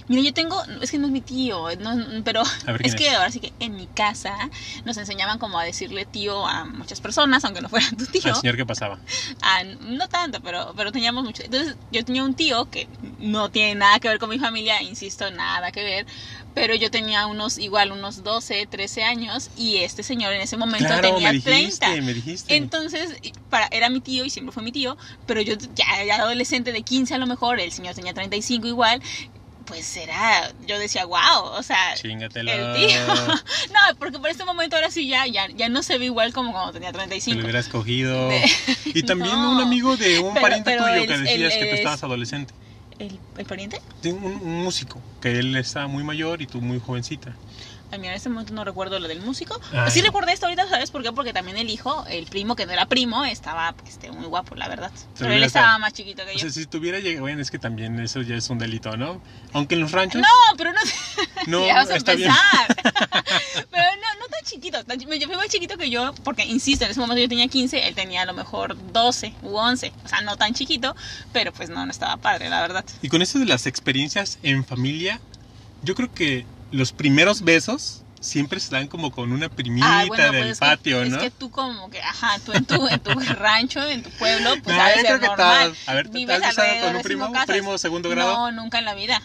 Mira, 0.10 0.24
yo 0.24 0.34
tengo, 0.34 0.62
es 0.82 0.90
que 0.90 0.98
no 0.98 1.06
es 1.06 1.14
mi 1.14 1.22
tío, 1.22 1.68
no, 1.80 2.24
pero 2.24 2.42
ver, 2.66 2.82
es 2.82 2.96
¿quién 2.96 2.98
que 2.98 3.08
es? 3.10 3.16
ahora 3.16 3.30
sí 3.32 3.40
que 3.40 3.54
en 3.60 3.76
mi 3.76 3.86
casa 3.86 4.36
nos 4.84 4.98
enseñaban 4.98 5.38
como 5.38 5.60
a 5.60 5.64
decirle 5.64 6.06
tío 6.08 6.48
a 6.48 6.66
muchas 6.66 7.00
personas, 7.00 7.46
aunque 7.46 7.62
no 7.62 7.70
fueran 7.70 7.96
tu 7.96 8.08
tío. 8.08 8.22
Al 8.26 8.36
señor 8.36 8.58
que 8.58 8.66
pasaba. 8.66 9.00
Ah, 9.42 9.62
no 9.82 10.08
tanto, 10.08 10.42
pero, 10.42 10.74
pero 10.76 10.92
teníamos 10.92 11.24
mucho. 11.24 11.44
Entonces, 11.44 11.78
yo 11.92 12.04
tenía 12.04 12.24
un 12.24 12.34
tío 12.34 12.66
que 12.66 12.90
no 13.20 13.50
tiene 13.52 13.76
nada 13.76 14.00
que 14.00 14.08
ver 14.08 14.18
con 14.18 14.32
mi 14.32 14.40
familia, 14.40 14.82
insisto, 14.82 15.30
nada 15.30 15.72
que 15.72 15.84
ver. 15.84 16.08
Pero 16.56 16.74
yo 16.74 16.90
tenía 16.90 17.28
unos, 17.28 17.60
igual, 17.60 17.92
unos 17.92 18.24
12, 18.24 18.66
13 18.66 19.04
años 19.04 19.52
y 19.56 19.78
este 19.78 20.02
señor 20.02 20.34
en 20.34 20.42
ese 20.42 20.58
momento 20.58 20.88
Claro, 20.88 21.02
tenía 21.14 21.28
me 21.30 21.34
dijiste, 21.36 21.86
30. 21.86 22.02
me 22.02 22.14
dijiste. 22.16 22.56
Entonces, 22.56 23.16
para, 23.50 23.68
era 23.72 23.90
mi 23.90 24.02
tío 24.02 24.26
y 24.26 24.32
siempre 24.32 24.52
fue 24.52 24.64
mi 24.64 24.72
tío, 24.72 24.98
pero 25.28 25.42
yo 25.42 25.54
ya, 25.76 26.04
ya 26.04 26.16
adolescente 26.16 26.72
de 26.72 26.82
15 26.82 27.14
a 27.14 27.20
lo 27.20 27.28
mejor, 27.28 27.60
el 27.60 27.72
señor 27.72 27.94
tenía 27.94 28.14
35 28.16 28.68
igual, 28.68 29.02
pues 29.70 29.96
era, 29.96 30.52
yo 30.68 30.78
decía, 30.78 31.06
wow, 31.06 31.44
o 31.54 31.64
sea, 31.64 31.94
Chingatelo. 31.96 32.52
el 32.52 32.76
tío. 32.76 33.00
no, 33.16 33.96
porque 34.00 34.20
por 34.20 34.30
este 34.30 34.44
momento 34.44 34.76
ahora 34.76 34.92
sí 34.92 35.08
ya, 35.08 35.26
ya, 35.28 35.48
ya 35.56 35.70
no 35.70 35.82
se 35.84 35.98
ve 35.98 36.06
igual 36.06 36.34
como 36.34 36.52
cuando 36.52 36.74
tenía 36.74 36.90
Se 36.90 36.96
35. 36.98 37.38
lo 37.38 37.44
hubiera 37.46 37.60
escogido. 37.60 38.28
De- 38.30 38.44
Y 38.86 39.04
también 39.04 39.32
No. 39.42 39.52
un 39.52 39.62
amigo 39.62 39.96
de 39.96 40.20
un 40.20 40.34
Pero- 40.34 40.42
pariente 40.42 40.72
pero 40.72 40.84
tuyo 40.84 40.96
el- 40.96 41.08
que 41.08 41.18
decías 41.20 41.54
el- 41.54 41.60
que 41.60 41.66
tú 41.66 41.72
es- 41.74 41.80
estabas 41.80 42.04
adolescente. 42.04 42.54
¿El, 42.98 43.18
¿El 43.38 43.46
pariente? 43.46 43.82
De 44.02 44.12
Un, 44.12 44.24
un 44.26 44.64
músico, 44.64 45.02
que 45.22 45.40
él 45.40 45.56
estaba 45.56 45.88
muy 45.88 46.04
mayor 46.04 46.42
y 46.42 46.48
tú 46.48 46.60
muy 46.60 46.82
jovencita. 46.82 47.34
Ay, 47.92 48.00
mira, 48.00 48.12
en 48.14 48.18
este 48.18 48.30
momento 48.30 48.54
no 48.54 48.64
recuerdo 48.64 49.00
lo 49.00 49.08
del 49.08 49.22
músico. 49.22 49.60
Ay. 49.74 49.90
Sí 49.92 50.02
recuerdo 50.02 50.30
esto 50.32 50.46
ahorita, 50.46 50.68
¿sabes 50.70 50.92
por 50.92 51.02
qué? 51.04 51.12
Porque 51.12 51.34
también 51.34 51.58
el 51.58 51.70
hijo, 51.70 52.06
el 52.08 52.26
primo 52.28 52.56
que 52.56 52.66
no 52.66 52.72
era 52.72 52.86
primo, 52.88 53.26
estaba 53.26 53.74
este, 53.88 54.12
muy 54.12 54.26
guapo, 54.26 54.56
la 54.56 54.68
verdad. 54.68 54.92
Pero 55.18 55.34
él 55.34 55.44
estaba 55.44 55.78
más 55.80 55.94
chiquito 55.94 56.24
que 56.26 56.32
O 56.32 56.34
yo. 56.34 56.40
sea, 56.40 56.52
si 56.52 56.66
tuviera 56.68 57.00
llegado, 57.00 57.22
bueno, 57.24 57.42
es 57.42 57.50
que 57.50 57.58
también 57.60 58.00
eso 58.00 58.22
ya 58.22 58.36
es 58.36 58.50
un 58.50 58.60
delito, 58.60 58.96
¿no? 58.98 59.22
Aunque 59.54 59.76
en 59.76 59.82
los 59.82 59.92
ranchos, 59.92 60.22
No, 60.22 60.28
pero 60.58 60.72
no. 60.72 60.80
no, 61.48 61.66
ya 61.68 61.74
vamos 61.76 61.90
a 61.92 61.96
está 61.96 62.14
bien. 62.14 62.30
empezar. 62.30 62.94
pero 63.72 63.84
no, 63.96 64.20
no 64.20 64.28
tan 64.30 64.44
chiquito. 64.46 64.84
tan 64.84 65.00
Yo 65.00 65.28
fui 65.28 65.36
más 65.36 65.48
chiquito 65.50 65.78
que 65.78 65.90
yo, 65.90 66.14
porque 66.24 66.46
insisto, 66.46 66.86
en 66.86 66.92
ese 66.92 67.00
momento 67.00 67.22
yo 67.22 67.30
tenía 67.30 67.48
15, 67.48 67.88
él 67.88 67.96
tenía 67.96 68.22
a 68.22 68.26
lo 68.26 68.34
mejor 68.34 68.78
12 68.94 69.34
u 69.42 69.56
11. 69.58 69.92
O 70.06 70.08
sea, 70.08 70.22
no 70.22 70.38
tan 70.38 70.54
chiquito, 70.54 70.96
pero 71.34 71.52
pues 71.54 71.70
no, 71.70 71.84
no 71.86 71.92
estaba 71.92 72.18
padre, 72.18 72.50
la 72.50 72.62
verdad. 72.62 72.86
Y 73.02 73.10
con 73.10 73.22
esto 73.22 73.40
de 73.40 73.46
las 73.46 73.66
experiencias 73.66 74.38
en 74.44 74.64
familia, 74.64 75.20
yo 75.84 75.96
creo 75.96 76.14
que 76.14 76.46
los 76.72 76.92
primeros 76.92 77.42
besos 77.44 78.04
siempre 78.20 78.60
se 78.60 78.70
dan 78.72 78.88
como 78.88 79.12
con 79.12 79.32
una 79.32 79.48
primita 79.50 80.02
Ah, 80.02 80.06
bueno, 80.06 80.24
del 80.32 80.42
pues 80.42 80.52
es 80.52 80.60
que- 80.60 80.66
patio, 80.66 81.02
es 81.04 81.10
¿no? 81.10 81.20
que 81.20 81.32
tú 81.32 81.50
como 81.52 81.90
que, 81.90 82.02
ajá, 82.02 82.38
tú 82.46 82.52
en 82.54 82.66
tu, 82.66 82.88
en 82.88 83.00
tu 83.00 83.12
rancho, 83.20 83.82
en 83.88 84.04
tu 84.04 84.10
pueblo, 84.12 84.56
pues 84.64 84.76
No, 84.76 84.84
yo 84.96 85.02
ser 85.02 85.22
normal. 85.22 85.74
A 85.88 85.94
ver, 85.94 86.10
¿te 86.10 86.34
has 86.34 86.56
con 86.84 86.96
un 86.98 87.02
primo, 87.02 87.32
casas. 87.32 87.48
primo 87.48 87.78
segundo 87.78 88.10
grado? 88.10 88.34
No, 88.34 88.52
nunca 88.52 88.80
en 88.80 88.86
la 88.86 88.94
vida. 88.94 89.22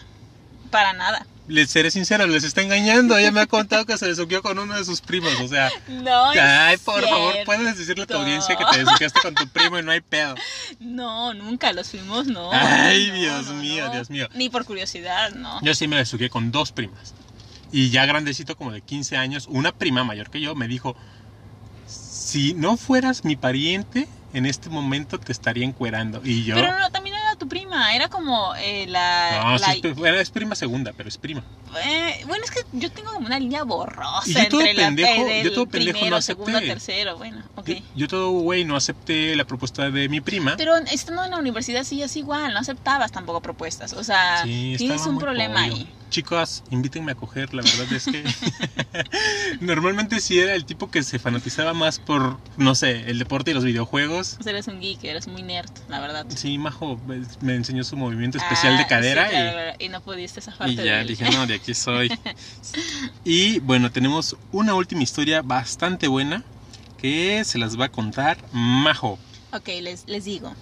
Para 0.71 0.93
nada. 0.93 1.25
Les 1.47 1.69
seré 1.69 1.91
sincero, 1.91 2.25
les 2.25 2.43
está 2.43 2.61
engañando. 2.63 3.15
Ella 3.17 3.31
me 3.31 3.39
ha 3.41 3.45
contado 3.45 3.85
que 3.85 3.95
se 3.99 4.07
besuqueó 4.07 4.41
con 4.41 4.57
uno 4.57 4.75
de 4.75 4.83
sus 4.83 4.99
primos. 5.01 5.31
O 5.41 5.47
sea, 5.47 5.69
No, 5.87 6.29
ay, 6.31 6.77
por 6.77 7.07
favor, 7.07 7.35
puedes 7.45 7.77
decirle 7.77 8.03
a 8.03 8.07
tu 8.07 8.15
audiencia 8.15 8.55
que 8.55 8.65
te 8.71 8.83
besuqueaste 8.83 9.19
con 9.21 9.35
tu 9.35 9.47
primo 9.49 9.77
y 9.77 9.83
no 9.83 9.91
hay 9.91 10.01
pedo. 10.01 10.35
No, 10.79 11.33
nunca 11.35 11.71
los 11.73 11.89
fuimos, 11.91 12.25
no. 12.27 12.49
Ay, 12.51 13.09
No, 13.09 13.13
Dios 13.15 13.45
no, 13.47 13.53
mío, 13.55 13.85
no. 13.87 13.91
Dios 13.93 14.09
mío. 14.09 14.27
Ni 14.33 14.49
por 14.49 14.65
curiosidad, 14.65 15.31
no. 15.31 15.61
Yo 15.61 15.75
sí 15.75 15.87
me 15.87 15.97
besuqué 15.97 16.29
con 16.31 16.51
dos 16.51 16.71
primas. 16.71 17.13
Y 17.75 17.89
ya 17.89 18.05
grandecito, 18.05 18.55
como 18.55 18.71
de 18.71 18.81
15 18.81 19.17
años, 19.17 19.47
una 19.49 19.73
prima 19.73 20.05
mayor 20.05 20.29
que 20.29 20.39
yo 20.39 20.55
me 20.55 20.69
dijo: 20.69 20.95
Si 21.85 22.53
no 22.53 22.77
fueras 22.77 23.25
mi 23.25 23.35
pariente, 23.35 24.07
en 24.33 24.45
este 24.45 24.69
momento 24.69 25.17
te 25.19 25.33
estaría 25.33 25.65
encuerando. 25.65 26.21
Y 26.23 26.45
yo. 26.45 26.55
Pero 26.55 26.77
no, 26.79 26.89
también 26.89 27.15
era 27.15 27.35
tu 27.37 27.49
prima, 27.49 27.93
era 27.93 28.07
como 28.07 28.55
eh, 28.55 28.85
la... 28.87 29.41
no, 29.43 29.57
la- 29.57 29.73
sí, 29.73 29.81
es, 29.83 29.95
bueno, 29.95 30.17
es 30.19 30.29
prima 30.29 30.55
segunda, 30.55 30.93
pero 30.95 31.09
es 31.09 31.17
prima. 31.17 31.43
eh, 31.85 32.23
bueno, 32.27 32.45
es 32.45 32.51
que 32.51 32.61
yo 32.79 32.89
tengo 32.91 33.11
como 33.13 33.27
una 33.27 33.39
línea 33.39 33.63
borrosa 33.63 34.23
Y 34.29 34.33
yo 34.33 34.47
todo 34.47 34.61
entre 34.61 34.73
la 34.73 34.89
pendejo- 34.89 35.27
eh, 35.29 35.37
yo 35.39 35.43
del 35.43 35.53
todo 35.53 35.65
pendejo 35.67 35.97
primero, 35.97 36.09
no 36.11 36.15
acepté. 36.17 36.43
segundo, 36.45 36.59
tercero, 36.67 37.17
bueno, 37.17 37.43
ok. 37.55 37.67
Yo, 37.67 37.75
yo 37.95 38.07
todo, 38.07 38.29
güey, 38.31 38.63
no 38.63 38.77
acepté 38.77 39.35
la 39.35 39.43
propuesta 39.43 39.89
de 39.91 40.07
mi 40.07 40.21
prima. 40.21 40.55
Pero 40.55 40.77
estando 40.77 41.25
en 41.25 41.31
la 41.31 41.37
universidad 41.39 41.83
sí 41.83 42.01
es 42.01 42.15
igual, 42.15 42.53
no 42.53 42.59
aceptabas 42.59 43.11
tampoco 43.11 43.41
propuestas, 43.41 43.91
o 43.91 44.03
sea, 44.05 44.43
Sí, 44.43 44.75
tienes 44.77 45.05
un 45.05 45.19
problema 45.19 45.63
ahí. 45.63 45.89
Chicos, 46.15 46.63
invítenme 46.69 47.11
a 47.11 47.15
coger, 47.15 47.53
la 47.53 47.61
verdad 47.61 47.91
es 47.91 48.05
que 48.05 48.23
normalmente 49.59 50.21
sí 50.21 50.39
era 50.39 50.55
el 50.55 50.65
tipo 50.65 50.87
que 50.89 51.03
se 51.03 51.19
fanatizaba 51.19 51.73
más 51.73 51.99
por, 51.99 52.39
no 52.55 52.73
sé, 52.73 53.09
el 53.09 53.19
deporte 53.19 53.51
y 53.51 53.53
los 53.53 53.65
videojuegos. 53.65 54.37
Sea, 54.41 54.51
eres 54.53 54.67
un 54.67 54.79
geek, 54.79 55.03
eres 55.03 55.27
muy 55.27 55.43
nerd, 55.43 55.69
la 55.89 55.99
verdad. 55.99 56.25
Sí, 56.37 56.57
Majo 56.57 56.97
me- 57.41 57.53
enseñó 57.55 57.83
su 57.83 57.97
movimiento 57.97 58.37
especial 58.37 58.75
Ah, 58.75 58.77
de 58.77 58.87
cadera 58.87 59.23
sí, 59.27 59.35
y- 59.35 59.37
claro, 59.39 59.75
y, 59.77 59.89
no 59.89 59.99
pudiste 59.99 60.39
y, 60.39 60.43
zafarte 60.43 60.75
de 60.77 60.85
ya 60.85 61.01
él. 61.01 61.07
dije, 61.07 61.29
no, 61.29 61.45
de 61.47 61.55
aquí 61.55 61.73
soy. 61.73 62.09
y 63.25 63.59
bueno, 63.59 63.91
tenemos 63.91 64.37
una 64.51 64.73
última 64.73 65.03
historia 65.03 65.41
bastante 65.41 66.07
buena 66.07 66.45
que 66.97 67.43
se 67.43 67.57
las 67.57 67.77
va 67.77 67.85
a 67.87 67.89
contar 67.89 68.37
Majo. 68.53 69.19
Ok, 69.51 69.67
les, 69.81 70.07
les 70.07 70.23
digo. 70.23 70.55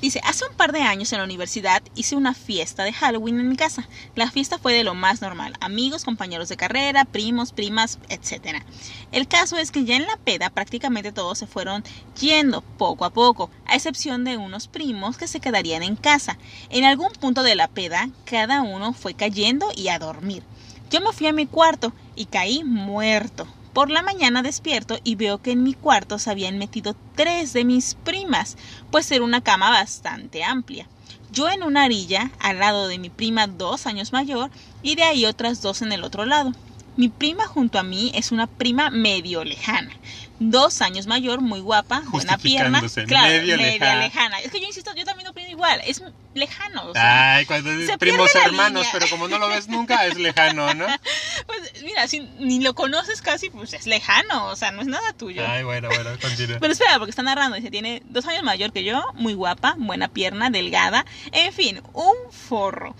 Dice, 0.00 0.20
hace 0.24 0.44
un 0.44 0.54
par 0.54 0.72
de 0.72 0.82
años 0.82 1.10
en 1.12 1.18
la 1.18 1.24
universidad 1.24 1.82
hice 1.94 2.16
una 2.16 2.34
fiesta 2.34 2.84
de 2.84 2.92
Halloween 2.92 3.40
en 3.40 3.48
mi 3.48 3.56
casa. 3.56 3.88
La 4.14 4.30
fiesta 4.30 4.58
fue 4.58 4.74
de 4.74 4.84
lo 4.84 4.94
más 4.94 5.22
normal, 5.22 5.54
amigos, 5.60 6.04
compañeros 6.04 6.50
de 6.50 6.58
carrera, 6.58 7.06
primos, 7.06 7.52
primas, 7.52 7.98
etc. 8.10 8.62
El 9.10 9.26
caso 9.26 9.56
es 9.56 9.70
que 9.70 9.84
ya 9.84 9.96
en 9.96 10.06
la 10.06 10.18
peda 10.18 10.50
prácticamente 10.50 11.12
todos 11.12 11.38
se 11.38 11.46
fueron 11.46 11.82
yendo 12.20 12.60
poco 12.60 13.06
a 13.06 13.10
poco, 13.10 13.50
a 13.64 13.74
excepción 13.74 14.24
de 14.24 14.36
unos 14.36 14.68
primos 14.68 15.16
que 15.16 15.28
se 15.28 15.40
quedarían 15.40 15.82
en 15.82 15.96
casa. 15.96 16.36
En 16.68 16.84
algún 16.84 17.10
punto 17.12 17.42
de 17.42 17.54
la 17.54 17.68
peda, 17.68 18.10
cada 18.26 18.60
uno 18.60 18.92
fue 18.92 19.14
cayendo 19.14 19.66
y 19.74 19.88
a 19.88 19.98
dormir. 19.98 20.42
Yo 20.90 21.00
me 21.00 21.12
fui 21.12 21.26
a 21.26 21.32
mi 21.32 21.46
cuarto 21.46 21.94
y 22.14 22.26
caí 22.26 22.64
muerto. 22.64 23.46
Por 23.76 23.90
la 23.90 24.00
mañana 24.00 24.40
despierto 24.40 24.98
y 25.04 25.16
veo 25.16 25.42
que 25.42 25.50
en 25.50 25.62
mi 25.62 25.74
cuarto 25.74 26.18
se 26.18 26.30
habían 26.30 26.56
metido 26.56 26.96
tres 27.14 27.52
de 27.52 27.66
mis 27.66 27.94
primas, 27.94 28.56
pues 28.90 29.10
era 29.10 29.22
una 29.22 29.42
cama 29.42 29.68
bastante 29.68 30.42
amplia. 30.42 30.88
Yo 31.30 31.50
en 31.50 31.62
una 31.62 31.84
orilla, 31.84 32.30
al 32.38 32.58
lado 32.58 32.88
de 32.88 32.98
mi 32.98 33.10
prima 33.10 33.46
dos 33.46 33.86
años 33.86 34.14
mayor, 34.14 34.50
y 34.82 34.94
de 34.94 35.02
ahí 35.02 35.26
otras 35.26 35.60
dos 35.60 35.82
en 35.82 35.92
el 35.92 36.04
otro 36.04 36.24
lado. 36.24 36.54
Mi 36.96 37.10
prima 37.10 37.46
junto 37.46 37.78
a 37.78 37.82
mí 37.82 38.12
es 38.14 38.32
una 38.32 38.46
prima 38.46 38.88
medio 38.88 39.44
lejana. 39.44 39.92
Dos 40.40 40.80
años 40.80 41.06
mayor, 41.06 41.42
muy 41.42 41.60
guapa, 41.60 42.02
buena 42.06 42.38
pierna. 42.38 42.80
Claro, 43.06 43.28
medio 43.28 43.58
media 43.58 43.72
lejana. 43.72 44.00
lejana. 44.00 44.40
Es 44.40 44.52
que 44.52 44.60
yo 44.60 44.66
insisto, 44.68 44.90
yo 44.96 45.04
también 45.04 45.28
opino 45.28 45.50
igual. 45.50 45.82
Es 45.86 46.02
lejano. 46.36 46.90
o 46.90 46.92
sea, 46.92 47.36
Ay, 47.36 47.46
cuando 47.46 47.70
se 47.84 47.98
primos 47.98 48.34
hermanos, 48.34 48.82
línea. 48.82 48.92
pero 48.92 49.08
como 49.10 49.28
no 49.28 49.38
lo 49.38 49.48
ves 49.48 49.68
nunca, 49.68 50.06
es 50.06 50.16
lejano, 50.18 50.74
¿no? 50.74 50.86
pues 51.46 51.82
mira, 51.82 52.06
si 52.08 52.20
ni 52.38 52.60
lo 52.60 52.74
conoces 52.74 53.22
casi, 53.22 53.50
pues 53.50 53.72
es 53.72 53.86
lejano. 53.86 54.46
O 54.46 54.56
sea, 54.56 54.70
no 54.70 54.82
es 54.82 54.86
nada 54.88 55.12
tuyo. 55.12 55.44
Ay, 55.46 55.64
bueno, 55.64 55.88
bueno, 55.88 56.10
continúa. 56.20 56.58
Pero 56.60 56.72
espera, 56.72 56.98
porque 56.98 57.10
está 57.10 57.22
narrando. 57.22 57.56
Dice, 57.56 57.70
tiene 57.70 58.02
dos 58.06 58.26
años 58.26 58.42
mayor 58.42 58.72
que 58.72 58.84
yo, 58.84 59.02
muy 59.14 59.34
guapa, 59.34 59.74
buena 59.78 60.08
pierna, 60.08 60.50
delgada. 60.50 61.04
En 61.32 61.52
fin, 61.52 61.80
un 61.92 62.14
forro. 62.30 62.94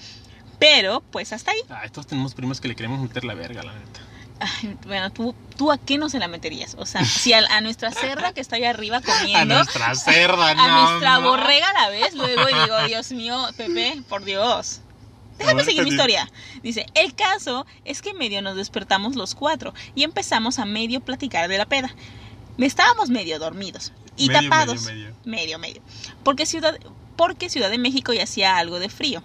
Pero, 0.59 1.03
pues 1.11 1.33
hasta 1.33 1.51
ahí. 1.51 1.61
Ay, 1.69 1.91
todos 1.91 2.07
tenemos 2.07 2.35
primos 2.35 2.61
que 2.61 2.69
le 2.69 2.75
queremos 2.77 3.01
meter 3.01 3.25
la 3.25 3.35
verga, 3.35 3.63
la 3.63 3.75
neta. 3.75 4.01
Ay, 4.39 4.77
bueno, 4.87 5.11
¿tú, 5.11 5.35
¿tú 5.57 5.73
a 5.73 5.79
qué 5.79 5.97
no 5.99 6.09
se 6.09 6.19
la 6.19 6.29
meterías? 6.29 6.77
O 6.79 6.85
sea, 6.87 7.05
si 7.05 7.33
a, 7.33 7.39
a 7.39 7.61
nuestra 7.61 7.91
cerda 7.93 8.33
que 8.35 8.41
está 8.41 8.57
allá 8.57 8.71
arriba 8.71 8.99
A 8.99 9.01
comiendo, 9.03 9.55
nuestra 9.55 9.95
cerda, 9.95 10.51
a 10.57 10.89
nuestra 10.91 11.19
no. 11.21 11.31
borrega 11.31 11.69
a 11.71 11.83
la 11.83 11.89
vez, 11.89 12.13
luego 12.15 12.43
y 12.49 12.53
digo, 12.53 12.83
Dios 12.87 13.13
mío, 13.13 13.39
Pepe, 13.57 14.03
por 14.09 14.25
Dios. 14.25 14.81
Déjame 15.39 15.53
A 15.63 15.65
ver, 15.65 15.65
seguir 15.67 15.85
mi 15.85 15.91
historia. 15.91 16.31
Dice, 16.63 16.87
el 16.95 17.15
caso 17.15 17.67
es 17.85 18.01
que 18.03 18.15
medio 18.15 18.41
nos 18.43 18.57
despertamos 18.57 19.17
los 19.17 19.35
cuatro 19.35 19.75
y 19.95 20.03
empezamos 20.03 20.59
a 20.59 20.65
medio 20.65 21.01
platicar 21.01 21.49
de 21.49 21.59
la 21.59 21.67
peda. 21.67 21.95
Estábamos 22.59 23.11
medio 23.11 23.39
dormidos 23.39 23.93
y 24.17 24.29
Medio, 24.29 24.43
tapados. 24.43 24.85
medio, 24.85 24.99
medio. 25.01 25.15
medio, 25.25 25.59
medio. 25.59 25.83
Porque 26.25 26.47
Ciudad, 26.47 26.79
porque 27.17 27.51
Ciudad 27.51 27.69
de 27.71 27.77
México 27.79 28.15
ya 28.15 28.23
hacía 28.25 28.57
algo 28.57 28.79
de 28.79 28.89
frío. 28.89 29.23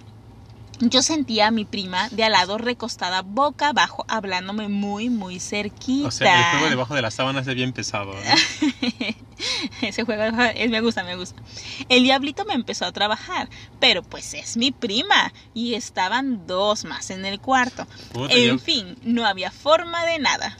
Yo 0.82 1.02
sentía 1.04 1.48
a 1.48 1.52
mi 1.52 1.64
prima 1.66 2.10
de 2.10 2.24
al 2.24 2.32
lado 2.32 2.58
recostada 2.58 3.22
boca 3.22 3.70
abajo, 3.70 4.04
hablándome 4.08 4.68
muy, 4.68 5.10
muy 5.10 5.40
cerquita. 5.40 6.08
O 6.08 6.12
sea, 6.12 6.40
el 6.40 6.52
juego 6.58 6.70
debajo 6.72 6.96
de 6.96 7.02
las 7.04 7.14
sábanas 7.14 7.48
es 7.48 7.54
bien 7.56 7.72
pesado. 7.72 8.14
¿no? 8.14 8.20
Ese 9.82 10.04
juego 10.04 10.24
es- 10.56 10.70
me 10.70 10.82
gusta, 10.82 11.04
me 11.04 11.16
gusta. 11.16 11.42
El 11.90 12.04
diablito 12.04 12.46
me 12.46 12.54
empezó 12.54 12.86
a 12.86 12.92
trabajar, 12.92 13.50
pero 13.80 14.04
pues 14.04 14.34
es 14.34 14.58
mi 14.58 14.72
prima 14.72 15.34
y 15.54 15.74
estaban 15.76 16.48
dos 16.48 16.86
más 16.86 17.10
en 17.12 17.26
el 17.26 17.40
cuarto. 17.40 17.88
Puta, 18.12 18.34
En 18.34 18.48
yo- 18.48 18.60
fin, 18.60 18.98
no 19.04 19.26
había 19.26 19.52
forma 19.52 20.04
de 20.06 20.20
nada. 20.20 20.58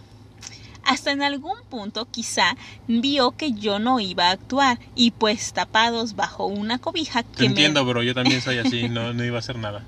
Hasta 0.84 1.12
en 1.12 1.22
algún 1.22 1.58
punto 1.70 2.08
quizá 2.10 2.58
vio 2.88 3.32
que 3.32 3.54
yo 3.54 3.80
no 3.80 4.00
iba 4.00 4.28
a 4.28 4.32
actuar 4.32 4.80
y 4.96 5.12
pues 5.12 5.54
tapados 5.54 6.16
bajo 6.16 6.46
una 6.46 6.80
cobija 6.80 7.24
Te 7.24 7.38
que 7.38 7.46
entiendo, 7.46 7.86
bro. 7.86 8.04
Yo 8.04 8.14
también 8.14 8.42
soy 8.42 8.58
así. 8.58 8.82
No, 8.92 9.14
no 9.14 9.24
iba 9.24 9.38
a 9.38 9.40
hacer 9.40 9.58
nada. 9.58 9.86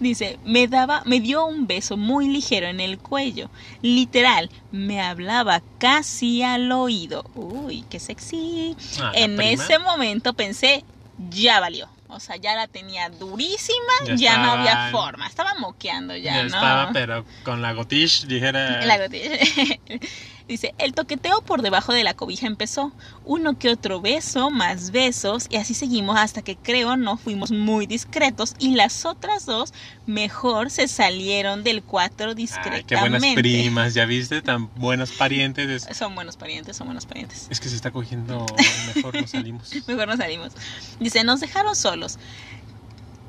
me 0.00 0.08
dice, 0.08 0.38
me 0.44 0.68
daba, 0.68 1.02
me 1.04 1.20
dio 1.20 1.44
un 1.44 1.66
beso 1.66 1.96
muy 1.96 2.28
ligero 2.28 2.66
en 2.66 2.80
el 2.80 2.98
cuello. 2.98 3.50
Literal, 3.82 4.48
me 4.70 5.00
hablaba 5.00 5.62
casi 5.78 6.42
al 6.42 6.70
oído. 6.72 7.24
Uy, 7.34 7.84
qué 7.90 7.98
sexy. 7.98 8.74
Ah, 9.00 9.12
en 9.14 9.36
prima. 9.36 9.62
ese 9.62 9.78
momento 9.78 10.32
pensé, 10.32 10.84
ya 11.30 11.60
valió. 11.60 11.88
O 12.10 12.20
sea, 12.20 12.36
ya 12.36 12.54
la 12.54 12.66
tenía 12.66 13.10
durísima, 13.10 13.92
Ya 14.06 14.14
ya, 14.16 14.38
no 14.38 14.52
había 14.52 14.90
forma. 14.90 15.26
Estaba 15.26 15.54
moqueando 15.58 16.16
ya, 16.16 16.34
Ya 16.34 16.40
¿no? 16.42 16.46
estaba, 16.46 16.90
pero 16.92 17.24
con 17.44 17.60
la 17.60 17.72
gotish, 17.74 18.26
dijera. 18.26 18.84
La 18.86 18.98
gotilla. 18.98 19.30
Dice, 20.48 20.74
el 20.78 20.94
toqueteo 20.94 21.42
por 21.42 21.60
debajo 21.60 21.92
de 21.92 22.02
la 22.02 22.14
cobija 22.14 22.46
empezó. 22.46 22.90
Uno 23.26 23.58
que 23.58 23.68
otro 23.68 24.00
beso, 24.00 24.50
más 24.50 24.92
besos, 24.92 25.46
y 25.50 25.56
así 25.56 25.74
seguimos 25.74 26.18
hasta 26.18 26.40
que 26.40 26.56
creo 26.56 26.96
no 26.96 27.18
fuimos 27.18 27.50
muy 27.50 27.86
discretos 27.86 28.54
y 28.58 28.74
las 28.74 29.04
otras 29.04 29.44
dos 29.44 29.74
mejor 30.06 30.70
se 30.70 30.88
salieron 30.88 31.64
del 31.64 31.82
cuatro 31.82 32.34
discretamente. 32.34 32.86
qué 32.86 32.96
buenas 32.96 33.22
primas, 33.34 33.92
ya 33.92 34.06
viste, 34.06 34.40
tan 34.40 34.70
buenos 34.76 35.12
parientes. 35.12 35.86
Es, 35.86 35.96
Son 35.98 36.14
buenos 36.14 36.38
parientes, 36.38 36.76
son 36.78 36.86
buenos 36.86 37.04
parientes. 37.04 37.46
es 37.50 37.60
que 37.60 37.68
se 37.68 37.76
está 37.76 37.90
cogiendo, 37.90 38.46
mejor 38.94 39.20
nos 39.20 39.30
salimos. 39.30 39.70
Mejor 39.86 40.08
nos 40.08 40.16
salimos. 40.16 40.52
Dice, 40.98 41.24
nos 41.24 41.40
dejaron 41.40 41.76
solos. 41.76 42.18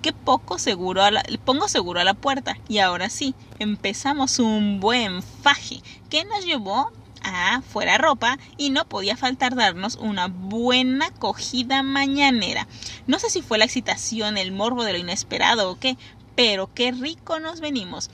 Qué 0.02 0.14
poco 0.14 0.58
seguro 0.58 1.04
a 1.04 1.12
la, 1.12 1.24
pongo 1.44 1.68
seguro 1.68 2.00
a 2.00 2.06
la 2.06 2.14
puerta. 2.14 2.58
Y 2.70 2.78
ahora 2.78 3.10
sí, 3.10 3.36
empezamos 3.60 4.40
un 4.40 4.80
buen 4.80 5.22
faje 5.22 5.82
que 6.10 6.24
nos 6.24 6.46
llevó 6.46 6.94
a 7.24 7.62
fuera 7.62 7.98
ropa 7.98 8.38
y 8.58 8.70
no 8.70 8.86
podía 8.86 9.18
faltar 9.18 9.56
darnos 9.56 9.96
una 9.96 10.28
buena 10.28 11.12
cogida 11.12 11.84
mañanera. 11.84 12.68
No 13.08 13.20
sé 13.20 13.30
si 13.30 13.42
fue 13.42 13.58
la 13.58 13.66
excitación, 13.66 14.38
el 14.38 14.52
morbo 14.52 14.84
de 14.84 14.94
lo 14.94 15.00
inesperado 15.00 15.70
o 15.72 15.80
qué, 15.80 15.98
pero 16.36 16.70
qué 16.74 16.92
rico 16.92 17.40
nos 17.40 17.60
venimos. 17.60 18.10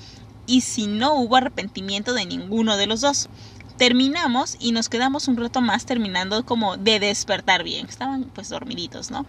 Y 0.48 0.62
si 0.62 0.88
no 0.88 1.16
hubo 1.16 1.36
arrepentimiento 1.36 2.14
de 2.14 2.26
ninguno 2.26 2.78
de 2.78 2.88
los 2.88 3.02
dos. 3.02 3.30
Terminamos 3.78 4.56
y 4.60 4.72
nos 4.72 4.88
quedamos 4.88 5.28
un 5.28 5.36
rato 5.36 5.60
más 5.60 5.86
terminando 5.86 6.46
como 6.46 6.78
de 6.78 7.00
despertar 7.00 7.64
bien. 7.64 7.88
Estaban 7.88 8.24
pues 8.24 8.48
dormiditos, 8.50 9.12
¿no? 9.12 9.26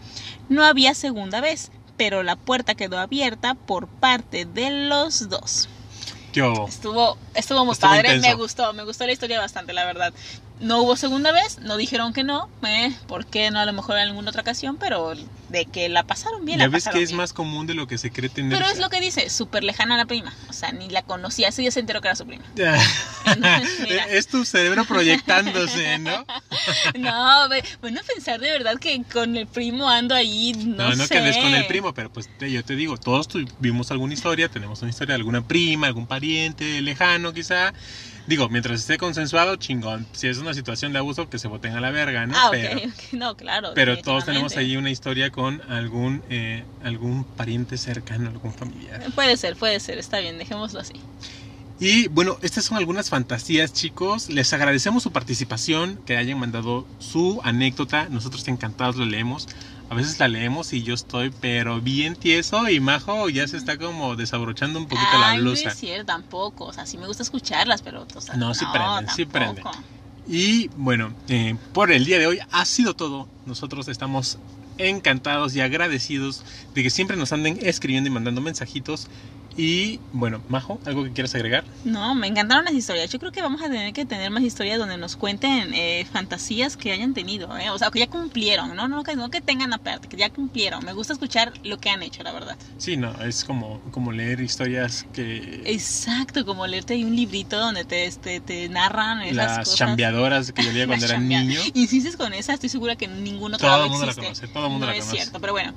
No 0.49 0.63
había 0.65 0.95
segunda 0.95 1.41
vez, 1.41 1.73
pero 1.97 2.23
la 2.23 2.37
puerta 2.37 2.75
quedó 2.75 2.99
abierta 2.99 3.55
por 3.55 3.89
parte 3.89 4.45
de 4.45 4.89
los 4.89 5.29
dos. 5.29 5.69
Yo, 6.33 6.67
Estuvo, 6.69 7.17
estuvo 7.37 7.65
muy 7.65 7.73
Estuvo 7.75 7.91
padre, 7.91 8.15
intenso. 8.17 8.29
me 8.29 8.35
gustó, 8.43 8.73
me 8.73 8.85
gustó 8.85 9.07
la 9.07 9.13
historia 9.13 9.39
bastante, 9.41 9.73
la 9.73 9.85
verdad. 9.85 10.13
No 10.59 10.81
hubo 10.83 10.97
segunda 10.97 11.33
vez, 11.33 11.59
no 11.59 11.77
dijeron 11.77 12.15
que 12.15 12.25
no, 12.25 12.49
eh, 12.67 12.91
¿por 13.09 13.27
qué 13.27 13.51
no? 13.51 13.61
A 13.61 13.67
lo 13.67 13.75
mejor 13.75 13.97
en 13.97 14.05
alguna 14.09 14.31
otra 14.31 14.41
ocasión, 14.41 14.79
pero 14.79 15.13
de 15.51 15.67
que 15.67 15.91
la 15.91 16.05
pasaron 16.05 16.47
bien, 16.47 16.59
ya 16.59 16.65
la 16.65 16.71
ves 16.71 16.85
pasaron 16.85 16.99
que 16.99 17.05
es 17.05 17.11
bien. 17.11 17.19
más 17.19 17.33
común 17.35 17.67
de 17.67 17.75
lo 17.75 17.87
que 17.87 17.99
se 17.99 18.11
cree 18.11 18.31
tener. 18.31 18.57
Pero 18.59 18.71
es 18.71 18.79
lo 18.79 18.89
que 18.89 19.01
dice, 19.01 19.29
súper 19.29 19.65
lejana 19.65 19.99
la 19.99 20.07
prima. 20.07 20.33
O 20.49 20.55
sea, 20.55 20.73
ni 20.73 20.89
la 20.89 21.03
conocía, 21.03 21.49
ese 21.49 21.61
día 21.61 21.71
se 21.71 21.81
enteró 21.81 22.01
que 22.01 22.09
era 22.09 22.17
su 22.17 22.27
prima. 22.27 22.45
Es 24.11 24.29
tu 24.29 24.45
cerebro 24.45 24.85
proyectándose, 24.87 25.99
¿no? 25.99 26.25
No, 26.99 27.49
bueno, 27.81 28.01
pensar 28.15 28.41
de 28.41 28.51
verdad 28.51 28.79
que 28.79 29.03
con 29.13 29.37
el 29.37 29.47
primo 29.47 29.89
ando 29.91 30.15
ahí, 30.15 30.53
no, 30.55 30.89
No, 30.91 30.97
no, 30.97 31.03
sé. 31.05 31.09
que 31.11 31.19
andes 31.19 31.37
con 31.37 31.55
el 31.55 31.67
primo, 31.67 31.93
pero 31.93 32.11
pues 32.13 32.29
yo 32.41 32.65
te 32.65 32.75
digo, 32.77 32.97
todos 32.97 33.29
tuvimos 33.29 33.91
alguna 33.91 34.15
historia, 34.15 34.49
tenemos 34.49 34.81
una 34.83 34.91
historia 34.91 35.13
de 35.15 35.17
alguna 35.21 35.47
prima, 35.47 35.87
algún 35.87 36.07
pariente 36.07 36.81
lejano 36.81 37.26
quizá. 37.33 37.73
Digo, 38.27 38.49
mientras 38.49 38.81
esté 38.81 38.99
consensuado, 38.99 39.55
chingón. 39.57 40.05
Si 40.13 40.27
es 40.27 40.39
una 40.39 40.53
situación 40.53 40.93
de 40.93 40.99
abuso, 40.99 41.31
que 41.31 41.39
se 41.39 41.47
boten 41.47 41.77
a 41.77 41.81
la 41.81 41.93
verga, 41.93 42.27
¿no? 42.27 42.37
Ah, 42.37 42.49
pero, 42.51 42.79
ok, 42.79 43.13
no, 43.13 43.37
claro. 43.37 43.73
pero 43.75 43.99
todos 43.99 44.25
tenemos 44.25 44.57
ahí 44.57 44.77
una 44.77 44.91
historia 44.91 45.31
con 45.31 45.63
algún, 45.71 46.23
eh, 46.29 46.65
algún 46.83 47.25
pariente 47.25 47.79
cercano, 47.79 48.29
algún 48.31 48.53
familiar. 48.53 49.01
Puede 49.15 49.37
ser, 49.37 49.55
puede 49.57 49.79
ser, 49.79 49.99
está 49.99 50.19
bien, 50.19 50.39
dejémoslo 50.39 50.81
así. 50.81 50.95
Y 51.79 52.09
bueno, 52.09 52.39
estas 52.41 52.65
son 52.65 52.79
algunas 52.79 53.11
fantasías, 53.11 53.73
chicos. 53.73 54.31
Les 54.31 54.53
agradecemos 54.53 55.03
su 55.03 55.13
participación, 55.13 56.01
que 56.07 56.17
hayan 56.17 56.39
mandado 56.39 56.87
su 56.99 57.41
anécdota. 57.45 58.09
Nosotros 58.09 58.47
encantados 58.49 58.97
lo 58.97 59.05
leemos. 59.05 59.47
A 59.91 59.95
veces 59.95 60.19
la 60.19 60.27
leemos 60.27 60.73
y 60.73 60.83
yo 60.83 60.95
estoy, 60.95 61.33
pero 61.41 61.81
bien 61.81 62.17
tieso 62.17 62.69
y 62.69 62.81
Majo 62.81 63.29
ya 63.29 63.47
se 63.47 63.57
está 63.57 63.79
como 63.79 64.17
desabrochando 64.17 64.81
un 64.81 64.87
poquito 64.89 65.07
Ay, 65.13 65.21
la 65.21 65.35
no 65.37 65.43
blusa. 65.51 65.69
es 65.69 65.77
cierto, 65.77 66.07
tampoco. 66.07 66.65
O 66.65 66.73
sea, 66.73 66.87
sí 66.87 66.99
me 66.99 67.07
gusta 67.07 67.23
escucharlas, 67.23 67.83
pero. 67.83 68.07
O 68.15 68.21
sea, 68.21 68.35
No, 68.37 68.53
sí 68.55 68.65
prenden, 68.73 69.09
sí 69.15 69.27
tampoco. 69.27 69.71
prenden. 69.71 69.97
Y 70.29 70.69
bueno, 70.77 71.13
eh, 71.29 71.57
por 71.73 71.93
el 71.93 72.05
día 72.05 72.19
de 72.19 72.27
hoy 72.27 72.39
ha 72.51 72.65
sido 72.65 72.95
todo. 72.97 73.29
Nosotros 73.45 73.87
estamos 73.87 74.39
encantados 74.79 75.55
y 75.55 75.61
agradecidos 75.61 76.43
de 76.75 76.83
que 76.83 76.91
siempre 76.91 77.17
nos 77.17 77.33
anden 77.33 77.59
escribiendo 77.63 78.09
y 78.09 78.13
mandando 78.13 78.41
mensajitos. 78.41 79.07
Y 79.57 80.01
bueno, 80.13 80.43
Majo, 80.49 80.79
¿algo 80.85 81.05
que 81.05 81.13
quieras 81.13 81.35
agregar? 81.35 81.65
No, 81.85 82.15
me 82.15 82.27
encantaron 82.27 82.65
las 82.67 82.75
historias. 82.75 83.11
Yo 83.11 83.19
creo 83.19 83.33
que 83.33 83.41
vamos 83.41 83.63
a 83.63 83.71
tener 83.71 83.93
que 83.95 84.05
tener 84.05 84.31
más 84.31 84.43
historias 84.43 84.79
donde 84.79 84.99
nos 84.99 85.17
cuenten 85.17 85.73
eh, 85.73 86.07
fantasías 86.13 86.77
que 86.77 86.93
hayan 86.93 87.15
tenido, 87.15 87.57
¿eh? 87.57 87.71
O 87.71 87.79
sea, 87.79 87.91
que 87.91 88.01
ya 88.01 88.07
cumplieron, 88.09 88.77
¿no? 88.77 88.87
No 88.89 89.03
que, 89.03 89.17
no 89.17 89.31
que 89.31 89.41
tengan 89.41 89.73
aparte, 89.73 90.09
que 90.09 90.17
ya 90.19 90.29
cumplieron. 90.31 90.85
Me 90.85 90.93
gusta 90.93 91.15
escuchar 91.15 91.55
lo 91.65 91.79
que 91.79 91.89
han 91.89 92.03
hecho, 92.03 92.23
la 92.23 92.33
verdad. 92.33 92.57
Sí, 92.77 92.99
no, 92.99 93.13
es 93.23 93.45
como, 93.45 93.81
como 93.93 94.13
leer 94.13 94.41
historias 94.41 95.07
que... 95.15 95.63
Exacto, 95.65 96.45
como 96.45 96.67
leerte 96.67 96.93
ahí 96.95 97.05
un 97.05 97.17
librito 97.17 97.59
donde 97.59 97.85
te, 97.87 98.11
te, 98.13 98.41
te 98.41 98.69
narran 98.69 99.23
esas 99.23 99.37
las 99.37 99.59
cosas. 99.61 99.75
chambeadoras 99.77 100.53
que 100.53 100.65
yo 100.65 100.73
leía 100.73 100.87
cuando 100.87 101.07
Las 101.07 101.13
era 101.13 101.21
niño. 101.21 101.61
Insistes 101.73 102.17
con 102.19 102.35
esa, 102.35 102.53
estoy 102.53 102.69
segura 102.69 102.97
que 102.97 103.09
ningún 103.09 103.55
otro 103.55 103.67
Todo 103.69 103.85
el 103.85 103.91
mundo 103.91 104.05
la 104.05 104.13
existe. 104.13 104.23
conoce, 104.23 104.49
todo 104.49 104.67
el 104.67 104.71
mundo 104.73 104.87
no 104.87 104.93
la 104.93 104.99
es 104.99 105.05
conoce. 105.05 105.23
cierto, 105.23 105.41
pero 105.41 105.53
bueno, 105.55 105.73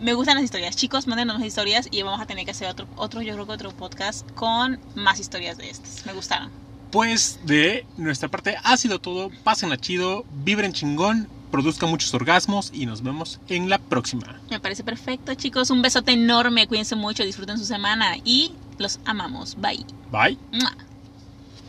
me 0.00 0.14
gustan 0.14 0.36
las 0.36 0.44
historias. 0.44 0.76
Chicos, 0.76 1.06
mándenos 1.08 1.38
más 1.38 1.46
historias 1.46 1.88
y 1.90 2.00
vamos 2.02 2.20
a 2.20 2.26
tener 2.26 2.44
que 2.44 2.52
hacer 2.52 2.68
otro, 2.68 2.86
otro, 2.96 3.23
yo 3.24 3.34
creo 3.34 3.46
que 3.46 3.52
otro 3.52 3.70
podcast 3.72 4.28
con 4.32 4.78
más 4.94 5.20
historias 5.20 5.56
de 5.58 5.70
estas. 5.70 6.04
Me 6.06 6.12
gustaron. 6.12 6.50
Pues 6.90 7.40
de 7.44 7.86
nuestra 7.96 8.28
parte 8.28 8.56
ha 8.62 8.76
sido 8.76 9.00
todo. 9.00 9.30
Pásenla 9.42 9.76
chido, 9.76 10.24
vibren 10.44 10.72
chingón, 10.72 11.28
produzcan 11.50 11.90
muchos 11.90 12.14
orgasmos 12.14 12.70
y 12.72 12.86
nos 12.86 13.02
vemos 13.02 13.40
en 13.48 13.68
la 13.68 13.78
próxima. 13.78 14.40
Me 14.50 14.60
parece 14.60 14.84
perfecto, 14.84 15.34
chicos. 15.34 15.70
Un 15.70 15.82
besote 15.82 16.12
enorme. 16.12 16.66
Cuídense 16.66 16.94
mucho, 16.96 17.24
disfruten 17.24 17.58
su 17.58 17.64
semana 17.64 18.16
y 18.24 18.52
los 18.78 19.00
amamos. 19.04 19.56
Bye. 19.60 19.84
Bye. 20.10 20.38
¡Mua! 20.52 20.72